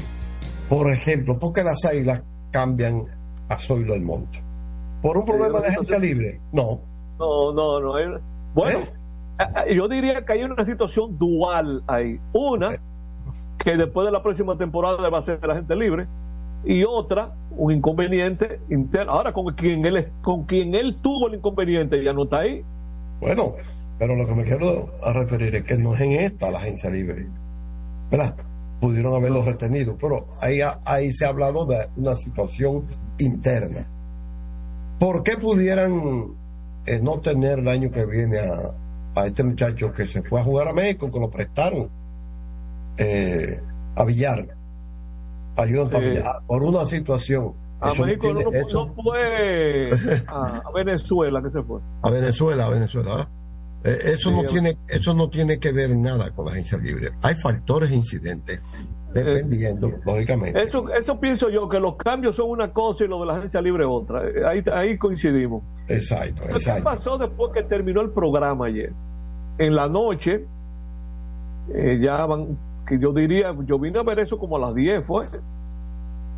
Por 0.70 0.90
ejemplo, 0.90 1.38
¿por 1.38 1.52
qué 1.52 1.62
las 1.62 1.84
águilas 1.84 2.22
cambian 2.51 3.03
a 3.49 3.57
Zoilo 3.59 3.94
el 3.94 4.03
Monte? 4.03 4.42
¿Por 5.03 5.16
un 5.16 5.24
problema 5.24 5.61
de 5.61 5.68
agencia 5.68 5.99
libre? 5.99 6.40
No. 6.53 6.80
No, 7.18 7.53
no, 7.53 7.80
no. 7.80 7.94
hay- 7.94 8.07
Bueno, 8.55 8.80
a- 9.38 9.66
yo 9.68 9.88
diría 9.88 10.24
que 10.24 10.32
hay 10.32 10.42
una 10.44 10.64
situación 10.64 11.16
dual 11.18 11.82
ahí. 11.86 12.18
Una, 12.32 12.70
que 13.59 13.76
después 13.76 14.07
de 14.07 14.12
la 14.12 14.22
próxima 14.22 14.57
temporada 14.57 15.09
va 15.09 15.18
a 15.18 15.22
ser 15.22 15.44
la 15.46 15.55
gente 15.57 15.74
libre. 15.76 16.07
Y 16.64 16.82
otra, 16.84 17.32
un 17.57 17.72
inconveniente 17.72 18.61
interno. 18.68 19.12
Ahora, 19.12 19.32
con 19.32 19.55
quien 19.55 19.84
él, 19.86 20.09
con 20.22 20.44
quien 20.44 20.74
él 20.74 20.96
tuvo 21.01 21.28
el 21.28 21.34
inconveniente 21.36 22.03
ya 22.03 22.12
no 22.12 22.24
está 22.24 22.38
ahí. 22.40 22.64
Bueno, 23.20 23.55
pero 23.99 24.16
lo 24.16 24.26
que 24.26 24.34
me 24.34 24.42
quiero 24.42 24.88
a 25.05 25.12
referir 25.12 25.55
es 25.55 25.64
que 25.64 25.78
no 25.78 25.94
es 25.94 26.01
en 26.01 26.12
esta 26.12 26.51
la 26.51 26.59
agencia 26.59 26.90
libre. 26.90 27.26
¿Verdad? 28.11 28.34
Pudieron 28.81 29.14
haberlo 29.14 29.43
retenido, 29.43 29.97
pero 30.01 30.26
ahí, 30.41 30.61
ahí 30.85 31.12
se 31.12 31.24
ha 31.26 31.31
hablado 31.31 31.66
de 31.66 31.89
una 31.97 32.14
situación 32.14 32.85
interna. 33.18 33.87
¿Por 35.01 35.22
qué 35.22 35.37
pudieran 35.37 36.35
eh, 36.87 37.01
no 37.03 37.18
tener 37.20 37.59
el 37.59 37.68
año 37.68 37.91
que 37.91 38.07
viene 38.07 38.39
a, 38.39 39.20
a 39.20 39.26
este 39.26 39.43
muchacho 39.43 39.93
que 39.93 40.07
se 40.07 40.22
fue 40.22 40.41
a 40.41 40.45
jugar 40.45 40.68
a 40.68 40.72
México, 40.72 41.11
que 41.11 41.18
lo 41.20 41.29
prestaron 41.31 41.89
eh, 42.99 43.61
a 43.97 44.05
Villar? 44.05 44.47
Ayudan 45.57 45.91
Sí. 45.91 45.99
Villar, 46.11 46.37
por 46.47 46.62
una 46.62 46.85
situación. 46.87 47.53
A 47.81 47.91
Eso 47.93 48.01
no 48.03 48.07
México 48.07 48.33
no, 48.33 48.41
no 48.43 48.51
eso- 48.53 48.95
fue 49.03 49.91
a, 50.29 50.62
a 50.66 50.70
Venezuela 50.72 51.43
que 51.43 51.51
se 51.51 51.62
fue. 51.62 51.81
a 52.03 52.11
Venezuela, 52.11 52.66
a 52.66 52.70
Venezuela. 52.70 53.11
¿ah? 53.22 53.29
Eh, 53.85 53.99
eso 54.12 54.31
Sí, 54.31 54.37
no 54.37 54.45
tiene, 54.45 54.79
eso 54.89 55.14
no 55.14 55.29
tiene 55.29 55.59
que 55.59 55.72
ver 55.72 55.95
nada 55.97 56.31
con 56.31 56.47
la 56.47 56.53
agencia 56.53 56.79
libre. 56.79 57.11
Hay 57.22 57.35
factores 57.37 57.91
incidentes. 57.91 58.61
dependiendo, 59.14 59.91
lógicamente. 60.05 60.62
Eso, 60.62 60.89
eso 60.91 61.18
pienso 61.18 61.49
yo, 61.49 61.68
que 61.68 61.81
los 61.81 61.97
cambios 61.97 62.37
son 62.37 62.51
una 62.51 62.72
cosa 62.72 63.05
y 63.05 63.09
lo 63.09 63.20
de 63.20 63.26
la 63.26 63.37
agencia 63.39 63.61
libre 63.62 63.85
otra. 63.85 64.22
Eh, 64.29 64.45
Ahí, 64.47 64.62
ahí 64.72 64.99
coincidimos. 64.99 65.62
Exacto, 65.89 66.35
Pero 66.43 66.49
¿Qué 66.49 66.59
exacto. 66.59 66.85
pasó 66.85 67.18
después 67.18 67.53
que 67.55 67.62
terminó 67.62 68.03
el 68.03 68.11
programa 68.11 68.66
ayer? 68.66 68.93
En 69.57 69.74
la 69.74 69.89
noche, 69.89 70.45
eh, 71.74 71.99
ya 72.03 72.26
van, 72.26 72.59
que 72.87 72.99
yo 72.99 73.12
diría, 73.12 73.55
yo 73.64 73.79
vine 73.79 73.99
a 73.99 74.03
ver 74.03 74.18
eso 74.18 74.39
como 74.39 74.57
a 74.57 74.61
las 74.61 74.74
10 74.74 75.05
fue. 75.07 75.24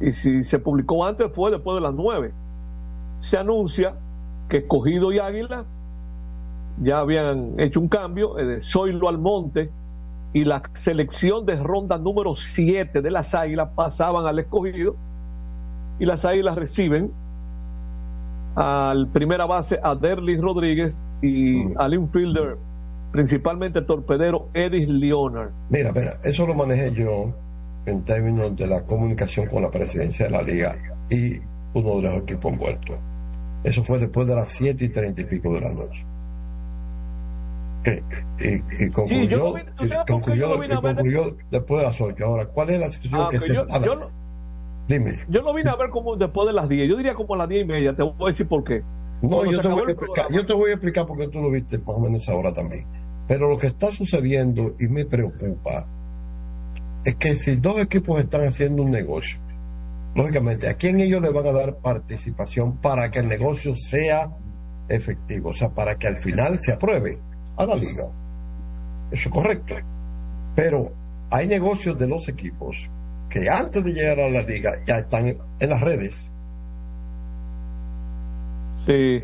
Y 0.00 0.12
si 0.12 0.44
se 0.44 0.58
publicó 0.60 1.04
antes 1.04 1.26
fue 1.34 1.50
después 1.50 1.74
de 1.74 1.80
las 1.80 1.92
9. 1.94 2.32
Se 3.18 3.36
anuncia 3.36 3.96
que 4.48 4.58
Escogido 4.58 5.12
y 5.12 5.18
Águila 5.18 5.64
ya 6.80 6.98
habían 6.98 7.58
hecho 7.58 7.80
un 7.80 7.88
cambio, 7.88 8.38
eh, 8.38 8.60
Zoilo 8.62 9.08
Almonte 9.08 9.70
y 10.32 10.44
la 10.44 10.62
selección 10.74 11.44
de 11.44 11.56
ronda 11.56 11.98
número 11.98 12.36
7 12.36 13.02
de 13.02 13.10
las 13.10 13.34
Águilas 13.34 13.70
pasaban 13.74 14.26
al 14.26 14.38
Escogido 14.38 14.96
y 15.98 16.06
las 16.06 16.24
Águilas 16.24 16.56
reciben 16.56 17.12
al 18.54 19.08
primera 19.08 19.46
base 19.46 19.78
a 19.82 19.94
Derlis 19.94 20.40
Rodríguez 20.40 21.02
y 21.22 21.72
al 21.76 21.94
infielder 21.94 22.56
principalmente 23.12 23.82
torpedero 23.82 24.48
Eddie 24.54 24.86
Leonard. 24.86 25.50
Mira, 25.68 25.92
mira, 25.92 26.18
eso 26.22 26.46
lo 26.46 26.54
manejé 26.54 26.92
yo 26.92 27.34
en 27.86 28.04
términos 28.04 28.56
de 28.56 28.66
la 28.66 28.82
comunicación 28.82 29.46
con 29.48 29.62
la 29.62 29.70
presidencia 29.70 30.26
de 30.26 30.30
la 30.30 30.42
liga 30.42 30.76
y 31.10 31.38
uno 31.74 31.96
de 31.96 32.02
los 32.02 32.14
equipos 32.22 32.52
envueltos. 32.52 33.00
Eso 33.64 33.84
fue 33.84 33.98
después 33.98 34.26
de 34.26 34.34
las 34.34 34.48
7 34.48 34.84
y 34.84 34.88
30 34.88 35.20
y 35.20 35.24
pico 35.24 35.52
de 35.52 35.60
la 35.60 35.72
noche. 35.72 36.06
Que- 37.82 38.02
concluyó, 38.92 39.24
yo 39.28 39.36
lo 39.38 39.54
vi- 39.54 39.62
¿tú 39.76 39.84
y 39.84 39.88
sabes 39.88 39.96
por 39.96 40.04
qué 40.06 40.12
concluyó, 40.12 41.36
después 41.50 41.80
de 41.80 41.86
las 41.86 42.00
8. 42.00 42.24
Ahora, 42.26 42.46
¿cuál 42.46 42.70
es 42.70 42.80
la 42.80 42.90
situación 42.90 43.20
Ah, 43.22 43.28
que 43.30 43.40
se 43.40 43.54
yo- 43.54 43.66
yo 43.66 44.10
Dime. 44.88 45.18
Yo 45.28 45.40
lo 45.42 45.54
vine 45.54 45.70
a 45.70 45.76
ver 45.76 45.88
como 45.90 46.16
después 46.16 46.48
de 46.48 46.52
las 46.52 46.68
10, 46.68 46.88
yo 46.88 46.96
diría 46.96 47.14
como 47.14 47.34
a 47.34 47.38
las 47.38 47.48
10 47.48 47.62
y 47.62 47.64
media, 47.64 47.94
te 47.94 48.02
voy 48.02 48.14
a 48.22 48.26
decir 48.32 48.48
por 48.48 48.64
qué. 48.64 48.82
No, 49.22 49.44
yo 49.44 49.60
te, 49.60 49.68
voy 49.68 49.82
a 49.86 49.90
explicar, 49.92 50.26
yo 50.32 50.44
te 50.46 50.52
voy 50.52 50.70
a 50.70 50.72
explicar 50.74 51.06
porque 51.06 51.28
tú 51.28 51.40
lo 51.40 51.50
viste 51.50 51.78
más 51.78 51.88
o 51.96 52.00
menos 52.00 52.28
ahora 52.28 52.52
también. 52.52 52.84
Pero 53.28 53.48
lo 53.48 53.56
que 53.56 53.68
está 53.68 53.90
sucediendo 53.92 54.74
y 54.80 54.88
me 54.88 55.04
preocupa 55.04 55.86
es 57.04 57.14
que 57.16 57.36
si 57.36 57.54
dos 57.56 57.78
equipos 57.78 58.18
están 58.18 58.46
haciendo 58.48 58.82
un 58.82 58.90
negocio, 58.90 59.38
lógicamente, 60.16 60.68
¿a 60.68 60.74
quién 60.74 60.98
ellos 60.98 61.22
le 61.22 61.30
van 61.30 61.46
a 61.46 61.52
dar 61.52 61.76
participación 61.76 62.76
para 62.78 63.10
que 63.12 63.20
el 63.20 63.28
negocio 63.28 63.74
sea 63.76 64.28
efectivo? 64.88 65.50
O 65.50 65.54
sea, 65.54 65.68
para 65.70 65.96
que 65.96 66.08
al 66.08 66.16
final 66.16 66.58
se 66.58 66.72
apruebe 66.72 67.18
a 67.62 67.66
la 67.66 67.74
liga. 67.76 68.04
Eso 69.10 69.28
es 69.28 69.34
correcto. 69.34 69.74
Pero 70.54 70.92
hay 71.30 71.46
negocios 71.46 71.98
de 71.98 72.08
los 72.08 72.28
equipos 72.28 72.90
que 73.28 73.48
antes 73.48 73.84
de 73.84 73.92
llegar 73.92 74.20
a 74.20 74.28
la 74.28 74.42
liga 74.42 74.72
ya 74.86 74.98
están 74.98 75.26
en 75.26 75.70
las 75.70 75.80
redes. 75.80 76.30
Sí. 78.86 79.22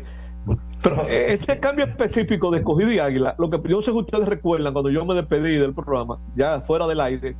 Pero 0.81 1.07
eh, 1.07 1.33
ese 1.33 1.59
cambio 1.59 1.85
específico 1.85 2.51
de 2.51 2.59
escogido 2.59 2.91
y 2.91 2.99
águila, 2.99 3.35
lo 3.37 3.49
que 3.49 3.59
yo 3.67 3.81
sé 3.81 3.91
que 3.91 3.97
ustedes 3.97 4.27
recuerdan 4.27 4.71
cuando 4.71 4.89
yo 4.89 5.03
me 5.05 5.15
despedí 5.15 5.57
del 5.57 5.73
programa, 5.73 6.19
ya 6.35 6.61
fuera 6.61 6.87
del 6.87 7.01
aire, 7.01 7.35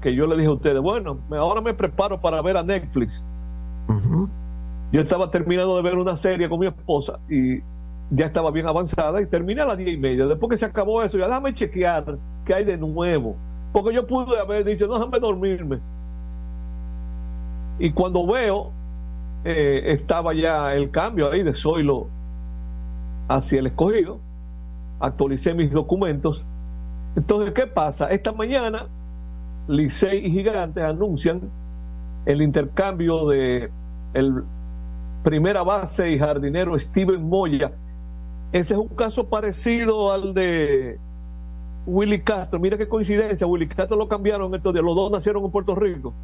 que 0.00 0.14
yo 0.14 0.26
le 0.26 0.36
dije 0.36 0.48
a 0.48 0.52
ustedes, 0.52 0.80
bueno, 0.80 1.18
ahora 1.32 1.60
me 1.60 1.74
preparo 1.74 2.20
para 2.20 2.40
ver 2.40 2.56
a 2.56 2.62
Netflix. 2.62 3.22
Yo 4.92 5.00
estaba 5.00 5.30
terminando 5.30 5.76
de 5.76 5.82
ver 5.82 5.96
una 5.96 6.16
serie 6.16 6.48
con 6.48 6.60
mi 6.60 6.66
esposa 6.66 7.18
y 7.28 7.60
ya 8.10 8.26
estaba 8.26 8.50
bien 8.50 8.66
avanzada 8.66 9.20
y 9.20 9.26
terminé 9.26 9.62
a 9.62 9.66
las 9.66 9.78
diez 9.78 9.94
y 9.94 9.96
media. 9.96 10.26
Después 10.26 10.50
que 10.50 10.58
se 10.58 10.64
acabó 10.64 11.02
eso, 11.02 11.18
ya 11.18 11.26
déjame 11.26 11.54
chequear 11.54 12.18
qué 12.44 12.54
hay 12.54 12.64
de 12.64 12.76
nuevo. 12.76 13.36
Porque 13.72 13.94
yo 13.94 14.06
pude 14.06 14.38
haber 14.38 14.64
dicho, 14.64 14.86
déjame 14.86 15.18
dormirme. 15.18 15.80
Y 17.78 17.92
cuando 17.92 18.26
veo, 18.26 18.70
eh, 19.44 19.92
estaba 19.92 20.34
ya 20.34 20.74
el 20.74 20.90
cambio 20.90 21.30
ahí 21.30 21.42
de 21.42 21.54
Zoilo 21.54 22.08
hacia 23.28 23.58
el 23.58 23.66
escogido. 23.66 24.20
Actualicé 25.00 25.54
mis 25.54 25.70
documentos. 25.72 26.44
Entonces, 27.16 27.52
¿qué 27.54 27.66
pasa? 27.66 28.08
Esta 28.10 28.32
mañana, 28.32 28.86
Licey 29.68 30.26
y 30.26 30.30
Gigantes 30.30 30.82
anuncian 30.82 31.42
el 32.24 32.42
intercambio 32.42 33.26
de 33.28 33.70
el 34.14 34.42
primera 35.22 35.62
base 35.64 36.12
y 36.12 36.18
jardinero 36.18 36.78
Steven 36.78 37.22
Moya. 37.22 37.72
Ese 38.56 38.72
es 38.74 38.80
un 38.80 38.88
caso 38.88 39.28
parecido 39.28 40.10
al 40.12 40.32
de 40.32 40.98
Willy 41.86 42.20
Castro. 42.22 42.58
Mira 42.58 42.78
qué 42.78 42.88
coincidencia, 42.88 43.46
Willy 43.46 43.68
Castro 43.68 43.96
lo 43.98 44.08
cambiaron 44.08 44.54
estos 44.54 44.72
días. 44.72 44.84
Los 44.84 44.96
dos 44.96 45.10
nacieron 45.12 45.44
en 45.44 45.50
Puerto 45.50 45.74
Rico. 45.74 46.14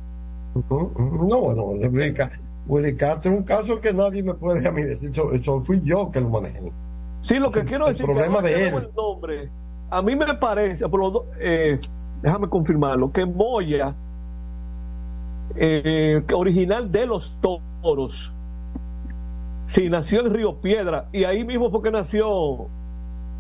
No, 0.70 1.40
bueno, 1.40 1.62
Willy 1.64 2.14
Ca- 2.14 2.30
Willy 2.66 2.96
Castro 2.96 3.32
es 3.32 3.38
un 3.38 3.44
caso 3.44 3.80
que 3.80 3.92
nadie 3.92 4.22
me 4.22 4.34
puede 4.34 4.66
a 4.66 4.72
mí 4.72 4.82
decir, 4.82 5.10
eso, 5.10 5.32
eso 5.32 5.60
fui 5.60 5.80
yo 5.82 6.10
que 6.10 6.20
lo 6.20 6.28
manejé. 6.30 6.72
Sí, 7.20 7.34
lo 7.38 7.50
que 7.50 7.64
quiero 7.64 7.86
el 7.86 7.92
decir 7.92 8.06
problema 8.06 8.42
que 8.42 8.50
no 8.50 8.56
de 8.56 8.68
él. 8.68 8.74
el 8.74 8.94
nombre. 8.94 9.48
A 9.90 10.00
mí 10.00 10.16
me 10.16 10.32
parece, 10.34 10.88
por 10.88 11.00
los 11.00 11.12
dos- 11.12 11.24
eh, 11.38 11.78
déjame 12.22 12.48
confirmarlo, 12.48 13.12
que 13.12 13.26
Moya, 13.26 13.94
eh, 15.54 16.22
original 16.34 16.90
de 16.90 17.06
los 17.06 17.36
toros, 17.82 18.32
sí, 19.66 19.88
nació 19.88 20.20
en 20.26 20.32
Río 20.34 20.56
Piedra 20.60 21.08
y 21.12 21.24
ahí 21.24 21.44
mismo 21.44 21.70
fue 21.70 21.82
que 21.82 21.90
nació 21.90 22.66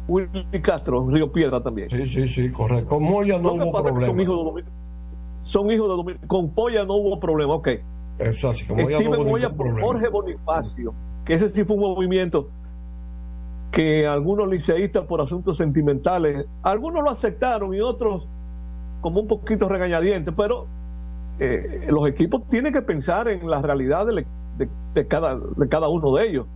Willy 0.08 0.60
Castro, 0.62 1.02
en 1.04 1.12
Río 1.12 1.32
Piedra 1.32 1.62
también. 1.62 1.90
Sí, 1.90 2.08
sí, 2.08 2.28
sí, 2.28 2.50
correcto. 2.52 2.88
Con 2.88 3.04
Moya 3.04 3.38
no 3.38 3.52
hubo 3.54 3.72
problema. 3.82 4.06
Son 4.06 4.20
hijos 4.20 4.54
de 4.56 4.64
son 5.44 5.70
hijos 5.70 5.88
de 5.88 5.94
Domin- 5.94 6.26
Con 6.28 6.50
Polla 6.50 6.84
no 6.84 6.94
hubo 6.94 7.18
problema, 7.18 7.54
ok. 7.54 7.68
Eso 8.18 8.50
así, 8.50 8.64
como 8.66 8.88
ya 8.88 9.00
no 9.00 9.10
hubo 9.10 9.24
Moya 9.24 9.48
por 9.48 9.66
problema. 9.66 9.86
Jorge 9.86 10.08
Bonifacio, 10.08 10.94
que 11.24 11.34
ese 11.34 11.48
sí 11.48 11.64
fue 11.64 11.76
un 11.76 11.82
movimiento 11.82 12.48
que 13.72 14.06
algunos 14.06 14.48
liceístas 14.48 15.06
por 15.06 15.20
asuntos 15.20 15.56
sentimentales, 15.56 16.46
algunos 16.62 17.02
lo 17.02 17.10
aceptaron 17.10 17.74
y 17.74 17.80
otros 17.80 18.26
como 19.00 19.20
un 19.20 19.26
poquito 19.28 19.68
regañadientes, 19.68 20.32
pero 20.36 20.66
eh, 21.40 21.86
los 21.88 22.06
equipos 22.06 22.46
tienen 22.48 22.72
que 22.72 22.82
pensar 22.82 23.28
en 23.28 23.48
la 23.48 23.62
realidad 23.62 24.06
de, 24.06 24.26
de- 24.58 24.68
de 24.94 25.06
cada, 25.08 25.36
de 25.36 25.68
cada 25.68 25.88
uno 25.88 26.14
de 26.16 26.26
ellos. 26.28 26.46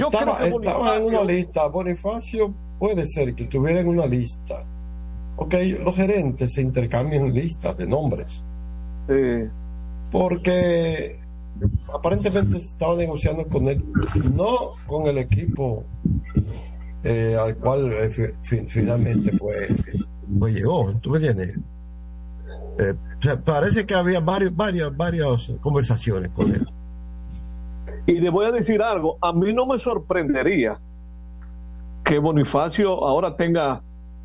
Yo 0.00 0.08
estaba, 0.24 0.38
creo 0.38 0.60
que 0.60 0.66
estaba 0.68 0.96
en 0.96 1.02
una 1.04 1.18
lista. 1.24 1.66
Bonifacio 1.68 2.54
puede 2.78 3.06
ser 3.06 3.34
que 3.34 3.44
estuviera 3.44 3.80
en 3.80 3.88
una 3.88 4.06
lista. 4.06 4.64
Ok, 5.36 5.54
los 5.84 5.94
gerentes 5.96 6.52
se 6.54 6.62
intercambian 6.62 7.32
listas 7.32 7.76
de 7.76 7.86
nombres. 7.86 8.42
Porque 10.10 11.18
aparentemente 11.92 12.58
se 12.60 12.66
estaba 12.66 12.94
negociando 12.96 13.46
con 13.48 13.68
él, 13.68 13.84
no 14.34 14.72
con 14.86 15.06
el 15.06 15.18
equipo 15.18 15.84
eh, 17.04 17.36
al 17.38 17.56
cual 17.56 17.92
eh, 17.92 18.10
fi- 18.10 18.32
fi- 18.42 18.66
finalmente 18.68 19.32
pues, 19.38 19.70
pues 20.38 20.54
llegó. 20.54 20.92
¿Tú 21.00 21.10
me 21.10 21.16
entiendes? 21.18 21.58
Eh, 22.78 22.94
parece 23.44 23.86
que 23.86 23.94
había 23.94 24.20
varios, 24.20 24.54
varias, 24.54 24.96
varias 24.96 25.52
conversaciones 25.60 26.30
con 26.30 26.52
él. 26.52 26.66
Y 28.06 28.14
le 28.14 28.30
voy 28.30 28.46
a 28.46 28.50
decir 28.50 28.82
algo, 28.82 29.18
a 29.20 29.32
mí 29.32 29.52
no 29.52 29.66
me 29.66 29.78
sorprendería 29.78 30.78
que 32.04 32.18
Bonifacio 32.18 33.04
ahora 33.04 33.36
tenga 33.36 33.82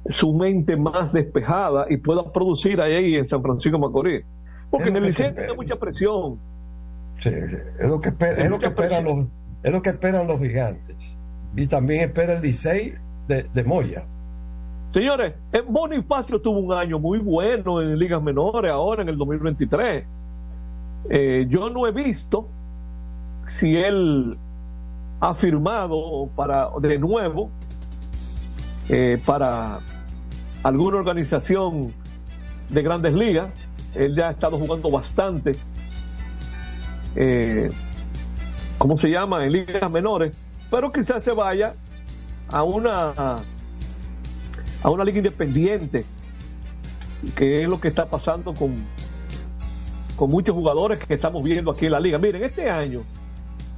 su 0.09 0.33
mente 0.33 0.77
más 0.77 1.13
despejada 1.13 1.85
y 1.89 1.97
pueda 1.97 2.31
producir 2.31 2.81
ahí 2.81 3.15
en 3.15 3.27
San 3.27 3.41
Francisco 3.41 3.77
Macorís. 3.77 4.23
Porque 4.69 4.89
en 4.89 4.97
el 4.97 5.05
Liceo 5.05 5.33
tiene 5.33 5.53
mucha 5.53 5.75
presión. 5.75 6.39
Sí, 7.19 7.29
es 7.29 7.87
lo 7.87 7.99
que 7.99 8.09
espera, 8.09 8.43
es 8.43 8.49
lo 8.49 8.59
que 8.59 8.67
esperan 8.67 9.03
los, 9.03 9.25
es 9.63 9.71
lo 9.71 9.81
que 9.81 9.89
esperan 9.89 10.27
los 10.27 10.39
gigantes. 10.39 10.95
Y 11.55 11.67
también 11.67 12.01
espera 12.01 12.33
el 12.33 12.41
Licey 12.41 12.93
de, 13.27 13.43
de 13.43 13.63
Moya. 13.63 14.05
Señores, 14.97 15.35
eh, 15.53 15.61
Bonifacio 15.61 16.41
tuvo 16.41 16.57
un 16.57 16.73
año 16.73 16.97
muy 16.97 17.19
bueno 17.19 17.83
en 17.83 17.99
ligas 17.99 18.19
menores 18.19 18.71
ahora 18.71 19.03
en 19.03 19.09
el 19.09 19.15
2023. 19.15 20.03
Eh, 21.11 21.45
yo 21.47 21.69
no 21.69 21.85
he 21.85 21.91
visto 21.91 22.47
si 23.45 23.77
él 23.77 24.39
ha 25.19 25.35
firmado 25.35 26.31
para 26.35 26.69
de 26.81 26.97
nuevo 26.97 27.51
eh, 28.89 29.21
para 29.23 29.81
alguna 30.63 30.97
organización 30.97 31.93
de 32.67 32.81
grandes 32.81 33.13
ligas. 33.13 33.49
Él 33.93 34.15
ya 34.15 34.29
ha 34.29 34.31
estado 34.31 34.57
jugando 34.57 34.89
bastante. 34.89 35.51
¿Cómo 38.79 38.97
se 38.97 39.11
llama? 39.11 39.45
En 39.45 39.51
ligas 39.51 39.91
menores. 39.91 40.33
Pero 40.71 40.91
quizás 40.91 41.23
se 41.23 41.33
vaya 41.33 41.75
a 42.49 42.63
una 42.63 43.43
a 44.83 44.89
una 44.89 45.03
liga 45.03 45.17
independiente, 45.17 46.05
que 47.35 47.63
es 47.63 47.69
lo 47.69 47.79
que 47.79 47.87
está 47.87 48.05
pasando 48.05 48.53
con, 48.53 48.75
con 50.15 50.29
muchos 50.29 50.55
jugadores 50.55 50.99
que 50.99 51.13
estamos 51.13 51.43
viendo 51.43 51.71
aquí 51.71 51.85
en 51.87 51.91
la 51.93 51.99
liga. 51.99 52.17
Miren, 52.17 52.43
este 52.43 52.69
año, 52.69 53.01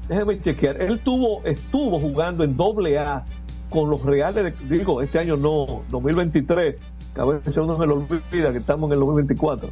déjenme 0.08 0.41
chequear, 0.41 0.82
él 0.82 1.00
tuvo, 1.00 1.43
estuvo 1.45 2.00
jugando 2.00 2.43
en 2.43 2.56
doble 2.58 2.97
A 3.00 3.24
con 3.70 3.89
los 3.89 4.02
Reales, 4.04 4.43
de- 4.70 4.78
digo, 4.78 5.02
este 5.02 5.20
año 5.20 5.38
no, 5.38 5.84
2023, 5.89 6.76
que 7.16 7.22
a 7.22 7.26
veces 7.26 7.56
uno 7.58 7.78
se 7.78 7.86
lo 7.86 7.95
olvida 7.95 8.52
que 8.52 8.58
estamos 8.58 8.89
en 8.89 8.93
el 8.93 9.00
2024. 9.00 9.70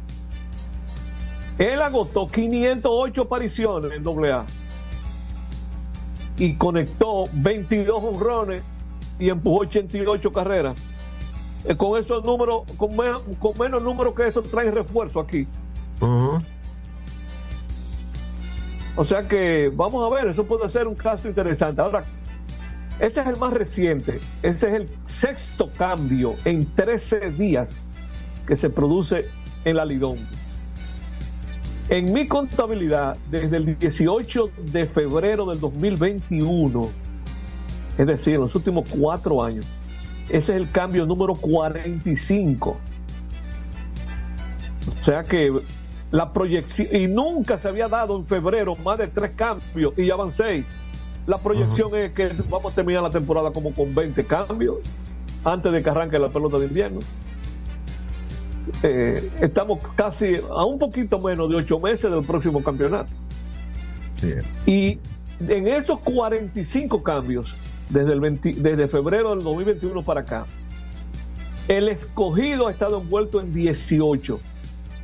Él 1.58 1.82
agotó 1.82 2.28
508 2.28 3.22
apariciones 3.22 3.92
en 3.92 4.06
AA 4.06 4.46
y 6.38 6.54
conectó 6.54 7.24
22 7.32 8.00
honrones 8.04 8.62
y 9.18 9.28
empujó 9.28 9.62
88 9.62 10.32
carreras. 10.32 10.76
Eh, 11.64 11.76
con 11.76 11.98
esos 11.98 12.24
números, 12.24 12.62
con, 12.76 12.96
menos, 12.96 13.22
con 13.38 13.58
menos 13.58 13.82
números 13.82 14.14
que 14.14 14.28
eso, 14.28 14.42
trae 14.42 14.70
refuerzo 14.70 15.20
aquí. 15.20 15.46
O 18.96 19.04
sea 19.04 19.28
que 19.28 19.70
vamos 19.74 20.10
a 20.10 20.14
ver, 20.14 20.28
eso 20.28 20.44
puede 20.44 20.68
ser 20.68 20.88
un 20.88 20.94
caso 20.94 21.28
interesante. 21.28 21.80
Ahora, 21.80 22.04
ese 23.00 23.20
es 23.20 23.26
el 23.26 23.36
más 23.36 23.52
reciente, 23.52 24.18
ese 24.42 24.68
es 24.68 24.74
el 24.74 24.88
sexto 25.06 25.70
cambio 25.76 26.34
en 26.44 26.66
13 26.74 27.30
días 27.30 27.70
que 28.46 28.56
se 28.56 28.70
produce 28.70 29.26
en 29.64 29.76
la 29.76 29.84
Lidón. 29.84 30.18
En 31.90 32.12
mi 32.12 32.26
contabilidad, 32.26 33.16
desde 33.30 33.58
el 33.58 33.78
18 33.78 34.50
de 34.72 34.86
febrero 34.86 35.46
del 35.46 35.60
2021, 35.60 36.88
es 37.98 38.06
decir, 38.06 38.34
en 38.34 38.40
los 38.40 38.54
últimos 38.54 38.88
cuatro 38.90 39.42
años, 39.42 39.64
ese 40.28 40.36
es 40.36 40.60
el 40.60 40.70
cambio 40.70 41.06
número 41.06 41.34
45. 41.34 42.76
O 44.88 45.04
sea 45.04 45.24
que 45.24 45.52
la 46.10 46.32
proyección, 46.32 46.88
y 46.92 47.06
nunca 47.06 47.58
se 47.58 47.68
había 47.68 47.88
dado 47.88 48.16
en 48.16 48.26
febrero 48.26 48.74
más 48.76 48.98
de 48.98 49.08
tres 49.08 49.32
cambios 49.36 49.92
y 49.96 50.06
ya 50.06 50.16
van 50.16 50.32
seis. 50.32 50.64
La 51.26 51.36
proyección 51.38 51.94
es 51.94 52.12
que 52.12 52.30
vamos 52.48 52.72
a 52.72 52.74
terminar 52.74 53.02
la 53.02 53.10
temporada 53.10 53.50
como 53.50 53.74
con 53.74 53.94
20 53.94 54.24
cambios 54.24 54.78
antes 55.44 55.72
de 55.72 55.82
que 55.82 55.90
arranque 55.90 56.18
la 56.18 56.30
pelota 56.30 56.58
de 56.58 56.66
invierno. 56.66 57.00
Eh, 58.82 59.30
estamos 59.40 59.80
casi 59.94 60.36
a 60.36 60.64
un 60.64 60.78
poquito 60.78 61.18
menos 61.18 61.50
de 61.50 61.56
ocho 61.56 61.78
meses 61.78 62.10
del 62.10 62.24
próximo 62.24 62.62
campeonato. 62.62 63.10
Y 64.66 64.98
en 65.46 65.68
esos 65.68 66.00
45 66.00 67.02
cambios, 67.02 67.54
desde, 67.90 68.12
el 68.12 68.20
20 68.20 68.54
desde 68.56 68.88
febrero 68.88 69.30
del 69.30 69.42
2021 69.44 70.02
para 70.02 70.20
acá, 70.22 70.46
el 71.68 71.88
escogido 71.88 72.66
ha 72.68 72.70
estado 72.70 73.00
envuelto 73.00 73.40
en 73.40 73.52
18, 73.52 74.40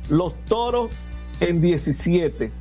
los 0.09 0.33
toros 0.45 0.91
en 1.39 1.61
17, 1.61 2.51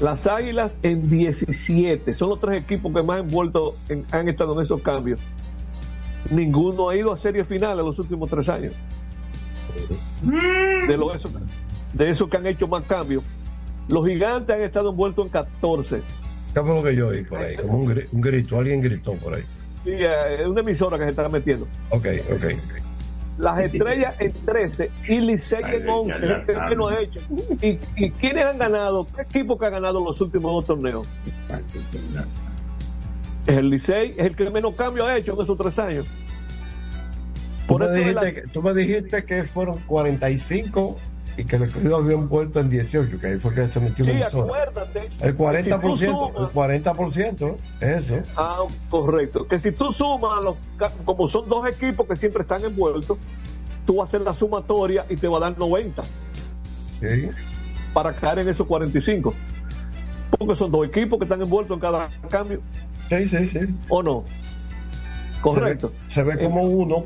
las 0.00 0.26
águilas 0.26 0.76
en 0.82 1.08
17. 1.08 2.12
Son 2.12 2.28
los 2.30 2.40
tres 2.40 2.62
equipos 2.62 2.92
que 2.94 3.02
más 3.02 3.20
envueltos 3.20 3.74
en- 3.88 4.04
han 4.12 4.28
estado 4.28 4.54
en 4.58 4.64
esos 4.64 4.80
cambios. 4.82 5.18
Ninguno 6.30 6.88
ha 6.90 6.96
ido 6.96 7.10
a 7.12 7.16
serie 7.16 7.44
final 7.44 7.78
en 7.78 7.86
los 7.86 7.98
últimos 7.98 8.28
tres 8.30 8.48
años. 8.48 8.74
De, 10.22 10.96
lo, 10.96 11.12
de 11.94 12.10
esos 12.10 12.28
que 12.28 12.36
han 12.36 12.46
hecho 12.46 12.66
más 12.68 12.84
cambios. 12.86 13.22
Los 13.88 14.06
gigantes 14.06 14.54
han 14.54 14.62
estado 14.62 14.90
envueltos 14.90 15.24
en 15.26 15.30
14. 15.32 16.02
¿Qué 16.54 16.60
fue 16.60 16.74
lo 16.74 16.82
que 16.82 16.96
yo 16.96 17.08
oí 17.08 17.22
por 17.24 17.38
ahí? 17.40 17.56
Como 17.56 17.78
un, 17.78 18.02
un 18.12 18.20
grito, 18.20 18.58
alguien 18.58 18.80
gritó 18.80 19.12
por 19.14 19.34
ahí. 19.34 19.42
Sí, 19.84 19.90
eh, 19.92 20.40
es 20.40 20.46
una 20.46 20.60
emisora 20.60 20.98
que 20.98 21.04
se 21.04 21.10
está 21.10 21.28
metiendo. 21.28 21.66
Ok, 21.90 22.06
ok. 22.32 22.44
Las 23.38 23.60
estrellas 23.62 24.14
en 24.18 24.32
13 24.32 24.90
y 25.08 25.20
Licey 25.20 25.60
en 25.62 25.88
11, 25.88 26.12
es 26.16 26.22
el 26.22 26.44
que 26.46 26.54
menos 26.70 26.90
ha 26.92 27.00
hecho. 27.00 27.20
¿Y, 27.62 27.78
¿Y 27.96 28.10
quiénes 28.10 28.44
han 28.46 28.58
ganado? 28.58 29.06
¿Qué 29.14 29.22
equipo 29.22 29.56
que 29.56 29.66
ha 29.66 29.70
ganado 29.70 30.04
los 30.04 30.20
últimos 30.20 30.50
dos 30.52 30.66
torneos? 30.66 31.06
Es 33.46 33.56
el 33.56 33.68
Licey, 33.68 34.10
es 34.16 34.26
el 34.26 34.36
que 34.36 34.50
menos 34.50 34.74
cambio 34.74 35.06
ha 35.06 35.16
hecho 35.16 35.34
en 35.34 35.42
esos 35.42 35.56
tres 35.56 35.78
años. 35.78 36.06
Tú 37.66 37.74
Por 37.74 37.80
me, 37.80 37.86
eso 37.86 37.94
es 37.94 38.00
dijiste 38.06 38.24
la- 38.24 38.32
que, 38.32 38.40
tú 38.48 38.62
me 38.62 38.74
dijiste 38.74 39.24
que 39.24 39.44
fueron 39.44 39.78
45 39.86 40.98
y 41.38 41.44
que 41.44 41.56
el 41.56 41.62
escogido 41.62 41.96
habían 41.96 42.28
vuelto 42.28 42.58
en 42.60 42.68
18, 42.68 43.18
que 43.20 43.26
ahí 43.28 43.38
fue 43.38 43.54
que 43.54 43.68
se 43.68 43.78
metió 43.80 44.04
Sí, 44.04 44.10
acuérdate. 44.22 45.08
El 45.20 45.36
40%, 45.36 45.96
Si 45.96 46.06
sumas- 46.06 46.32
el 46.36 46.48
40%, 46.48 47.56
es 47.80 48.10
eso. 48.10 48.16
Ah, 48.36 48.58
correcto. 48.90 49.46
Que 49.46 49.58
si 49.60 49.70
tú 49.72 49.92
sumas, 49.92 50.42
los, 50.42 50.56
como 51.04 51.28
son 51.28 51.48
dos 51.48 51.64
equipos 51.66 52.06
que 52.08 52.16
siempre 52.16 52.42
están 52.42 52.64
envueltos, 52.64 53.16
tú 53.86 53.96
vas 53.96 54.06
a 54.06 54.08
hacer 54.08 54.20
la 54.22 54.32
sumatoria 54.32 55.06
y 55.08 55.16
te 55.16 55.28
va 55.28 55.38
a 55.38 55.40
dar 55.42 55.56
90 55.58 56.02
Sí. 57.00 57.30
para 57.94 58.12
caer 58.12 58.40
en 58.40 58.48
esos 58.48 58.66
45. 58.66 59.32
Porque 60.36 60.56
son 60.56 60.70
dos 60.72 60.86
equipos 60.88 61.18
que 61.20 61.24
están 61.24 61.40
envueltos 61.40 61.76
en 61.76 61.80
cada 61.80 62.08
cambio. 62.28 62.60
Sí, 63.08 63.28
sí, 63.28 63.46
sí. 63.48 63.60
¿O 63.88 64.02
no? 64.02 64.24
Correcto. 65.40 65.92
Se 66.10 66.22
ve, 66.24 66.32
se 66.32 66.38
ve 66.38 66.44
como 66.44 66.62
uno, 66.64 67.04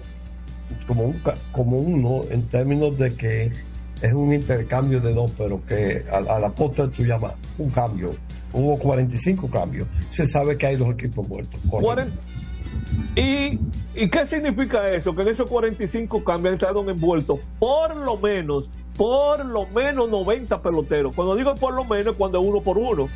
como 0.87 1.05
un 1.05 1.23
como 1.53 1.77
uno 1.79 2.23
en 2.31 2.49
términos 2.49 2.97
de 2.99 3.15
que 3.15 3.53
es 4.03 4.13
un 4.13 4.35
intercambio 4.35 5.01
de 5.01 5.15
dos, 5.15 5.31
pero 5.39 5.65
que 5.65 6.05
a, 6.11 6.17
a 6.17 6.39
la 6.41 6.51
postre 6.51 6.89
tú 6.89 7.05
llamas 7.05 7.35
un 7.57 7.71
cambio. 7.71 8.13
Hubo 8.53 8.77
45 8.79 9.49
cambios. 9.49 9.87
Se 10.11 10.27
sabe 10.27 10.59
que 10.59 10.67
hay 10.67 10.77
dos 10.77 10.91
equipos 10.91 11.27
muertos. 11.27 11.61
¿Y, 13.15 13.59
¿Y 13.95 14.11
qué 14.11 14.27
significa 14.27 14.91
eso? 14.91 15.15
Que 15.15 15.23
en 15.23 15.29
esos 15.29 15.49
45 15.49 16.25
cambios 16.25 16.55
estado 16.55 16.89
envueltos 16.91 17.41
por 17.59 17.97
lo 17.97 18.17
menos, 18.17 18.69
por 18.97 19.45
lo 19.47 19.67
menos 19.67 20.11
90 20.11 20.61
peloteros. 20.61 21.15
Cuando 21.15 21.37
digo 21.37 21.55
por 21.55 21.73
lo 21.73 21.85
menos, 21.85 22.17
cuando 22.17 22.41
es 22.41 22.47
uno 22.47 22.61
por 22.61 22.79
uno. 22.79 23.09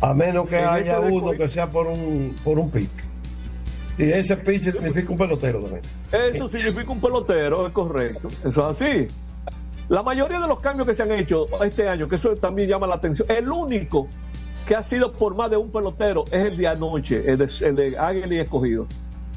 A 0.00 0.14
menos 0.14 0.48
que 0.48 0.58
En 0.58 0.66
haya 0.66 1.00
uno 1.00 1.32
que 1.32 1.48
sea 1.48 1.70
por 1.70 1.86
un 1.86 2.34
por 2.42 2.58
un 2.58 2.70
pick. 2.70 2.90
Y 3.98 4.04
ese 4.04 4.36
pitch 4.38 4.72
significa 4.72 5.12
un 5.12 5.18
pelotero 5.18 5.60
también. 5.60 5.82
Eso 6.10 6.48
significa 6.48 6.90
un 6.90 7.00
pelotero, 7.00 7.66
es 7.66 7.72
correcto. 7.74 8.28
Eso 8.28 8.48
es 8.70 8.82
así. 8.82 9.08
La 9.90 10.04
mayoría 10.04 10.38
de 10.38 10.46
los 10.46 10.60
cambios 10.60 10.86
que 10.86 10.94
se 10.94 11.02
han 11.02 11.10
hecho 11.10 11.46
este 11.64 11.88
año, 11.88 12.08
que 12.08 12.14
eso 12.14 12.36
también 12.36 12.68
llama 12.68 12.86
la 12.86 12.94
atención, 12.94 13.28
el 13.28 13.50
único 13.50 14.06
que 14.64 14.76
ha 14.76 14.84
sido 14.84 15.10
por 15.10 15.34
más 15.34 15.50
de 15.50 15.56
un 15.56 15.72
pelotero 15.72 16.22
es 16.26 16.46
el 16.46 16.56
de 16.56 16.68
anoche, 16.68 17.28
el 17.28 17.38
de, 17.38 17.50
el 17.62 17.74
de 17.74 17.98
Águila 17.98 18.34
y 18.36 18.38
Escogido. 18.38 18.86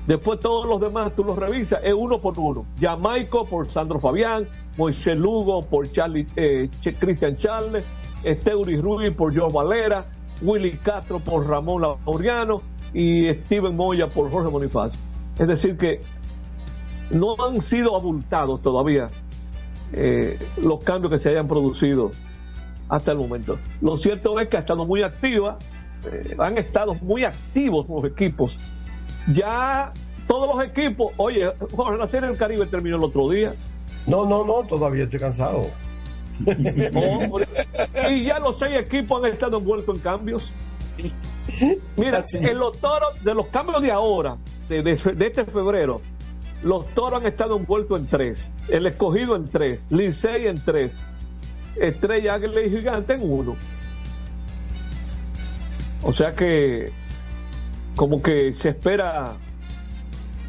Después 0.06 0.39
todos 0.39 0.68
los 0.68 0.80
demás 0.80 1.12
tú 1.16 1.24
los 1.24 1.39
revisas, 1.39 1.82
es 1.84 1.95
uno 1.95 2.20
por 2.20 2.38
uno. 2.38 2.68
Jamaico 2.80 3.45
por 3.45 3.68
Sandro 3.68 3.99
Fabián, 3.99 4.45
Moisés 4.78 5.18
Lugo 5.18 5.66
por 5.66 5.91
Charlie, 5.91 6.28
eh, 6.36 6.70
Cristian 6.99 7.36
Charles, 7.36 7.84
Esteuri 8.24 8.80
Ruiz 8.80 9.12
por 9.16 9.34
George 9.34 9.58
Valera, 9.58 10.06
Willy 10.43 10.78
Castro 10.78 11.20
por 11.20 11.47
Ramón 11.47 11.82
Laureano 11.82 12.62
y 12.93 13.28
Steven 13.34 13.76
Moya 13.76 14.06
por 14.06 14.30
Jorge 14.30 14.51
Bonifacio. 14.51 14.99
Es 15.39 15.47
decir 15.47 15.78
que 15.78 15.99
no 17.10 17.34
han 17.43 17.60
sido 17.60 17.95
abultados 17.95 18.62
todavía 18.62 19.10
eh, 19.94 20.39
los 20.62 20.84
cambios 20.84 21.12
que 21.14 21.20
se 21.20 21.30
hayan 21.30 21.48
producido 21.48 22.12
hasta 22.89 23.12
el 23.12 23.18
momento. 23.18 23.58
Lo 23.82 23.98
cierto 23.98 24.39
es 24.39 24.48
que 24.50 24.58
ha 24.58 24.62
estado 24.62 24.86
muy 24.86 25.04
activa, 25.04 25.58
eh, 26.12 26.36
han 26.38 26.58
estado 26.58 26.94
muy 26.96 27.24
activos 27.24 27.88
los 27.89 28.04
equipos. 28.06 28.58
Ya 29.34 29.94
todos 30.28 30.56
los 30.56 30.66
equipos, 30.66 31.14
oye, 31.18 31.50
Jorge, 31.76 31.98
la 31.98 32.08
serie 32.08 32.28
del 32.30 32.38
Caribe 32.38 32.66
terminó 32.66 32.98
el 32.98 33.04
otro 33.04 33.30
día. 33.30 33.54
No, 34.06 34.26
no, 34.26 34.44
no, 34.46 34.64
todavía 34.68 35.04
estoy 35.06 35.20
cansado. 35.20 35.68
Oh, 36.96 37.39
y 38.10 38.24
ya 38.24 38.39
los 38.39 38.58
seis 38.58 38.74
equipos 38.76 39.24
han 39.24 39.32
estado 39.34 39.58
envueltos 39.60 39.96
en 39.96 40.02
cambios. 40.02 40.52
Mira, 41.96 42.24
en 42.34 42.58
los 42.58 42.78
toros, 42.80 43.24
de 43.24 43.34
los 43.36 43.48
cambios 43.48 43.82
de 43.82 43.91
ahora, 43.91 44.38
de, 44.68 44.82
de- 44.82 44.96
de 44.96 45.28
este 45.28 45.46
febrero, 45.46 46.02
los 46.64 46.88
toros 46.89 47.22
han 47.22 47.28
estado 47.28 47.57
envueltos 47.57 47.99
en 47.99 48.07
tres. 48.07 48.49
El 48.70 48.86
escogido 48.86 49.36
en 49.36 49.47
tres, 49.49 49.86
Licey 49.89 50.47
en 50.47 50.64
tres, 50.64 50.93
Estrella, 51.76 52.36
Águila 52.36 52.61
y 52.61 52.70
Gigante 52.70 53.14
en 53.14 53.32
uno. 53.32 53.55
O 56.03 56.14
sea 56.14 56.34
que, 56.36 56.91
como 57.95 58.22
que 58.22 58.53
se 58.55 58.70
espera, 58.70 59.34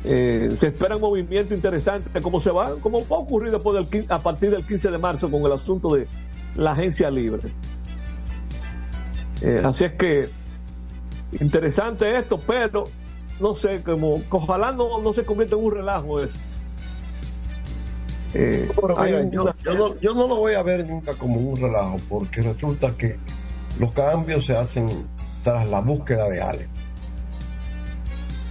eh, 0.04 0.54
se 0.58 0.68
espera 0.68 0.96
un 0.96 1.02
movimiento 1.02 1.54
interesante. 1.54 2.20
Como 2.20 2.40
se 2.40 2.50
va, 2.50 2.74
como 2.76 3.06
va 3.08 3.16
a 3.16 3.20
ocurrir 3.20 3.52
después 3.52 3.90
del, 3.90 4.06
a 4.08 4.18
partir 4.18 4.50
del 4.50 4.64
15 4.64 4.90
de 4.90 4.98
marzo 4.98 5.30
con 5.30 5.42
el 5.42 5.52
asunto 5.52 5.94
de 5.94 6.06
la 6.56 6.72
agencia 6.72 7.10
libre. 7.10 7.42
Eh, 9.42 9.60
así 9.64 9.84
es 9.84 9.92
que 9.92 10.28
interesante 11.40 12.16
esto, 12.16 12.38
pero 12.46 12.84
no 13.40 13.54
sé, 13.54 13.82
como 13.82 14.20
ojalá 14.30 14.72
no, 14.72 15.00
no 15.00 15.12
se 15.12 15.24
convierta 15.24 15.56
en 15.56 15.64
un 15.64 15.72
relajo 15.72 16.20
eso. 16.20 16.32
Eh, 18.34 18.68
Pero 18.74 18.98
hay 18.98 19.12
mira, 19.12 19.22
un- 19.22 19.30
yo, 19.30 19.54
yo 19.64 19.74
no, 19.74 20.00
yo 20.00 20.14
no 20.14 20.26
lo 20.26 20.36
voy 20.36 20.54
a 20.54 20.62
ver 20.62 20.86
nunca 20.88 21.14
como 21.14 21.36
un 21.36 21.60
relajo, 21.60 21.98
porque 22.08 22.42
resulta 22.42 22.90
que 22.96 23.16
los 23.78 23.92
cambios 23.92 24.44
se 24.46 24.56
hacen 24.56 25.06
tras 25.44 25.68
la 25.70 25.80
búsqueda 25.80 26.28
de 26.28 26.40
Ale. 26.42 26.68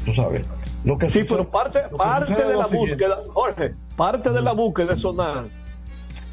Tú 0.06 0.14
sabes. 0.14 0.42
Lo 0.86 0.98
que 0.98 1.08
sí, 1.08 1.20
sucede- 1.20 1.28
pero 1.30 1.50
parte, 1.50 1.82
lo 1.84 1.90
que 1.92 1.96
parte 1.98 2.34
de 2.34 2.56
la 2.56 2.66
siguiente. 2.68 2.78
búsqueda, 2.94 3.18
Jorge, 3.34 3.74
parte 3.96 4.30
de 4.30 4.42
la 4.42 4.52
búsqueda 4.54 4.94
es 4.94 5.02
sonar. 5.02 5.46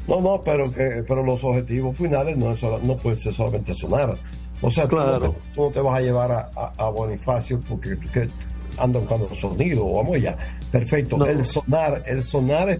No, 0.07 0.19
no, 0.19 0.41
pero 0.43 0.71
que 0.71 1.03
pero 1.07 1.23
los 1.23 1.43
objetivos 1.43 1.95
finales 1.95 2.35
no, 2.35 2.51
es 2.51 2.61
no 2.63 2.97
pueden 2.97 3.19
ser 3.19 3.33
solamente 3.33 3.73
sonar. 3.75 4.17
O 4.61 4.69
sea, 4.71 4.87
tú 4.87 4.95
no 4.95 5.03
Claro. 5.03 5.31
te- 5.31 5.53
tú, 5.55 5.61
no 5.65 5.69
te 5.71 5.79
vas 5.81 5.97
a 5.97 6.01
llevar 6.01 6.31
a, 6.31 6.49
a- 6.55 6.73
a 6.77 6.89
Bonifacio 6.89 7.59
porque 7.67 7.95
tú 7.95 8.07
que 8.11 8.29
anda 8.77 8.99
buscando 8.99 9.33
sonido, 9.35 9.91
vamos 9.91 10.21
ya. 10.21 10.37
Perfecto. 10.71 11.17
No. 11.17 11.25
El 11.25 11.43
sonar, 11.43 12.03
el 12.05 12.23
sonar 12.23 12.69
es, 12.69 12.79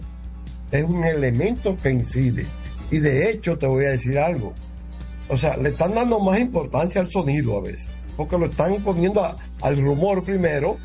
es 0.70 0.84
un 0.84 1.04
elemento 1.04 1.76
que 1.82 1.90
incide 1.90 2.46
Y 2.90 2.98
de 2.98 3.30
hecho 3.30 3.58
te 3.58 3.66
voy 3.66 3.84
a 3.86 3.90
decir 3.90 4.18
algo. 4.18 4.52
O 5.28 5.36
sea, 5.36 5.56
le 5.56 5.70
están 5.70 5.94
dando 5.94 6.18
más 6.20 6.38
importancia 6.38 7.00
al 7.00 7.08
sonido 7.08 7.56
a 7.58 7.62
veces, 7.62 7.88
porque 8.16 8.36
lo 8.38 8.46
están 8.46 8.76
poniendo 8.82 9.22
a- 9.24 9.36
al 9.62 9.76
rumor 9.82 10.22
primero, 10.24 10.76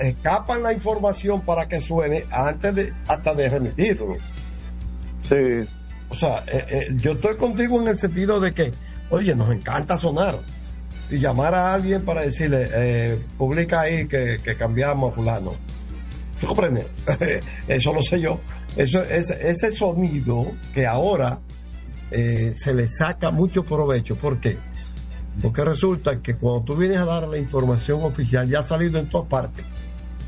escapan 0.00 0.62
la 0.62 0.72
información 0.72 1.40
para 1.40 1.66
que 1.68 1.80
suene 1.80 2.24
antes 2.30 2.74
de 2.74 2.92
hasta 3.08 3.34
de 3.34 3.48
remitirlo. 3.48 4.14
Sí. 5.28 5.68
O 6.08 6.14
sea, 6.14 6.44
eh, 6.52 6.64
eh, 6.70 6.86
yo 6.96 7.12
estoy 7.12 7.36
contigo 7.36 7.80
en 7.80 7.88
el 7.88 7.98
sentido 7.98 8.38
de 8.40 8.52
que, 8.52 8.72
oye, 9.12 9.34
nos 9.34 9.50
encanta 9.50 9.96
sonar. 9.96 10.38
Y 11.10 11.18
llamar 11.18 11.54
a 11.54 11.74
alguien 11.74 12.02
para 12.04 12.22
decirle, 12.22 12.68
eh, 12.72 13.18
publica 13.38 13.82
ahí 13.82 14.06
que, 14.06 14.38
que 14.42 14.56
cambiamos 14.56 15.12
a 15.12 15.14
fulano. 15.14 15.52
¿Tú 16.40 16.46
comprendes? 16.48 16.86
Eso 17.68 17.92
lo 17.92 18.02
sé 18.02 18.20
yo. 18.20 18.40
Eso, 18.76 19.02
ese, 19.02 19.50
ese 19.50 19.70
sonido 19.70 20.46
que 20.74 20.86
ahora 20.86 21.38
eh, 22.10 22.54
se 22.56 22.72
le 22.74 22.88
saca 22.88 23.30
mucho 23.30 23.62
provecho. 23.64 24.16
¿Por 24.16 24.40
qué? 24.40 24.56
Porque 25.40 25.64
resulta 25.64 26.20
que 26.20 26.34
cuando 26.36 26.62
tú 26.64 26.76
vienes 26.76 26.98
a 26.98 27.04
dar 27.04 27.28
la 27.28 27.38
información 27.38 28.02
oficial, 28.02 28.48
ya 28.48 28.60
ha 28.60 28.64
salido 28.64 28.98
en 28.98 29.08
todas 29.08 29.28
partes. 29.28 29.64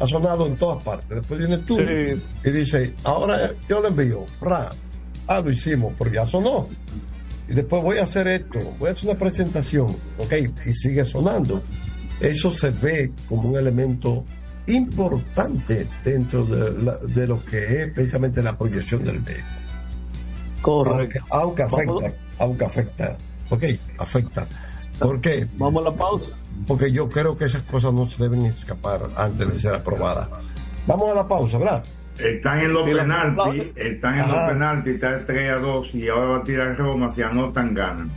Ha 0.00 0.06
sonado 0.06 0.46
en 0.46 0.56
todas 0.56 0.82
partes. 0.82 1.08
Después 1.08 1.38
vienes 1.38 1.64
tú 1.64 1.76
Sí. 1.78 2.22
y 2.44 2.50
dices, 2.50 2.92
ahora 3.04 3.50
yo 3.68 3.80
le 3.80 3.88
envío. 3.88 4.24
Ra. 4.42 4.70
Ah, 5.26 5.40
lo 5.40 5.50
hicimos, 5.50 5.92
pero 5.98 6.10
ya 6.12 6.26
sonó. 6.26 6.68
Y 7.48 7.54
después 7.54 7.82
voy 7.82 7.98
a 7.98 8.04
hacer 8.04 8.26
esto, 8.28 8.58
voy 8.78 8.88
a 8.88 8.92
hacer 8.92 9.10
una 9.10 9.18
presentación, 9.18 9.94
ok, 10.18 10.32
y 10.66 10.72
sigue 10.72 11.04
sonando. 11.04 11.62
Eso 12.20 12.54
se 12.54 12.70
ve 12.70 13.12
como 13.28 13.50
un 13.50 13.58
elemento 13.58 14.24
importante 14.66 15.86
dentro 16.02 16.44
de, 16.46 16.82
la- 16.82 16.96
de 16.98 17.26
lo 17.26 17.44
que 17.44 17.82
es 17.82 17.92
precisamente 17.92 18.42
la 18.42 18.56
proyección 18.56 19.04
del 19.04 19.18
vehículo. 19.18 19.44
Correcto. 20.62 21.20
Aunque, 21.30 21.62
aunque 21.62 21.62
afecta, 21.62 22.16
aunque 22.38 22.64
afecta, 22.64 23.16
ok, 23.50 23.64
afecta. 23.98 24.46
¿Por 24.98 25.20
qué? 25.20 25.46
Vamos 25.58 25.84
a 25.86 25.90
la 25.90 25.96
pausa. 25.96 26.30
Porque 26.66 26.90
yo 26.92 27.08
creo 27.08 27.36
que 27.36 27.44
esas 27.46 27.62
cosas 27.64 27.92
no 27.92 28.08
se 28.08 28.22
deben 28.22 28.46
escapar 28.46 29.10
antes 29.16 29.46
de 29.52 29.58
ser 29.58 29.74
aprobadas. 29.74 30.28
Vamos 30.86 31.10
a 31.10 31.14
la 31.14 31.28
pausa, 31.28 31.58
¿verdad? 31.58 31.84
Están 32.18 32.60
en 32.60 32.72
los 32.72 32.88
la- 32.88 33.02
penaltis, 33.02 33.72
están 33.76 34.14
en 34.14 34.20
Ajá. 34.20 34.36
los 34.42 34.50
penaltis, 34.52 34.94
está 34.94 35.26
3 35.26 35.50
a 35.50 35.56
2 35.56 35.94
y 35.94 36.08
ahora 36.08 36.26
va 36.26 36.36
a 36.38 36.42
tirar 36.44 36.76
Roma, 36.76 37.12
si 37.14 37.22
anotan 37.22 37.74
ganan. 37.74 38.10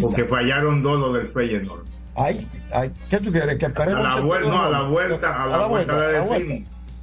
Porque 0.00 0.24
fallaron 0.24 0.82
dos 0.82 0.98
los 0.98 1.14
del 1.14 1.28
Feyenoord. 1.28 1.84
Ay, 2.16 2.46
ay, 2.72 2.90
¿qué 3.10 3.18
tú 3.18 3.30
quieres? 3.30 3.56
Que 3.58 3.66
A 3.66 3.68
esperemos. 3.68 4.02
la 4.02 4.16
el 4.16 4.22
vuelta, 4.24 4.48
no, 4.48 4.64
a 4.64 4.70
la 4.70 4.82
vuelta, 4.82 5.44
a 5.44 5.46
la 5.48 5.66
vuelta 5.66 5.92
a 5.94 6.12
la 6.12 6.20
vuelta. 6.22 6.54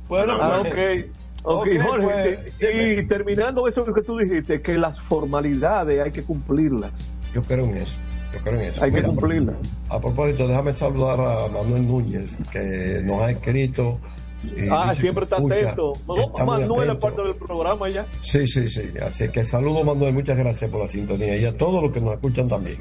Bueno, 0.09 0.33
A 0.33 0.37
la 0.37 0.55
Ah, 0.57 0.63
pues, 0.63 1.05
ok. 1.05 1.11
Ok, 1.43 1.67
Ok, 1.67 1.67
Jorge, 1.83 2.39
pues, 2.59 2.75
y, 2.75 2.99
y 2.99 3.05
terminando 3.07 3.67
eso 3.67 3.83
que 3.93 4.01
tú 4.03 4.17
dijiste, 4.17 4.61
que 4.61 4.77
las 4.77 4.99
formalidades 5.01 5.99
hay 6.01 6.11
que 6.11 6.21
cumplirlas. 6.23 6.91
Yo 7.33 7.41
creo 7.43 7.65
en 7.65 7.77
eso. 7.77 7.95
Yo 8.33 8.39
creo 8.41 8.59
en 8.59 8.65
eso. 8.67 8.83
Hay 8.83 8.91
que 8.91 9.01
cumplirlas. 9.01 9.55
A 9.89 9.99
propósito, 9.99 10.47
déjame 10.47 10.73
saludar 10.73 11.19
a 11.19 11.47
Manuel 11.47 11.87
Núñez, 11.87 12.37
que 12.51 13.01
nos 13.03 13.21
ha 13.21 13.31
escrito. 13.31 13.99
Y 14.43 14.67
Ah, 14.69 14.93
siempre 14.95 15.23
está 15.25 15.37
escucha, 15.37 15.55
atento. 15.55 15.93
No, 16.07 16.45
Manuel 16.45 16.89
es 16.91 16.95
parte 16.97 17.21
del 17.21 17.35
programa 17.35 17.89
ya. 17.89 18.05
Sí, 18.23 18.47
sí, 18.47 18.69
sí. 18.69 18.91
Así 19.01 19.29
que 19.29 19.45
saludo, 19.45 19.83
Manuel. 19.83 20.13
Muchas 20.13 20.37
gracias 20.37 20.69
por 20.69 20.81
la 20.81 20.87
sintonía 20.87 21.35
y 21.37 21.45
a 21.45 21.55
todos 21.57 21.83
los 21.83 21.91
que 21.91 22.01
nos 22.01 22.13
escuchan 22.13 22.47
también. 22.47 22.77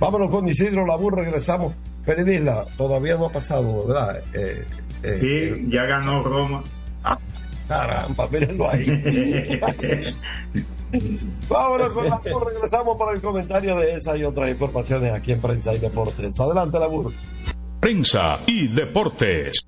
Vámonos 0.00 0.30
con 0.30 0.48
Isidro 0.48 0.86
Labur, 0.86 1.16
regresamos. 1.16 1.74
Peridisla, 2.04 2.64
todavía 2.76 3.16
no 3.16 3.26
ha 3.26 3.32
pasado, 3.32 3.86
¿verdad? 3.86 4.22
Eh, 4.32 4.64
eh, 5.02 5.18
Sí, 5.20 5.68
ya 5.70 5.84
ganó 5.84 6.22
Roma. 6.22 6.62
Caramba, 7.68 8.26
mírenlo 8.28 8.70
ahí. 8.70 8.86
Vámonos 11.48 11.90
con 11.92 12.08
Labur, 12.08 12.46
regresamos 12.52 12.96
para 12.96 13.12
el 13.12 13.20
comentario 13.20 13.76
de 13.76 13.94
esa 13.94 14.16
y 14.16 14.24
otras 14.24 14.48
informaciones 14.48 15.12
aquí 15.12 15.32
en 15.32 15.40
Prensa 15.40 15.74
y 15.74 15.78
Deportes. 15.78 16.40
Adelante, 16.40 16.78
Labur. 16.78 17.12
Prensa 17.80 18.38
y 18.46 18.68
deportes. 18.68 19.67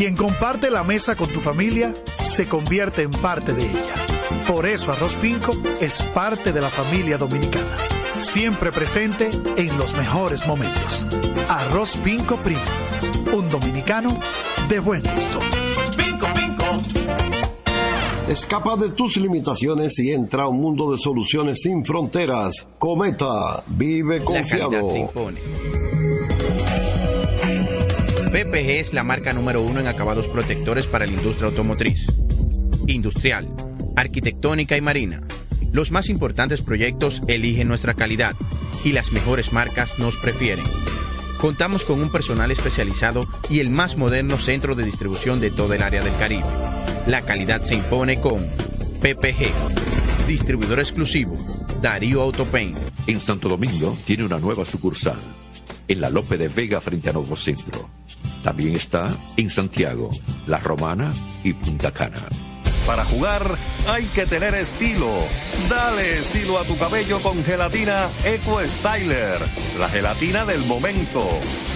Quien 0.00 0.16
comparte 0.16 0.70
la 0.70 0.82
mesa 0.82 1.14
con 1.14 1.28
tu 1.28 1.40
familia 1.40 1.94
se 2.22 2.48
convierte 2.48 3.02
en 3.02 3.10
parte 3.10 3.52
de 3.52 3.66
ella. 3.66 3.94
Por 4.48 4.64
eso 4.64 4.90
Arroz 4.90 5.14
Pinco 5.16 5.52
es 5.78 6.00
parte 6.14 6.54
de 6.54 6.60
la 6.62 6.70
familia 6.70 7.18
dominicana. 7.18 7.76
Siempre 8.14 8.72
presente 8.72 9.28
en 9.58 9.76
los 9.76 9.94
mejores 9.98 10.46
momentos. 10.46 11.04
Arroz 11.50 11.98
Pinco 11.98 12.38
Primo. 12.38 12.62
Un 13.34 13.50
dominicano 13.50 14.18
de 14.70 14.78
buen 14.78 15.02
gusto. 15.02 15.38
Pico, 15.98 16.26
pico. 16.34 16.64
Escapa 18.26 18.76
de 18.76 18.92
tus 18.92 19.18
limitaciones 19.18 19.98
y 19.98 20.12
entra 20.12 20.44
a 20.44 20.48
un 20.48 20.62
mundo 20.62 20.92
de 20.92 20.98
soluciones 20.98 21.60
sin 21.60 21.84
fronteras. 21.84 22.66
Cometa, 22.78 23.64
vive 23.66 24.24
confiado. 24.24 24.78
PPG 28.30 28.78
es 28.78 28.92
la 28.92 29.02
marca 29.02 29.32
número 29.32 29.60
uno 29.60 29.80
en 29.80 29.88
acabados 29.88 30.28
protectores 30.28 30.86
para 30.86 31.04
la 31.04 31.12
industria 31.12 31.48
automotriz, 31.48 32.06
industrial, 32.86 33.48
arquitectónica 33.96 34.76
y 34.76 34.80
marina. 34.80 35.20
Los 35.72 35.90
más 35.90 36.08
importantes 36.08 36.60
proyectos 36.60 37.22
eligen 37.26 37.66
nuestra 37.66 37.94
calidad 37.94 38.36
y 38.84 38.92
las 38.92 39.10
mejores 39.10 39.52
marcas 39.52 39.98
nos 39.98 40.16
prefieren. 40.16 40.64
Contamos 41.38 41.82
con 41.82 42.00
un 42.00 42.12
personal 42.12 42.52
especializado 42.52 43.26
y 43.48 43.58
el 43.58 43.68
más 43.68 43.96
moderno 43.96 44.38
centro 44.38 44.76
de 44.76 44.84
distribución 44.84 45.40
de 45.40 45.50
todo 45.50 45.74
el 45.74 45.82
área 45.82 46.04
del 46.04 46.16
Caribe. 46.16 46.46
La 47.08 47.22
calidad 47.22 47.62
se 47.62 47.74
impone 47.74 48.20
con 48.20 48.46
PPG, 49.00 50.28
distribuidor 50.28 50.78
exclusivo, 50.78 51.36
Darío 51.82 52.22
Autopain. 52.22 52.76
En 53.08 53.18
Santo 53.18 53.48
Domingo 53.48 53.98
tiene 54.04 54.22
una 54.22 54.38
nueva 54.38 54.64
sucursal, 54.64 55.18
en 55.88 56.00
la 56.00 56.10
Lope 56.10 56.38
de 56.38 56.46
Vega 56.46 56.80
frente 56.80 57.10
a 57.10 57.12
Nuevo 57.12 57.34
Centro. 57.34 57.99
También 58.42 58.76
está 58.76 59.10
en 59.36 59.50
Santiago, 59.50 60.10
La 60.46 60.58
Romana 60.58 61.12
y 61.44 61.52
Punta 61.52 61.90
Cana. 61.90 62.20
Para 62.86 63.04
jugar 63.04 63.56
hay 63.86 64.06
que 64.06 64.26
tener 64.26 64.54
estilo. 64.54 65.10
Dale 65.68 66.18
estilo 66.18 66.58
a 66.58 66.64
tu 66.64 66.76
cabello 66.78 67.20
con 67.20 67.44
gelatina 67.44 68.08
Eco 68.24 68.60
Styler, 68.64 69.38
la 69.78 69.88
gelatina 69.88 70.44
del 70.44 70.64
momento. 70.64 71.28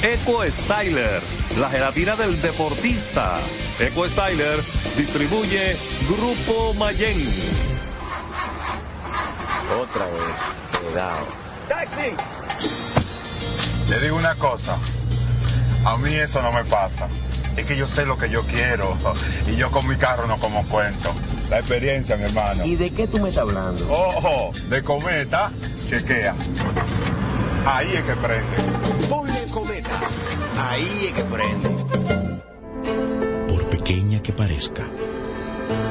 Eco 0.03 0.43
Styler, 0.45 1.23
la 1.59 1.71
gelatina 1.71 2.17
del 2.17 2.41
deportista. 2.41 3.39
Eco 3.79 4.09
Styler 4.09 4.61
distribuye 4.97 5.77
Grupo 6.09 6.75
Mayen. 6.75 7.29
Otra 9.81 10.07
vez, 10.07 10.83
cuidado. 10.83 11.27
¡Taxi! 11.69 12.15
Le 13.91 14.01
digo 14.01 14.17
una 14.17 14.35
cosa. 14.35 14.79
A 15.85 15.97
mí 15.99 16.14
eso 16.14 16.41
no 16.43 16.53
me 16.53 16.64
pasa. 16.64 17.09
Es 17.57 17.66
que 17.66 17.76
yo 17.76 17.87
sé 17.87 18.05
lo 18.07 18.16
que 18.16 18.30
yo 18.30 18.43
quiero. 18.47 18.97
Y 19.47 19.57
yo 19.57 19.70
con 19.70 19.87
mi 19.87 19.97
carro 19.97 20.26
no 20.26 20.37
como 20.39 20.64
cuento. 20.64 21.14
La 21.51 21.59
experiencia, 21.59 22.16
mi 22.16 22.24
hermano. 22.24 22.64
¿Y 22.64 22.76
de 22.76 22.91
qué 22.91 23.07
tú 23.07 23.18
me 23.18 23.28
estás 23.28 23.43
hablando? 23.43 23.87
Ojo, 23.91 24.53
de 24.70 24.82
cometa, 24.82 25.53
chequea. 25.89 26.35
Ahí 27.66 27.93
es 27.95 28.03
que 28.03 28.16
prende. 28.16 28.57
Ponle 29.09 29.45
cometa. 29.51 30.01
Ahí 30.59 31.07
es 31.07 31.12
que 31.12 31.24
prende. 31.24 31.68
Por 33.49 33.68
pequeña 33.68 34.22
que 34.22 34.32
parezca, 34.32 34.89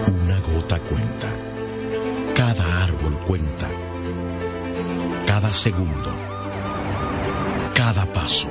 una 0.08 0.40
gota 0.40 0.80
cuenta. 0.80 1.28
Cada 2.36 2.84
árbol 2.84 3.20
cuenta. 3.26 3.70
Cada 5.28 5.54
segundo. 5.54 6.16
Cada 7.76 8.12
paso. 8.12 8.50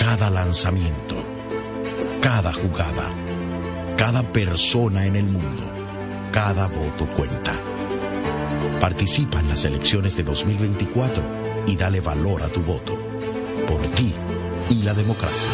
Cada 0.00 0.30
lanzamiento. 0.30 1.14
Cada 2.22 2.54
jugada. 2.54 3.14
Cada 3.98 4.22
persona 4.32 5.04
en 5.04 5.16
el 5.16 5.26
mundo. 5.26 5.62
Cada 6.32 6.68
voto 6.68 7.06
cuenta. 7.14 7.54
Participa 8.80 9.40
en 9.40 9.50
las 9.50 9.66
elecciones 9.66 10.16
de 10.16 10.22
2024 10.22 11.64
y 11.66 11.76
dale 11.76 12.00
valor 12.00 12.42
a 12.42 12.48
tu 12.48 12.62
voto. 12.62 12.98
Por 13.68 13.82
ti 13.94 14.14
y 14.70 14.82
la 14.82 14.94
democracia. 14.94 15.50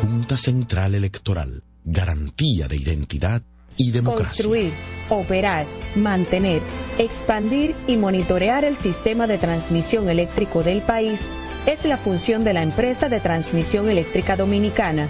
Junta 0.00 0.38
Central 0.38 0.94
Electoral. 0.94 1.62
Garantía 1.84 2.68
de 2.68 2.76
identidad 2.76 3.42
y 3.76 3.90
democracia. 3.90 4.46
Construir, 4.46 4.72
operar, 5.10 5.66
mantener, 5.94 6.62
expandir 6.96 7.74
y 7.86 7.98
monitorear 7.98 8.64
el 8.64 8.76
sistema 8.76 9.26
de 9.26 9.36
transmisión 9.36 10.08
eléctrico 10.08 10.62
del 10.62 10.80
país 10.80 11.20
es 11.66 11.84
la 11.84 11.96
función 11.96 12.44
de 12.44 12.52
la 12.52 12.62
empresa 12.62 13.08
de 13.08 13.20
transmisión 13.20 13.90
eléctrica 13.90 14.36
dominicana 14.36 15.08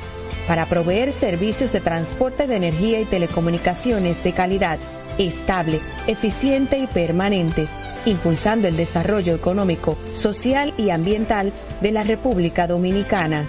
para 0.48 0.64
proveer 0.66 1.12
servicios 1.12 1.72
de 1.72 1.80
transporte 1.80 2.46
de 2.46 2.57
energía 2.57 3.00
y 3.00 3.04
telecomunicaciones 3.04 4.24
de 4.24 4.32
calidad, 4.32 4.78
estable, 5.18 5.80
eficiente 6.07 6.78
y 6.78 6.86
permanente, 6.86 7.66
impulsando 8.07 8.68
el 8.68 8.76
desarrollo 8.76 9.34
económico, 9.34 9.98
social 10.12 10.72
y 10.78 10.90
ambiental 10.90 11.52
de 11.80 11.92
la 11.92 12.04
República 12.04 12.66
Dominicana. 12.66 13.46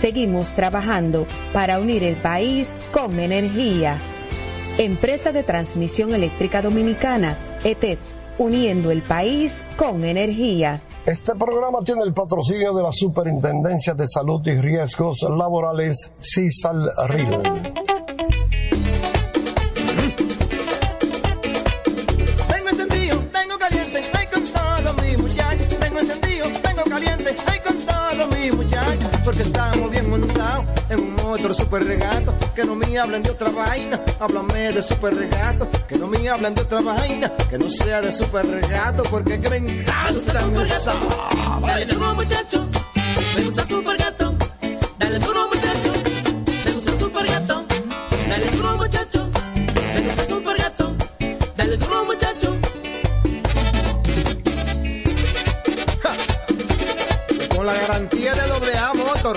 Seguimos 0.00 0.54
trabajando 0.54 1.26
para 1.52 1.78
unir 1.78 2.04
el 2.04 2.16
país 2.16 2.76
con 2.92 3.18
energía. 3.18 3.98
Empresa 4.78 5.32
de 5.32 5.42
Transmisión 5.42 6.14
Eléctrica 6.14 6.62
Dominicana, 6.62 7.36
ETED, 7.64 7.98
uniendo 8.38 8.90
el 8.90 9.02
país 9.02 9.64
con 9.76 10.04
energía. 10.04 10.80
Este 11.06 11.36
programa 11.36 11.78
tiene 11.84 12.02
el 12.02 12.12
patrocinio 12.12 12.74
de 12.74 12.82
la 12.82 12.90
Superintendencia 12.90 13.94
de 13.94 14.08
Salud 14.08 14.44
y 14.44 14.60
Riesgos 14.60 15.22
Laborales, 15.22 16.10
CISAL 16.18 16.90
RIL. 17.06 17.42
Tengo. 26.62 26.82
Porque 29.24 29.42
estamos 29.42 29.90
bien 29.90 30.10
montados 30.10 30.64
en 30.90 31.00
un 31.00 31.14
motor 31.14 31.54
super. 31.54 31.86
Que 32.56 32.64
no 32.64 32.74
me 32.74 32.98
hablen 32.98 33.22
de 33.22 33.30
otra 33.30 33.50
vaina, 33.50 34.00
háblame 34.18 34.72
de 34.72 34.82
super 34.82 35.14
regato. 35.14 35.68
Que 35.86 35.98
no 35.98 36.06
me 36.06 36.26
hablen 36.26 36.54
de 36.54 36.62
otra 36.62 36.80
vaina, 36.80 37.30
que 37.50 37.58
no 37.58 37.68
sea 37.68 38.00
de 38.00 38.10
super 38.10 38.46
regato. 38.46 39.02
Porque 39.10 39.38
que 39.38 39.50
me 39.50 39.56
encanta 39.58 40.46
mi 40.46 40.64
Dale 41.66 41.84
duro 41.84 42.14
muchacho, 42.14 42.66
me 43.34 43.42
gusta 43.42 43.66
super 43.66 43.98
gato. 43.98 44.34
Dale 44.98 45.18
duro 45.18 45.48
muchacho, 45.48 45.92
me 46.64 46.72
gusta 46.72 46.98
super 46.98 47.26
gato. 47.26 47.64
Dale 48.26 48.50
duro 48.50 48.76
muchacho, 48.78 49.30
me 49.94 50.00
gusta 50.00 50.26
super 50.26 50.56
gato. 50.56 50.96
Dale 51.58 51.76
duro 51.76 52.04
muchacho. 52.06 52.52
Con 57.54 57.66
la 57.66 57.74
garantía 57.74 58.34
de 58.34 58.48
doble 58.48 58.78
A 58.78 58.94
Motor, 58.94 59.36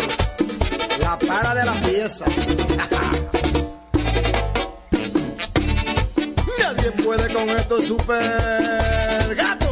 la 1.01 1.19
para 1.19 1.53
de 1.53 1.65
la 1.65 1.73
pieza. 1.73 2.25
super 7.89 9.35
gato. 9.35 9.71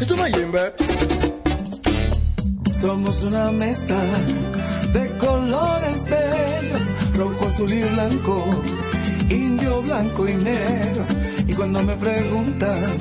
Esto 0.00 0.16
no 0.16 0.26
es 0.26 0.36
Jimber. 0.36 0.74
Somos 2.80 3.22
una 3.22 3.52
mezcla 3.52 4.00
de 4.92 5.08
colores 5.18 6.04
bellos, 6.10 6.84
rojo, 7.16 7.46
azul 7.46 7.72
y 7.72 7.82
blanco, 7.94 8.44
indio, 9.30 9.82
blanco 9.82 10.28
y 10.28 10.34
negro. 10.34 11.04
Y 11.46 11.52
cuando 11.52 11.80
me 11.84 11.96
preguntan 11.96 12.96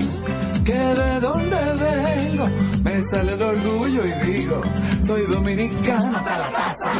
que 0.63 0.79
de 1.01 1.19
dónde 1.19 1.57
vengo, 1.87 2.45
me 2.83 3.01
sale 3.09 3.33
el 3.33 3.41
orgullo 3.41 4.05
y 4.05 4.11
digo, 4.31 4.61
soy 5.03 5.23
dominicano 5.33 6.15
hasta 6.15 6.37
la 6.37 6.51
taza. 6.51 6.91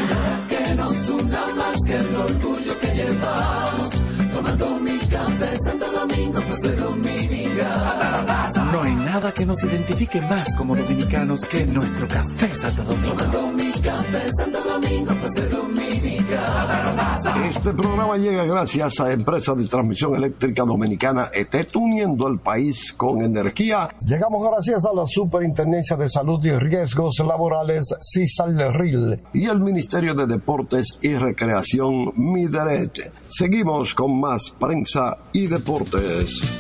Que 0.50 0.74
nos 0.74 1.10
una 1.10 1.46
más 1.60 1.78
que 1.86 1.94
el 1.94 2.16
orgullo 2.16 2.80
que 2.80 2.88
llevamos. 2.96 3.90
Tomando 4.34 4.80
mi 4.80 4.97
café 5.18 5.58
Santo 5.64 5.92
Domingo, 5.92 6.40
soy 6.62 6.76
dominicano. 6.76 8.72
No 8.72 8.84
hay 8.84 8.96
nada 8.96 9.34
que 9.34 9.46
nos 9.46 9.64
identifique 9.64 10.22
más 10.22 10.56
como 10.56 10.76
dominicanos 10.76 11.42
que 11.42 11.66
nuestro 11.66 12.08
café 12.08 12.54
Santo 12.54 12.84
Domingo. 12.84 13.16
Tomando 13.16 13.52
mi 13.52 13.72
café 13.72 14.30
Santo 14.38 14.64
Domingo, 14.64 15.14
soy 15.34 15.50
dominicano. 15.50 17.07
Este 17.18 17.74
programa 17.74 18.16
llega 18.18 18.46
gracias 18.46 19.00
a 19.00 19.12
Empresa 19.12 19.56
de 19.56 19.66
Transmisión 19.66 20.16
Eléctrica 20.16 20.64
Dominicana 20.64 21.32
ETET, 21.34 21.76
uniendo 21.76 22.28
el 22.28 22.38
país 22.38 22.94
con 22.94 23.24
energía. 23.24 23.88
Llegamos 24.06 24.48
gracias 24.48 24.86
a 24.86 24.94
la 24.94 25.08
Superintendencia 25.08 25.96
de 25.96 26.10
Salud 26.10 26.46
y 26.46 26.52
Riesgos 26.52 27.18
Laborales, 27.26 27.96
CISALRIL, 28.00 29.20
y 29.34 29.46
el 29.46 29.60
Ministerio 29.62 30.14
de 30.14 30.28
Deportes 30.28 31.00
y 31.02 31.16
Recreación, 31.16 32.14
MIDERET. 32.16 33.12
Seguimos 33.28 33.96
con 33.96 34.20
más 34.20 34.52
prensa 34.52 35.18
y 35.34 35.48
deportes. 35.48 36.60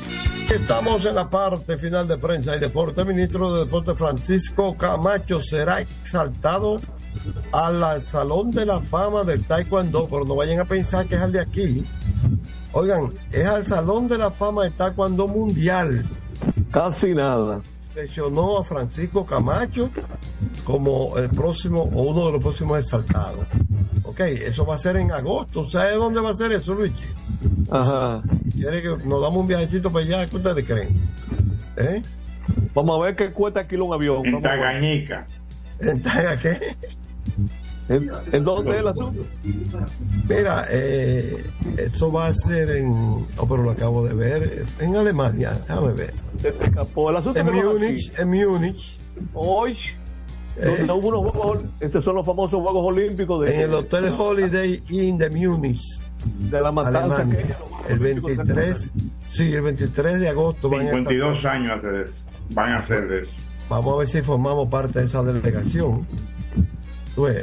Estamos 0.51 1.05
en 1.05 1.13
la 1.13 1.29
parte 1.29 1.77
final 1.77 2.07
de 2.07 2.17
prensa 2.17 2.55
y 2.55 2.59
deporte. 2.59 3.01
El 3.01 3.07
ministro 3.07 3.53
de 3.53 3.65
Deporte 3.65 3.93
Francisco 3.93 4.75
Camacho 4.75 5.39
será 5.39 5.81
exaltado 5.81 6.79
al 7.51 8.01
Salón 8.01 8.51
de 8.51 8.65
la 8.65 8.79
Fama 8.79 9.23
del 9.23 9.43
Taekwondo, 9.43 10.07
pero 10.09 10.25
no 10.25 10.35
vayan 10.35 10.59
a 10.59 10.65
pensar 10.65 11.05
que 11.05 11.15
es 11.15 11.21
al 11.21 11.31
de 11.31 11.39
aquí. 11.39 11.85
Oigan, 12.73 13.13
es 13.31 13.45
al 13.45 13.65
Salón 13.65 14.07
de 14.07 14.17
la 14.17 14.31
Fama 14.31 14.63
del 14.63 14.73
Taekwondo 14.73 15.27
Mundial. 15.27 16.05
Casi 16.71 17.13
nada. 17.13 17.61
Seleccionó 17.93 18.59
a 18.59 18.63
Francisco 18.63 19.25
Camacho 19.25 19.89
como 20.63 21.17
el 21.17 21.29
próximo 21.29 21.83
o 21.83 22.03
uno 22.03 22.27
de 22.27 22.31
los 22.33 22.41
próximos 22.41 22.79
exaltados. 22.79 23.45
Ok, 24.03 24.19
eso 24.19 24.65
va 24.65 24.75
a 24.75 24.79
ser 24.79 24.97
en 24.97 25.11
agosto. 25.11 25.69
¿Sabe 25.69 25.95
dónde 25.95 26.19
va 26.21 26.29
a 26.29 26.35
ser 26.35 26.51
eso, 26.51 26.73
Luigi? 26.73 27.05
Ajá. 27.71 28.21
¿Quiere 28.51 28.81
que 28.81 28.89
nos 28.89 29.21
damos 29.21 29.37
un 29.37 29.47
viajecito 29.47 29.91
para 29.91 30.05
allá? 30.05 30.25
¿Qué 30.27 30.35
ustedes 30.35 30.65
creen? 30.65 31.01
¿Eh? 31.77 32.01
Vamos 32.73 32.99
a 32.99 33.03
ver 33.03 33.15
qué 33.15 33.31
cuesta 33.31 33.61
aquí 33.61 33.75
un 33.75 33.93
avión. 33.93 34.25
En. 34.25 34.41
Tagañica. 34.41 35.27
¿En 35.79 36.01
Taga 36.01 36.37
qué? 36.37 36.75
¿En, 37.89 38.11
en 38.33 38.43
dónde 38.43 38.71
es 38.71 38.79
el 38.79 38.87
asunto? 38.87 39.23
Mira, 40.27 40.65
eh, 40.69 41.45
eso 41.77 42.11
va 42.11 42.27
a 42.27 42.33
ser 42.33 42.69
en. 42.71 42.91
Oh, 43.37 43.47
pero 43.47 43.63
lo 43.63 43.71
acabo 43.71 44.05
de 44.05 44.13
ver. 44.13 44.65
En 44.79 44.95
Alemania, 44.95 45.51
déjame 45.67 45.93
ver. 45.93 46.13
Se 46.37 46.51
te 46.51 46.65
escapó. 46.65 47.09
El 47.09 47.17
asunto 47.17 47.39
En 47.39 47.45
que 47.45 47.63
Múnich, 47.63 48.19
en 48.19 48.29
Múnich, 48.29 48.97
Hoy, 49.33 49.77
donde 50.61 50.93
hubo 50.93 51.07
unos 51.07 51.31
juegos, 51.31 51.59
esos 51.79 52.03
son 52.03 52.15
los 52.15 52.25
famosos 52.25 52.61
Juegos 52.61 52.85
Olímpicos 52.85 53.45
de, 53.45 53.55
en 53.55 53.61
el 53.61 53.73
Hotel 53.73 54.13
Holiday 54.17 54.83
Inn 54.89 55.17
de 55.17 55.29
Múnich, 55.29 55.83
de 56.25 56.61
la 56.61 56.71
matanza 56.71 57.21
Alemania. 57.21 57.57
Juegos 57.59 57.89
El 57.89 58.01
Olímpicos 58.01 58.31
de 58.31 58.53
23, 58.53 58.91
sí, 59.27 59.53
el 59.53 59.61
23 59.61 60.19
de 60.19 60.29
agosto 60.29 60.69
van 60.69 60.87
a 60.87 60.91
52 60.91 61.45
años 61.45 61.77
hacer 61.77 61.95
eso. 61.95 62.13
van 62.49 62.73
a 62.73 62.79
hacer 62.79 63.07
de 63.07 63.21
eso. 63.21 63.31
Vamos 63.69 63.95
a 63.95 63.97
ver 63.99 64.07
si 64.07 64.21
formamos 64.21 64.69
parte 64.69 64.99
de 64.99 65.05
esa 65.05 65.23
delegación. 65.23 66.05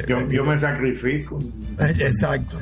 Yo, 0.07 0.29
yo 0.29 0.43
me 0.45 0.57
sacrifico. 0.59 1.37
Exacto. 1.79 2.57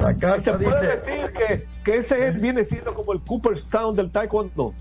La 0.00 0.08
Se 0.12 0.18
carta 0.18 0.58
puede 0.58 0.66
dice. 0.80 0.86
decir 0.96 1.32
que, 1.32 1.66
que 1.84 1.96
ese 1.98 2.28
es- 2.28 2.40
viene 2.40 2.64
siendo 2.64 2.92
como 2.94 3.12
el 3.14 3.20
Cooperstown 3.20 3.96
del 3.96 4.10
Taekwondo. 4.10 4.74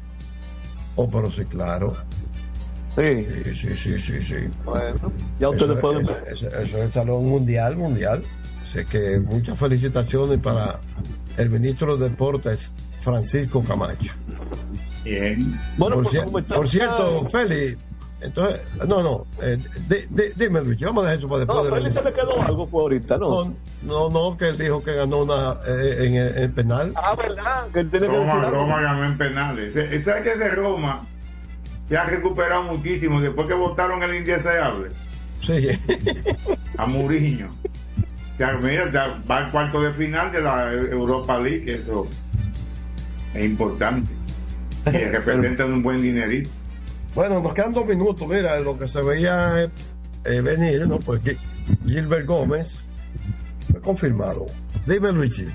Oh, 0.96 1.10
pero 1.10 1.32
sí, 1.32 1.46
claro. 1.46 1.96
Sí. 2.98 3.26
Sí, 3.56 3.70
sí, 3.78 4.02
sí, 4.02 4.22
sí. 4.22 4.36
Bueno, 4.66 5.12
ya 5.40 5.50
ustedes 5.50 5.72
Eso, 5.72 5.80
pueden 5.82 6.02
eso, 6.02 6.14
ver. 6.14 6.34
eso- 6.34 6.48
eso 6.48 6.78
es 6.78 6.86
el 6.86 6.92
salón 6.92 7.26
mundial, 7.30 7.78
mundial. 7.78 8.24
Sé 8.66 8.86
que 8.86 9.20
muchas 9.20 9.58
felicitaciones 9.58 10.40
para 10.42 10.80
el 11.38 11.50
ministro 11.50 11.96
de 11.96 12.10
Deportes, 12.10 12.72
Francisco 13.02 13.64
Camacho. 13.64 14.12
Bien. 15.06 15.58
Bueno, 15.78 15.96
por, 15.96 16.04
pues, 16.04 16.16
cier- 16.16 16.44
por 16.56 16.68
cierto, 16.70 17.26
Félix, 17.30 17.78
entonces, 18.22 18.62
no, 18.88 19.02
no, 19.02 19.26
eh, 19.42 19.58
di- 19.88 20.06
di- 20.10 20.32
dime 20.36 20.62
Luis, 20.62 20.80
vamos 20.82 21.06
a 21.06 21.10
dejar 21.10 21.20
eso 21.20 21.28
para 21.30 21.40
después 21.40 21.72
No, 21.72 21.80
de 21.90 21.94
se 21.94 22.04
le 22.04 22.14
quedó 22.14 22.42
algo 22.42 22.68
por 22.68 22.82
ahorita, 22.84 23.18
¿no? 23.18 23.46
No, 23.46 23.54
no, 23.84 24.10
no, 24.10 24.38
que 24.38 24.50
él 24.50 24.58
dijo 24.58 24.84
que 24.84 24.94
ganó 24.94 25.24
una 25.24 25.58
eh, 25.66 25.98
en, 26.06 26.16
el, 26.16 26.38
en 26.38 26.52
penal. 26.54 26.94
Ah, 26.96 27.16
¿verdad? 27.16 27.68
Que 27.74 27.80
él 27.82 27.90
tiene 27.90 28.08
que 28.08 28.12
decir 28.14 28.28
Roma, 28.30 28.44
algo. 28.48 28.52
Roma 28.58 28.82
ganó 28.82 29.06
en 29.06 29.18
penales. 29.18 29.76
Eh, 29.76 30.02
¿Sabes 30.04 30.24
que 30.24 30.36
de 30.38 30.50
Roma 30.50 31.06
se 31.88 31.98
ha 31.98 32.04
recuperado 32.06 32.64
muchísimo 32.64 33.22
después 33.22 33.48
que 33.48 33.54
votaron 33.54 34.04
el 34.04 34.16
indeseable? 34.16 34.90
Sí. 35.42 35.68
A 36.78 36.86
Mourinho. 36.86 37.48
O 38.34 38.38
sea, 38.38 38.54
mira, 38.62 38.92
ya 38.92 39.20
va 39.30 39.38
al 39.38 39.52
cuarto 39.52 39.82
de 39.82 39.92
final 39.94 40.32
de 40.32 40.42
la 40.42 40.74
Europa 40.74 41.40
League, 41.40 41.64
que 41.66 41.76
eso 41.76 42.08
es 43.34 43.46
importante. 43.46 44.12
Y 44.88 44.98
representan 44.98 45.74
un 45.74 45.84
buen 45.84 46.02
dinerito. 46.02 46.50
Bueno, 47.20 47.42
nos 47.42 47.54
quedan 47.54 47.74
dos 47.74 47.86
minutos. 47.86 48.26
Mira, 48.30 48.58
lo 48.62 48.80
que 48.80 48.88
se 48.88 49.02
veía 49.02 49.70
eh, 50.24 50.42
venir, 50.42 50.88
¿no? 50.88 51.00
Porque 51.00 51.36
Gilbert 51.86 52.26
Gómez 52.26 52.80
fue 53.70 53.82
confirmado. 53.82 54.46
Dime, 54.86 55.12
Luigi. 55.12 55.46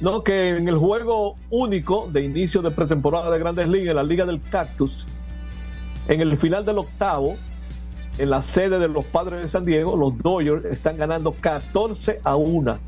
No, 0.00 0.24
que 0.24 0.56
en 0.56 0.66
el 0.66 0.76
juego 0.76 1.36
único 1.50 2.08
de 2.10 2.24
inicio 2.24 2.62
de 2.62 2.72
pretemporada 2.72 3.30
de 3.30 3.38
Grandes 3.38 3.68
Ligas, 3.68 3.94
la 3.94 4.02
Liga 4.02 4.26
del 4.26 4.40
Cactus, 4.40 5.06
en 6.08 6.20
el 6.20 6.36
final 6.36 6.64
del 6.64 6.78
octavo, 6.78 7.36
en 8.18 8.30
la 8.30 8.42
sede 8.42 8.80
de 8.80 8.88
los 8.88 9.04
Padres 9.04 9.40
de 9.40 9.48
San 9.50 9.64
Diego, 9.64 9.96
los 9.96 10.18
Dodgers 10.18 10.64
están 10.64 10.96
ganando 10.96 11.30
14 11.30 12.18
a 12.24 12.34
1. 12.34 12.78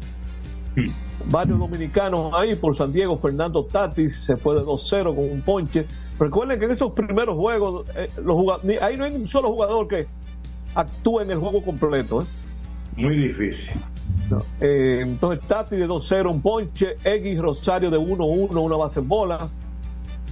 varios 1.30 1.60
dominicanos 1.60 2.32
ahí 2.34 2.56
por 2.56 2.76
San 2.76 2.92
Diego. 2.92 3.18
Fernando 3.18 3.64
Tatis 3.66 4.16
se 4.16 4.36
fue 4.36 4.56
de 4.56 4.62
2-0 4.62 5.14
con 5.14 5.30
un 5.30 5.42
ponche. 5.42 5.86
Recuerden 6.18 6.58
que 6.58 6.66
en 6.66 6.70
esos 6.70 6.92
primeros 6.92 7.36
juegos, 7.36 7.86
eh, 7.96 8.08
los 8.22 8.36
ahí 8.80 8.96
no 8.96 9.04
hay 9.04 9.14
un 9.14 9.26
solo 9.26 9.52
jugador 9.52 9.88
que 9.88 10.06
actúe 10.74 11.20
en 11.20 11.30
el 11.30 11.38
juego 11.38 11.62
completo. 11.62 12.22
¿eh? 12.22 12.24
Muy 12.96 13.16
difícil. 13.16 13.70
No. 14.30 14.42
Eh, 14.60 15.00
entonces 15.02 15.44
Tati 15.46 15.76
de 15.76 15.88
2-0 15.88 16.30
un 16.30 16.40
ponche, 16.40 16.96
Egui 17.04 17.36
Rosario 17.36 17.90
de 17.90 17.98
1-1 17.98 18.54
una 18.62 18.76
base 18.76 19.00
en 19.00 19.08
bola, 19.08 19.48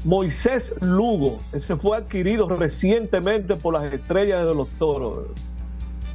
Moisés 0.04 0.74
Lugo, 0.80 1.38
ese 1.52 1.76
fue 1.76 1.96
adquirido 1.96 2.48
recientemente 2.48 3.56
por 3.56 3.74
las 3.74 3.92
estrellas 3.92 4.46
de 4.48 4.54
los 4.54 4.68
toros. 4.70 5.28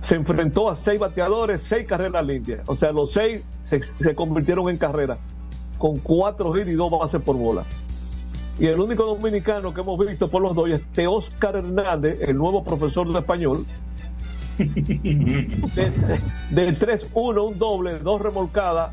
Se 0.01 0.15
enfrentó 0.15 0.69
a 0.69 0.75
seis 0.75 0.99
bateadores, 0.99 1.61
seis 1.61 1.87
carreras 1.87 2.25
limpias. 2.25 2.61
O 2.67 2.75
sea, 2.75 2.91
los 2.91 3.11
seis 3.11 3.41
se, 3.63 3.81
se 3.81 4.15
convirtieron 4.15 4.69
en 4.69 4.77
carreras, 4.77 5.17
con 5.77 5.99
cuatro 5.99 6.57
hits 6.57 6.69
y 6.69 6.73
dos 6.73 6.91
bases 6.91 7.21
por 7.21 7.35
bola. 7.35 7.63
Y 8.59 8.65
el 8.65 8.79
único 8.79 9.05
dominicano 9.05 9.73
que 9.73 9.81
hemos 9.81 9.99
visto 10.05 10.27
por 10.29 10.41
los 10.41 10.55
dos 10.55 10.69
es 10.69 10.81
Oscar 11.07 11.57
Hernández, 11.57 12.19
el 12.21 12.37
nuevo 12.37 12.63
profesor 12.63 13.11
de 13.13 13.19
español, 13.19 13.65
de, 14.57 16.19
de 16.49 16.77
3-1, 16.79 17.47
un 17.51 17.59
doble, 17.59 17.99
dos 17.99 18.19
remolcadas, 18.21 18.91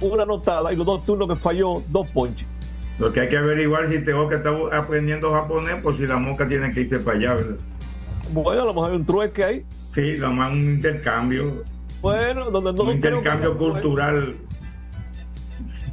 una 0.00 0.24
anotada 0.24 0.72
y 0.72 0.76
los 0.76 0.84
dos 0.86 1.06
turnos 1.06 1.28
que 1.28 1.36
falló, 1.36 1.82
dos 1.88 2.08
ponches. 2.10 2.46
Lo 2.98 3.10
que 3.12 3.20
hay 3.20 3.28
que 3.30 3.38
averiguar 3.38 3.90
si 3.90 4.00
Teo 4.04 4.28
que 4.28 4.34
está 4.36 4.50
aprendiendo 4.76 5.32
japonés, 5.32 5.76
por 5.82 5.96
si 5.96 6.06
la 6.06 6.18
mosca 6.18 6.46
tiene 6.46 6.70
que 6.72 6.82
irse 6.82 6.98
para 7.00 7.16
allá, 7.16 7.34
¿verdad? 7.34 7.56
Bueno, 8.34 8.62
a 8.62 8.64
lo 8.66 8.74
mejor 8.74 8.90
hay 8.90 8.96
un 8.96 9.06
trueque 9.06 9.44
ahí. 9.44 9.64
Sí, 9.94 10.16
lo 10.16 10.30
más 10.30 10.52
un 10.52 10.58
intercambio. 10.74 11.64
Bueno, 12.02 12.50
donde 12.50 12.72
no 12.74 12.82
un 12.82 12.96
intercambio 12.96 13.52
que- 13.52 13.58
cultural. 13.58 14.34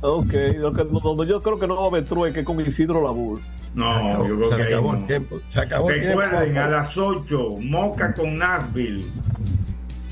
Ok, 0.01 0.33
lo 0.59 0.73
que- 0.73 1.27
yo 1.27 1.41
creo 1.41 1.59
que 1.59 1.67
no 1.67 1.75
va 1.75 1.83
a 1.83 1.87
haber 1.87 2.05
trueque 2.05 2.43
con 2.43 2.59
Isidro 2.65 3.03
Labur. 3.03 3.39
No, 3.75 4.27
yo 4.27 4.35
creo 4.37 4.49
se 4.49 4.55
que 4.57 4.63
acabó 4.63 4.93
no. 4.93 4.99
el 4.99 5.07
tiempo. 5.07 5.39
Se 5.49 5.59
acabó 5.59 5.89
el 5.91 5.99
tiempo. 5.99 6.21
Recuerden, 6.21 6.57
a 6.57 6.67
las 6.69 6.97
8, 6.97 7.55
Moca 7.61 8.13
con 8.13 8.37
Nashville. 8.37 9.05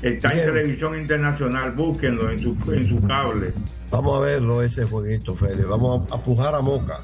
Está 0.02 0.32
en 0.32 0.38
televisión 0.46 1.00
internacional, 1.00 1.72
búsquenlo 1.72 2.30
en 2.30 2.38
su, 2.38 2.56
en 2.72 2.88
su 2.88 3.00
cable. 3.06 3.52
Vamos 3.90 4.16
a 4.16 4.20
verlo 4.20 4.62
ese 4.62 4.84
jueguito, 4.84 5.34
Félix. 5.34 5.66
Vamos 5.66 6.10
a, 6.10 6.14
a 6.14 6.18
pujar 6.18 6.54
a 6.54 6.60
Moca. 6.60 7.00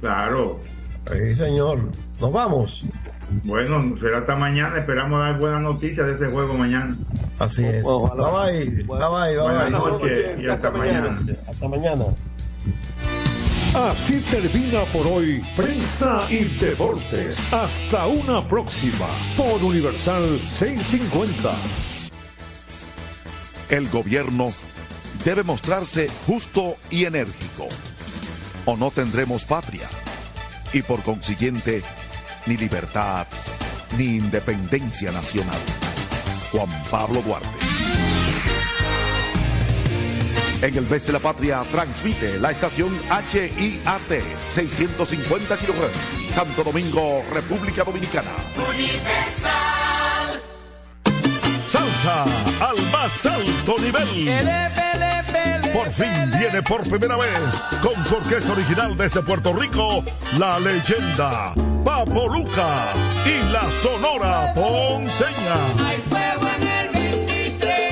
Claro. 0.00 0.60
Sí, 1.10 1.34
señor. 1.36 1.78
Nos 2.20 2.32
vamos. 2.32 2.82
Bueno, 3.44 3.96
será 3.98 4.18
hasta 4.18 4.36
mañana. 4.36 4.78
Esperamos 4.78 5.20
dar 5.20 5.38
buenas 5.38 5.60
noticias 5.62 6.06
de 6.06 6.14
ese 6.14 6.26
juego 6.32 6.54
mañana. 6.54 6.96
Así 7.38 7.64
es. 7.64 7.82
Ojalá. 7.84 8.46
Bye 8.46 8.64
bye. 8.64 8.70
Bye 8.70 8.84
bye. 8.84 9.36
Bye 9.36 9.40
Buenas 9.40 9.70
noches 9.70 10.44
y 10.44 10.48
hasta 10.48 10.70
mañana. 10.70 11.20
Hasta 11.48 11.68
mañana. 11.68 12.04
Así 13.74 14.20
termina 14.30 14.84
por 14.92 15.06
hoy 15.06 15.42
Prensa 15.54 16.26
y 16.30 16.44
Deportes. 16.58 17.36
Hasta 17.52 18.06
una 18.06 18.40
próxima 18.42 19.06
por 19.36 19.62
Universal 19.62 20.38
650. 20.48 21.54
El 23.68 23.88
gobierno 23.90 24.52
debe 25.24 25.42
mostrarse 25.42 26.08
justo 26.26 26.76
y 26.90 27.04
enérgico. 27.04 27.66
O 28.64 28.76
no 28.76 28.90
tendremos 28.90 29.44
patria. 29.44 29.88
Y 30.72 30.82
por 30.82 31.02
consiguiente, 31.02 31.82
ni 32.46 32.56
libertad, 32.56 33.26
ni 33.96 34.16
independencia 34.16 35.10
nacional. 35.12 35.58
Juan 36.52 36.68
Pablo 36.90 37.22
Duarte. 37.22 37.48
En 40.62 40.74
el 40.74 40.86
mes 40.86 41.06
de 41.06 41.12
la 41.12 41.18
patria 41.18 41.64
transmite 41.70 42.38
la 42.38 42.50
estación 42.50 42.98
HIAT 43.08 44.22
650 44.54 45.56
kHz. 45.56 46.34
Santo 46.34 46.64
Domingo, 46.64 47.22
República 47.32 47.84
Dominicana. 47.84 48.30
Universal. 48.68 50.40
Salsa 51.66 52.24
al 52.60 52.90
más 52.90 53.26
alto 53.26 53.76
nivel. 53.78 54.30
Por 55.72 55.92
fin 55.92 56.30
viene 56.38 56.62
por 56.62 56.88
primera 56.88 57.16
vez 57.16 57.60
con 57.82 58.04
su 58.04 58.14
orquesta 58.14 58.52
original 58.52 58.96
desde 58.96 59.20
Puerto 59.22 59.52
Rico, 59.52 60.02
la 60.38 60.58
leyenda 60.58 61.54
Papo 61.86 62.28
Luca 62.28 62.92
y 63.24 63.52
la 63.52 63.70
Sonora 63.80 64.52
Ponceña. 64.54 65.56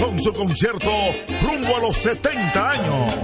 Con 0.01 0.19
su 0.19 0.33
concierto 0.33 0.91
rumbo 1.41 1.77
a 1.77 1.81
los 1.81 1.97
70 1.99 2.71
años. 2.71 3.15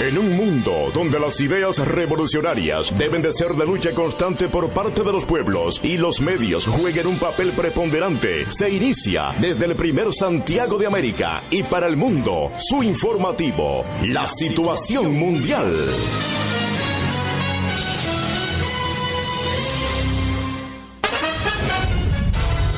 En 0.01 0.17
un 0.17 0.37
mundo 0.37 0.93
donde 0.95 1.19
las 1.19 1.41
ideas 1.41 1.79
revolucionarias 1.79 2.97
deben 2.97 3.21
de 3.21 3.33
ser 3.33 3.55
de 3.55 3.67
lucha 3.67 3.91
constante 3.91 4.49
por 4.49 4.71
parte 4.71 5.03
de 5.03 5.11
los 5.11 5.25
pueblos 5.25 5.81
y 5.83 5.97
los 5.97 6.21
medios 6.21 6.69
jueguen 6.69 7.09
un 7.09 7.19
papel 7.19 7.51
preponderante, 7.51 8.49
se 8.49 8.71
inicia 8.71 9.35
desde 9.41 9.67
el 9.67 9.75
primer 9.75 10.13
Santiago 10.15 10.79
de 10.79 10.87
América 10.87 11.43
y 11.51 11.65
para 11.65 11.89
el 11.89 11.97
mundo 11.97 12.53
su 12.61 12.85
informativo, 12.85 13.85
la 14.05 14.29
situación 14.29 15.17
mundial. 15.17 15.75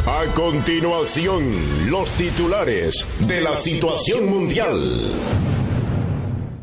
A 0.06 0.24
continuación, 0.32 1.90
los 1.90 2.10
titulares 2.12 3.06
de 3.20 3.42
la 3.42 3.56
situación 3.56 4.24
mundial. 4.24 5.59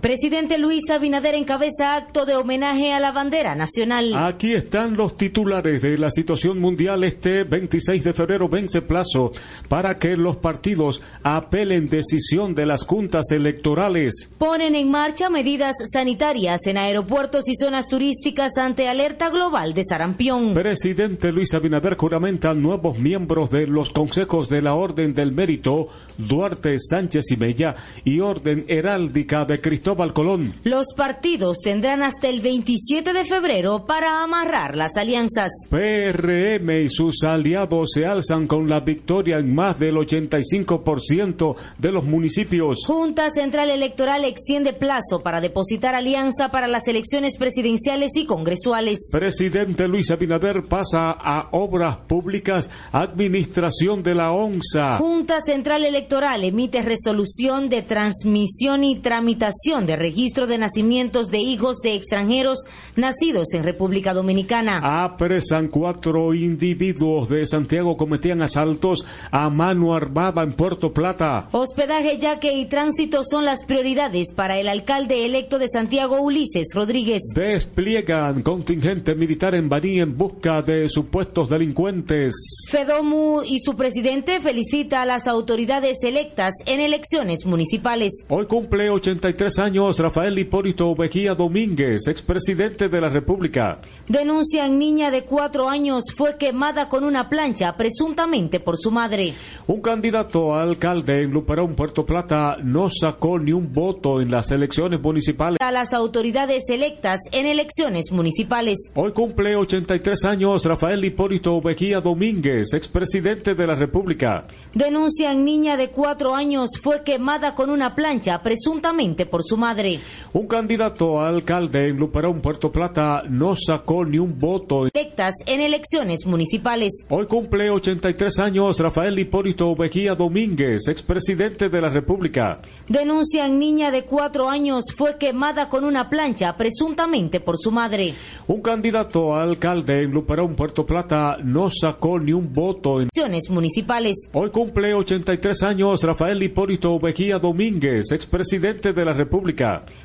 Presidente 0.08 0.58
Luis 0.58 0.90
Abinader 0.90 1.36
encabeza 1.36 1.98
acto 1.98 2.26
de 2.26 2.38
homenaje 2.38 2.94
a 2.94 3.00
la 3.02 3.12
bandera 3.12 3.56
nacional. 3.56 4.14
Aquí 4.16 4.54
están 4.54 4.96
los 4.96 5.18
titulares 5.18 5.82
de 5.82 5.98
la 5.98 6.12
situación 6.12 6.60
mundial. 6.60 7.04
Este 7.04 7.44
26 7.44 8.06
de 8.06 8.14
febrero 8.14 8.48
vence 8.48 8.82
plazo 8.82 9.34
para 9.68 10.00
que 10.00 10.16
los 10.16 10.38
partidos 10.38 11.02
apelen 11.24 11.90
decisión 11.90 12.56
de 12.56 12.66
las 12.66 12.86
juntas 12.86 13.32
electorales. 13.32 14.32
Ponen 14.38 14.76
en 14.76 14.90
marcha 14.90 15.30
medidas 15.30 15.76
sanitarias 15.92 16.66
en 16.68 16.78
aeropuertos 16.78 17.50
y 17.50 17.56
zonas 17.56 17.90
turísticas 17.90 18.54
ante 18.56 18.88
alerta 18.88 19.30
global 19.30 19.74
de 19.74 19.84
sarampión. 19.84 20.54
Presidente 20.54 21.34
Luis 21.34 21.54
Abinader 21.54 21.98
juramenta 21.98 22.54
nuevos 22.54 22.98
miembros 22.98 23.50
de 23.50 23.68
los 23.68 23.90
consejos 23.90 24.48
de 24.48 24.62
la 24.62 24.74
Orden 24.74 25.14
del 25.14 25.34
Mérito, 25.34 25.90
Duarte 26.18 26.78
Sánchez 26.80 27.26
y 27.32 27.36
Mella 27.36 27.76
y 28.06 28.22
Orden 28.22 28.64
Heráldica 28.70 29.44
de 29.44 29.60
Cristóbal 29.60 29.97
Colón. 30.14 30.54
Los 30.64 30.94
partidos 30.96 31.58
tendrán 31.64 32.04
hasta 32.04 32.30
el 32.30 32.42
27 32.42 33.14
de 33.14 33.26
febrero 33.26 33.86
para 33.86 34.24
amarrar 34.24 34.78
las 34.78 34.96
alianzas. 34.96 35.50
PRM 35.70 36.70
y 36.86 36.90
sus 36.90 37.24
aliados 37.24 37.90
se 37.94 38.06
alzan 38.06 38.48
con 38.48 38.70
la 38.70 38.82
victoria 38.82 39.40
en 39.40 39.54
más 39.54 39.80
del 39.80 39.96
85% 39.96 41.56
de 41.80 41.92
los 41.92 42.04
municipios. 42.04 42.86
Junta 42.86 43.30
Central 43.32 43.72
Electoral 43.72 44.24
extiende 44.24 44.74
plazo 44.74 45.22
para 45.24 45.42
depositar 45.42 45.96
alianza 45.96 46.52
para 46.52 46.68
las 46.68 46.88
elecciones 46.88 47.38
presidenciales 47.38 48.12
y 48.16 48.26
congresuales. 48.26 49.00
Presidente 49.12 49.88
Luis 49.88 50.12
Abinader 50.12 50.64
pasa 50.64 51.12
a 51.12 51.50
obras 51.52 51.98
públicas, 51.98 52.70
administración 52.92 54.04
de 54.04 54.16
la 54.16 54.32
ONSA. 54.32 54.98
Junta 54.98 55.40
Central 55.42 55.86
Electoral 55.86 56.44
emite 56.44 56.82
resolución 56.82 57.70
de 57.70 57.82
transmisión 57.82 58.84
y 58.84 59.00
tramitación 59.00 59.77
Comisión 59.78 59.86
de 59.86 59.96
Registro 59.96 60.48
de 60.48 60.58
Nacimientos 60.58 61.28
de 61.28 61.38
Hijos 61.38 61.78
de 61.84 61.94
Extranjeros 61.94 62.66
nacidos 62.96 63.54
en 63.54 63.64
República 63.64 64.16
Dominicana. 64.16 65.04
Apresan 65.04 65.68
cuatro 65.68 66.34
individuos 66.34 67.30
de 67.30 67.46
Santiago 67.46 67.96
cometían 67.96 68.42
asaltos 68.42 69.06
a 69.30 69.52
mano 69.52 69.94
armada 69.94 70.42
en 70.42 70.54
Puerto 70.54 70.94
Plata. 70.94 71.48
Hospedaje, 71.52 72.18
yaque 72.18 72.54
y 72.54 72.66
tránsito 72.66 73.24
son 73.24 73.46
las 73.46 73.66
prioridades 73.66 74.32
para 74.34 74.58
el 74.58 74.68
alcalde 74.68 75.26
electo 75.26 75.60
de 75.60 75.68
Santiago, 75.70 76.22
Ulises 76.22 76.70
Rodríguez. 76.74 77.22
Despliegan 77.36 78.42
contingente 78.42 79.14
militar 79.14 79.54
en 79.54 79.70
Baní 79.70 80.00
en 80.00 80.18
busca 80.18 80.64
de 80.64 80.90
supuestos 80.90 81.50
delincuentes. 81.50 82.34
Fedomu 82.72 83.44
y 83.44 83.60
su 83.60 83.76
presidente 83.76 84.42
felicita 84.42 85.04
a 85.04 85.06
las 85.06 85.28
autoridades 85.28 85.98
electas 86.04 86.54
en 86.66 86.80
elecciones 86.80 87.46
municipales. 87.46 88.26
Hoy 88.30 88.48
cumple 88.48 88.90
83 88.90 89.60
años 89.60 89.67
Rafael 89.74 90.40
Hipólito 90.40 90.90
Ovejía 90.90 91.36
Domínguez, 91.36 92.08
expresidente 92.08 92.88
de 92.88 93.02
la 93.02 93.10
República. 93.10 93.80
Denuncian 94.08 94.80
niña 94.80 95.12
de 95.12 95.24
cuatro 95.26 95.68
años 95.68 96.06
fue 96.16 96.38
quemada 96.38 96.88
con 96.88 97.04
una 97.04 97.28
plancha, 97.28 97.76
presuntamente 97.76 98.62
por 98.62 98.78
su 98.78 98.92
madre. 98.92 99.34
Un 99.68 99.82
candidato 99.82 100.56
a 100.56 100.64
alcalde 100.64 101.24
en 101.24 101.32
Luperón, 101.32 101.76
Puerto 101.76 102.06
Plata, 102.06 102.58
no 102.64 102.90
sacó 102.90 103.40
ni 103.40 103.52
un 103.52 103.74
voto 103.74 104.22
en 104.22 104.32
las 104.32 104.52
elecciones 104.52 105.02
municipales. 105.02 105.58
A 105.60 105.72
las 105.72 105.92
autoridades 105.92 106.64
electas 106.70 107.20
en 107.34 107.46
elecciones 107.46 108.12
municipales. 108.12 108.78
Hoy 108.96 109.12
cumple 109.12 109.58
83 109.58 110.24
años 110.24 110.64
Rafael 110.64 111.04
Hipólito 111.04 111.56
Ovejía 111.56 112.00
Domínguez, 112.00 112.74
expresidente 112.74 113.54
de 113.54 113.68
la 113.68 113.76
República. 113.76 114.46
Denuncian 114.74 115.44
niña 115.44 115.76
de 115.76 115.90
cuatro 115.90 116.36
años 116.36 116.70
fue 116.82 117.04
quemada 117.04 117.54
con 117.54 117.70
una 117.70 117.96
plancha, 117.96 118.42
presuntamente 118.42 119.26
por 119.26 119.44
su 119.44 119.57
madre. 119.58 120.00
Un 120.34 120.48
candidato 120.48 121.20
a 121.20 121.30
alcalde 121.30 121.88
en 121.88 121.98
Luperón, 121.98 122.42
Puerto 122.42 122.72
Plata, 122.72 123.24
no 123.28 123.56
sacó 123.58 124.06
ni 124.06 124.20
un 124.20 124.40
voto. 124.40 124.88
Electas 124.94 125.34
en 125.46 125.62
elecciones 125.62 126.26
municipales. 126.26 127.06
Hoy 127.10 127.26
cumple 127.26 127.70
83 127.70 128.40
años 128.40 128.80
Rafael 128.80 129.18
Hipólito 129.18 129.70
Ovejía 129.70 130.16
Domínguez, 130.16 130.88
expresidente 130.88 131.70
de 131.70 131.82
la 131.82 131.90
República. 131.90 132.60
Denuncian 132.88 133.60
niña 133.60 133.92
de 133.92 134.04
cuatro 134.04 134.50
años 134.50 134.86
fue 134.96 135.18
quemada 135.18 135.70
con 135.70 135.84
una 135.84 136.10
plancha, 136.10 136.56
presuntamente 136.56 137.40
por 137.40 137.58
su 137.58 137.72
madre. 137.72 138.14
Un 138.48 138.62
candidato 138.62 139.36
a 139.36 139.44
alcalde 139.44 140.04
en 140.04 140.12
Luperón, 140.12 140.56
Puerto 140.56 140.86
Plata, 140.86 141.38
no 141.44 141.70
sacó 141.72 142.20
ni 142.20 142.34
un 142.34 142.54
voto 142.54 143.02
en 143.02 143.10
elecciones 143.14 143.50
municipales. 143.50 144.30
Hoy 144.34 144.52
cumple 144.52 144.94
83 144.94 145.64
años 145.64 146.04
Rafael 146.04 146.42
Hipólito 146.42 146.94
Ovejía 146.94 147.40
Domínguez, 147.40 148.12
expresidente 148.12 148.94
de 148.94 149.06
la 149.06 149.14
República. 149.14 149.47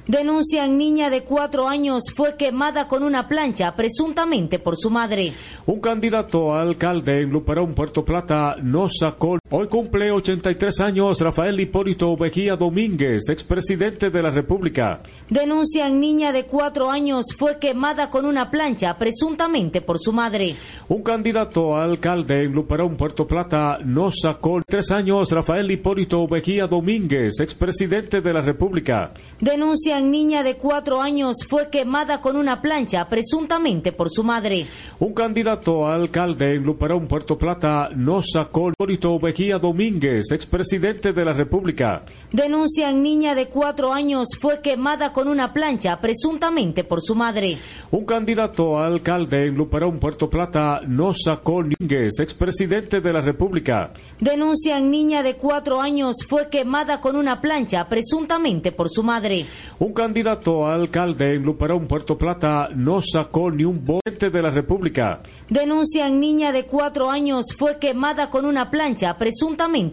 Denuncian 0.07 0.78
niña 0.78 1.11
de 1.11 1.22
cuatro 1.22 1.68
años 1.68 2.05
fue 2.14 2.36
quemada 2.36 2.88
con 2.88 3.03
una 3.03 3.28
plancha, 3.28 3.74
presuntamente 3.76 4.59
por 4.59 4.76
su 4.76 4.90
madre. 4.90 5.32
Un 5.66 5.80
candidato 5.80 6.55
a 6.55 6.62
alcalde 6.62 7.20
en 7.20 7.30
Luperón, 7.30 7.74
Puerto 7.74 8.05
Plata, 8.05 8.57
no 8.62 8.88
sacó. 8.88 9.38
Hoy 9.55 9.66
cumple 9.66 10.11
83 10.11 10.80
años 10.80 11.20
Rafael 11.20 11.61
Hipólito 11.61 12.11
Ovejía 12.11 12.57
Domínguez, 12.57 13.28
expresidente 13.28 14.09
de 14.09 14.22
la 14.22 14.30
República. 14.30 15.03
Denuncian 15.28 16.00
niña 16.00 16.32
de 16.32 16.46
cuatro 16.46 16.90
años 16.90 17.26
fue 17.36 17.59
quemada 17.59 18.09
con 18.09 18.24
una 18.24 18.50
plancha, 18.50 18.96
presuntamente 18.96 19.82
por 19.82 19.98
su 19.98 20.14
madre. 20.14 20.55
Un 20.88 21.03
candidato 21.03 21.76
a 21.76 21.84
alcalde 21.84 22.44
en 22.44 22.53
Luperón, 22.53 22.96
Puerto 22.96 23.26
Plata, 23.26 23.78
no 23.84 24.11
sacó. 24.11 24.62
Tres 24.66 24.90
años 24.90 25.30
Rafael 25.30 25.70
Hipólito 25.70 26.22
Ovejía 26.22 26.66
Domínguez, 26.66 27.38
expresidente 27.40 28.22
de 28.22 28.32
la 28.32 28.40
República. 28.40 29.12
Denuncian 29.38 30.11
niña 30.11 30.42
de 30.42 30.57
cuatro 30.57 31.03
años 31.03 31.36
fue 31.46 31.68
quemada 31.68 32.22
con 32.22 32.38
una 32.38 32.62
plancha, 32.62 33.07
presuntamente 33.07 33.92
por 33.92 34.09
su 34.09 34.24
madre. 34.24 34.64
Un 34.98 35.12
candidato 35.12 35.86
a 35.86 35.94
alcalde 35.94 36.55
en 36.55 36.62
Luperón, 36.62 37.07
Puerto 37.07 37.36
Plata, 37.36 37.90
no 37.94 38.22
sacó. 38.22 38.70
Hipólito 38.70 39.18
Ovejía 39.43 39.59
Domínguez, 39.59 40.30
expresidente 40.30 41.12
de 41.12 41.24
la 41.24 41.32
República. 41.32 42.05
Denuncian 42.30 43.03
niña 43.03 43.34
de 43.34 43.49
cuatro 43.49 43.93
años 43.93 44.28
fue 44.40 44.61
quemada 44.61 45.12
con 45.12 45.26
una 45.26 45.53
plancha, 45.53 45.99
presuntamente 46.01 46.84
por 46.84 47.03
su 47.03 47.16
madre. 47.16 47.59
Un 47.90 48.05
candidato 48.05 48.78
a 48.78 48.86
alcalde 48.86 49.47
en 49.47 49.57
Luperón, 49.57 49.99
Puerto 49.99 50.30
Plata, 50.30 50.80
no 50.86 51.12
sacó. 51.12 51.62
Domínguez, 51.62 52.20
expresidente 52.20 53.01
de 53.01 53.12
la 53.12 53.20
República. 53.20 53.93
Denuncian 54.20 54.90
niña 54.90 55.24
de 55.24 55.34
cuatro 55.34 55.80
años 55.80 56.18
fue 56.28 56.49
quemada 56.49 57.01
con 57.01 57.16
una 57.16 57.40
plancha, 57.40 57.88
presuntamente 57.88 58.70
por 58.70 58.88
su 58.88 59.03
madre. 59.03 59.45
Un 59.80 59.93
candidato 59.93 60.66
a 60.66 60.74
alcalde 60.74 61.34
en 61.34 61.43
Luperón, 61.43 61.88
Puerto 61.88 62.16
Plata, 62.16 62.68
no 62.74 63.03
sacó 63.03 63.51
ni 63.51 63.64
un 63.64 63.84
voto 63.84 64.03
de 64.12 64.43
la 64.43 64.51
República. 64.51 65.20
Denuncian 65.49 66.20
niña 66.20 66.53
de 66.53 66.64
cuatro 66.64 67.11
años 67.11 67.47
fue 67.57 67.78
quemada 67.78 68.30
con 68.30 68.47
una 68.47 68.70
plancha, 68.70 69.16
presuntamente 69.18 69.32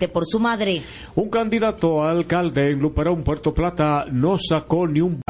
por 0.08 0.26
su 0.26 0.40
madre. 0.40 0.82
Un 1.16 1.30
candidato 1.30 2.04
a 2.04 2.12
alcalde 2.12 2.70
en 2.72 2.80
Luperón, 2.80 3.24
Puerto 3.24 3.54
Plata, 3.54 4.06
no 4.12 4.38
sacó 4.38 4.88
ni 4.88 5.02
un 5.02 5.22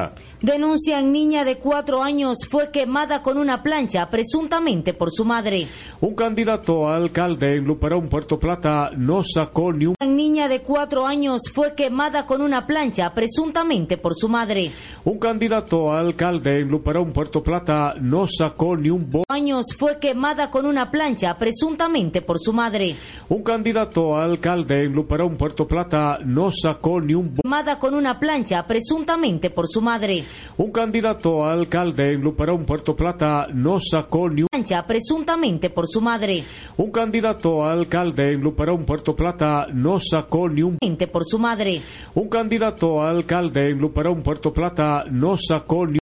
Denuncian 0.41 1.11
niña 1.11 1.43
de 1.43 1.57
cuatro 1.57 2.01
años 2.01 2.37
fue 2.49 2.71
quemada 2.71 3.21
con 3.21 3.37
una 3.37 3.61
plancha, 3.61 4.09
presuntamente 4.09 4.93
por 4.93 5.11
su 5.11 5.25
madre. 5.25 5.67
Un 5.99 6.15
candidato 6.15 6.87
a 6.87 6.95
alcalde 6.95 7.55
en 7.55 7.65
Luperón, 7.65 8.07
Puerto 8.07 8.39
Plata, 8.39 8.91
no 8.95 9.23
sacó 9.23 9.73
ni 9.73 9.85
un 9.87 9.95
niña 10.07 10.47
de 10.47 10.61
cuatro 10.61 11.05
años 11.05 11.41
fue 11.53 11.75
quemada 11.75 12.25
con 12.25 12.41
una 12.41 12.67
plancha, 12.67 13.13
presuntamente 13.13 13.97
por 13.97 14.15
su 14.15 14.29
madre. 14.29 14.71
Un 15.03 15.19
candidato 15.19 15.91
a 15.91 15.99
alcalde 15.99 16.59
en 16.59 16.69
Luperón, 16.69 17.13
Puerto 17.13 17.43
Plata, 17.43 17.95
no 17.99 18.27
sacó 18.27 18.77
ni 18.77 18.89
un 18.89 19.09
años 19.27 19.67
fue 19.77 19.99
quemada 19.99 20.51
con 20.51 20.65
una 20.65 20.91
plancha, 20.91 21.37
presuntamente 21.37 22.21
por 22.21 22.39
su 22.39 22.53
madre. 22.53 22.95
Un 23.27 23.43
candidato 23.43 23.98
a 23.99 24.23
alcalde 24.23 24.83
en 24.83 24.93
Luperón, 24.93 25.35
Puerto 25.35 25.67
Plata, 25.67 26.19
no 26.23 26.51
sacó 26.51 27.01
ni 27.01 27.13
un 27.13 27.35
voto. 27.35 27.49
Con 27.79 27.93
una 27.93 28.19
plancha, 28.19 28.65
presuntamente 28.65 29.49
por 29.49 29.67
su 29.67 29.81
madre. 29.81 30.23
Un 30.57 30.71
candidato 30.71 31.45
a 31.45 31.53
alcalde 31.53 32.13
en 32.13 32.21
Luperón, 32.21 32.65
Puerto 32.65 32.95
Plata, 32.95 33.47
no 33.53 33.79
sacó 33.81 34.29
ni 34.29 34.43
un 34.43 34.47
plancha, 34.49 34.85
presuntamente 34.85 35.69
por 35.69 35.87
su 35.87 36.01
madre. 36.01 36.43
Un 36.77 36.91
candidato 36.91 37.65
a 37.65 37.73
alcalde 37.73 38.31
en 38.33 38.41
Luperón, 38.41 38.85
Puerto 38.85 39.15
Plata, 39.15 39.67
no 39.73 39.99
sacó 39.99 40.49
ni 40.49 40.63
un 40.63 40.77
por 41.11 41.25
su 41.25 41.37
madre. 41.37 41.81
Un 42.15 42.29
candidato 42.29 43.01
a 43.01 43.09
alcalde 43.09 43.69
en 43.69 43.79
Luperón, 43.79 44.23
Puerto 44.23 44.53
Plata, 44.53 45.05
no 45.09 45.37
sacó 45.37 45.85
ni 45.85 45.99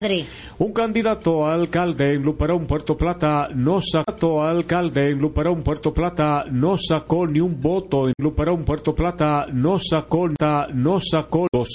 un 0.58 0.72
candidato 0.72 1.46
a 1.46 1.54
alcalde 1.54 2.12
en 2.12 2.22
Luperón, 2.22 2.66
Puerto 2.66 2.96
Plata, 2.96 3.48
no 3.54 3.80
sacó 3.82 4.44
alcalde 4.44 5.10
en 5.10 5.18
Luperón, 5.18 5.62
Puerto 5.62 5.92
Plata, 5.92 6.44
no 6.50 6.76
sacó 6.78 7.26
ni 7.26 7.40
un 7.40 7.60
voto 7.60 7.75
en 8.08 8.14
Luperón, 8.18 8.64
Puerto 8.64 8.94
Plata, 8.94 9.46
no 9.52 9.78
sacó, 9.78 10.30
no 10.72 11.00
sacó 11.00 11.46
los 11.52 11.68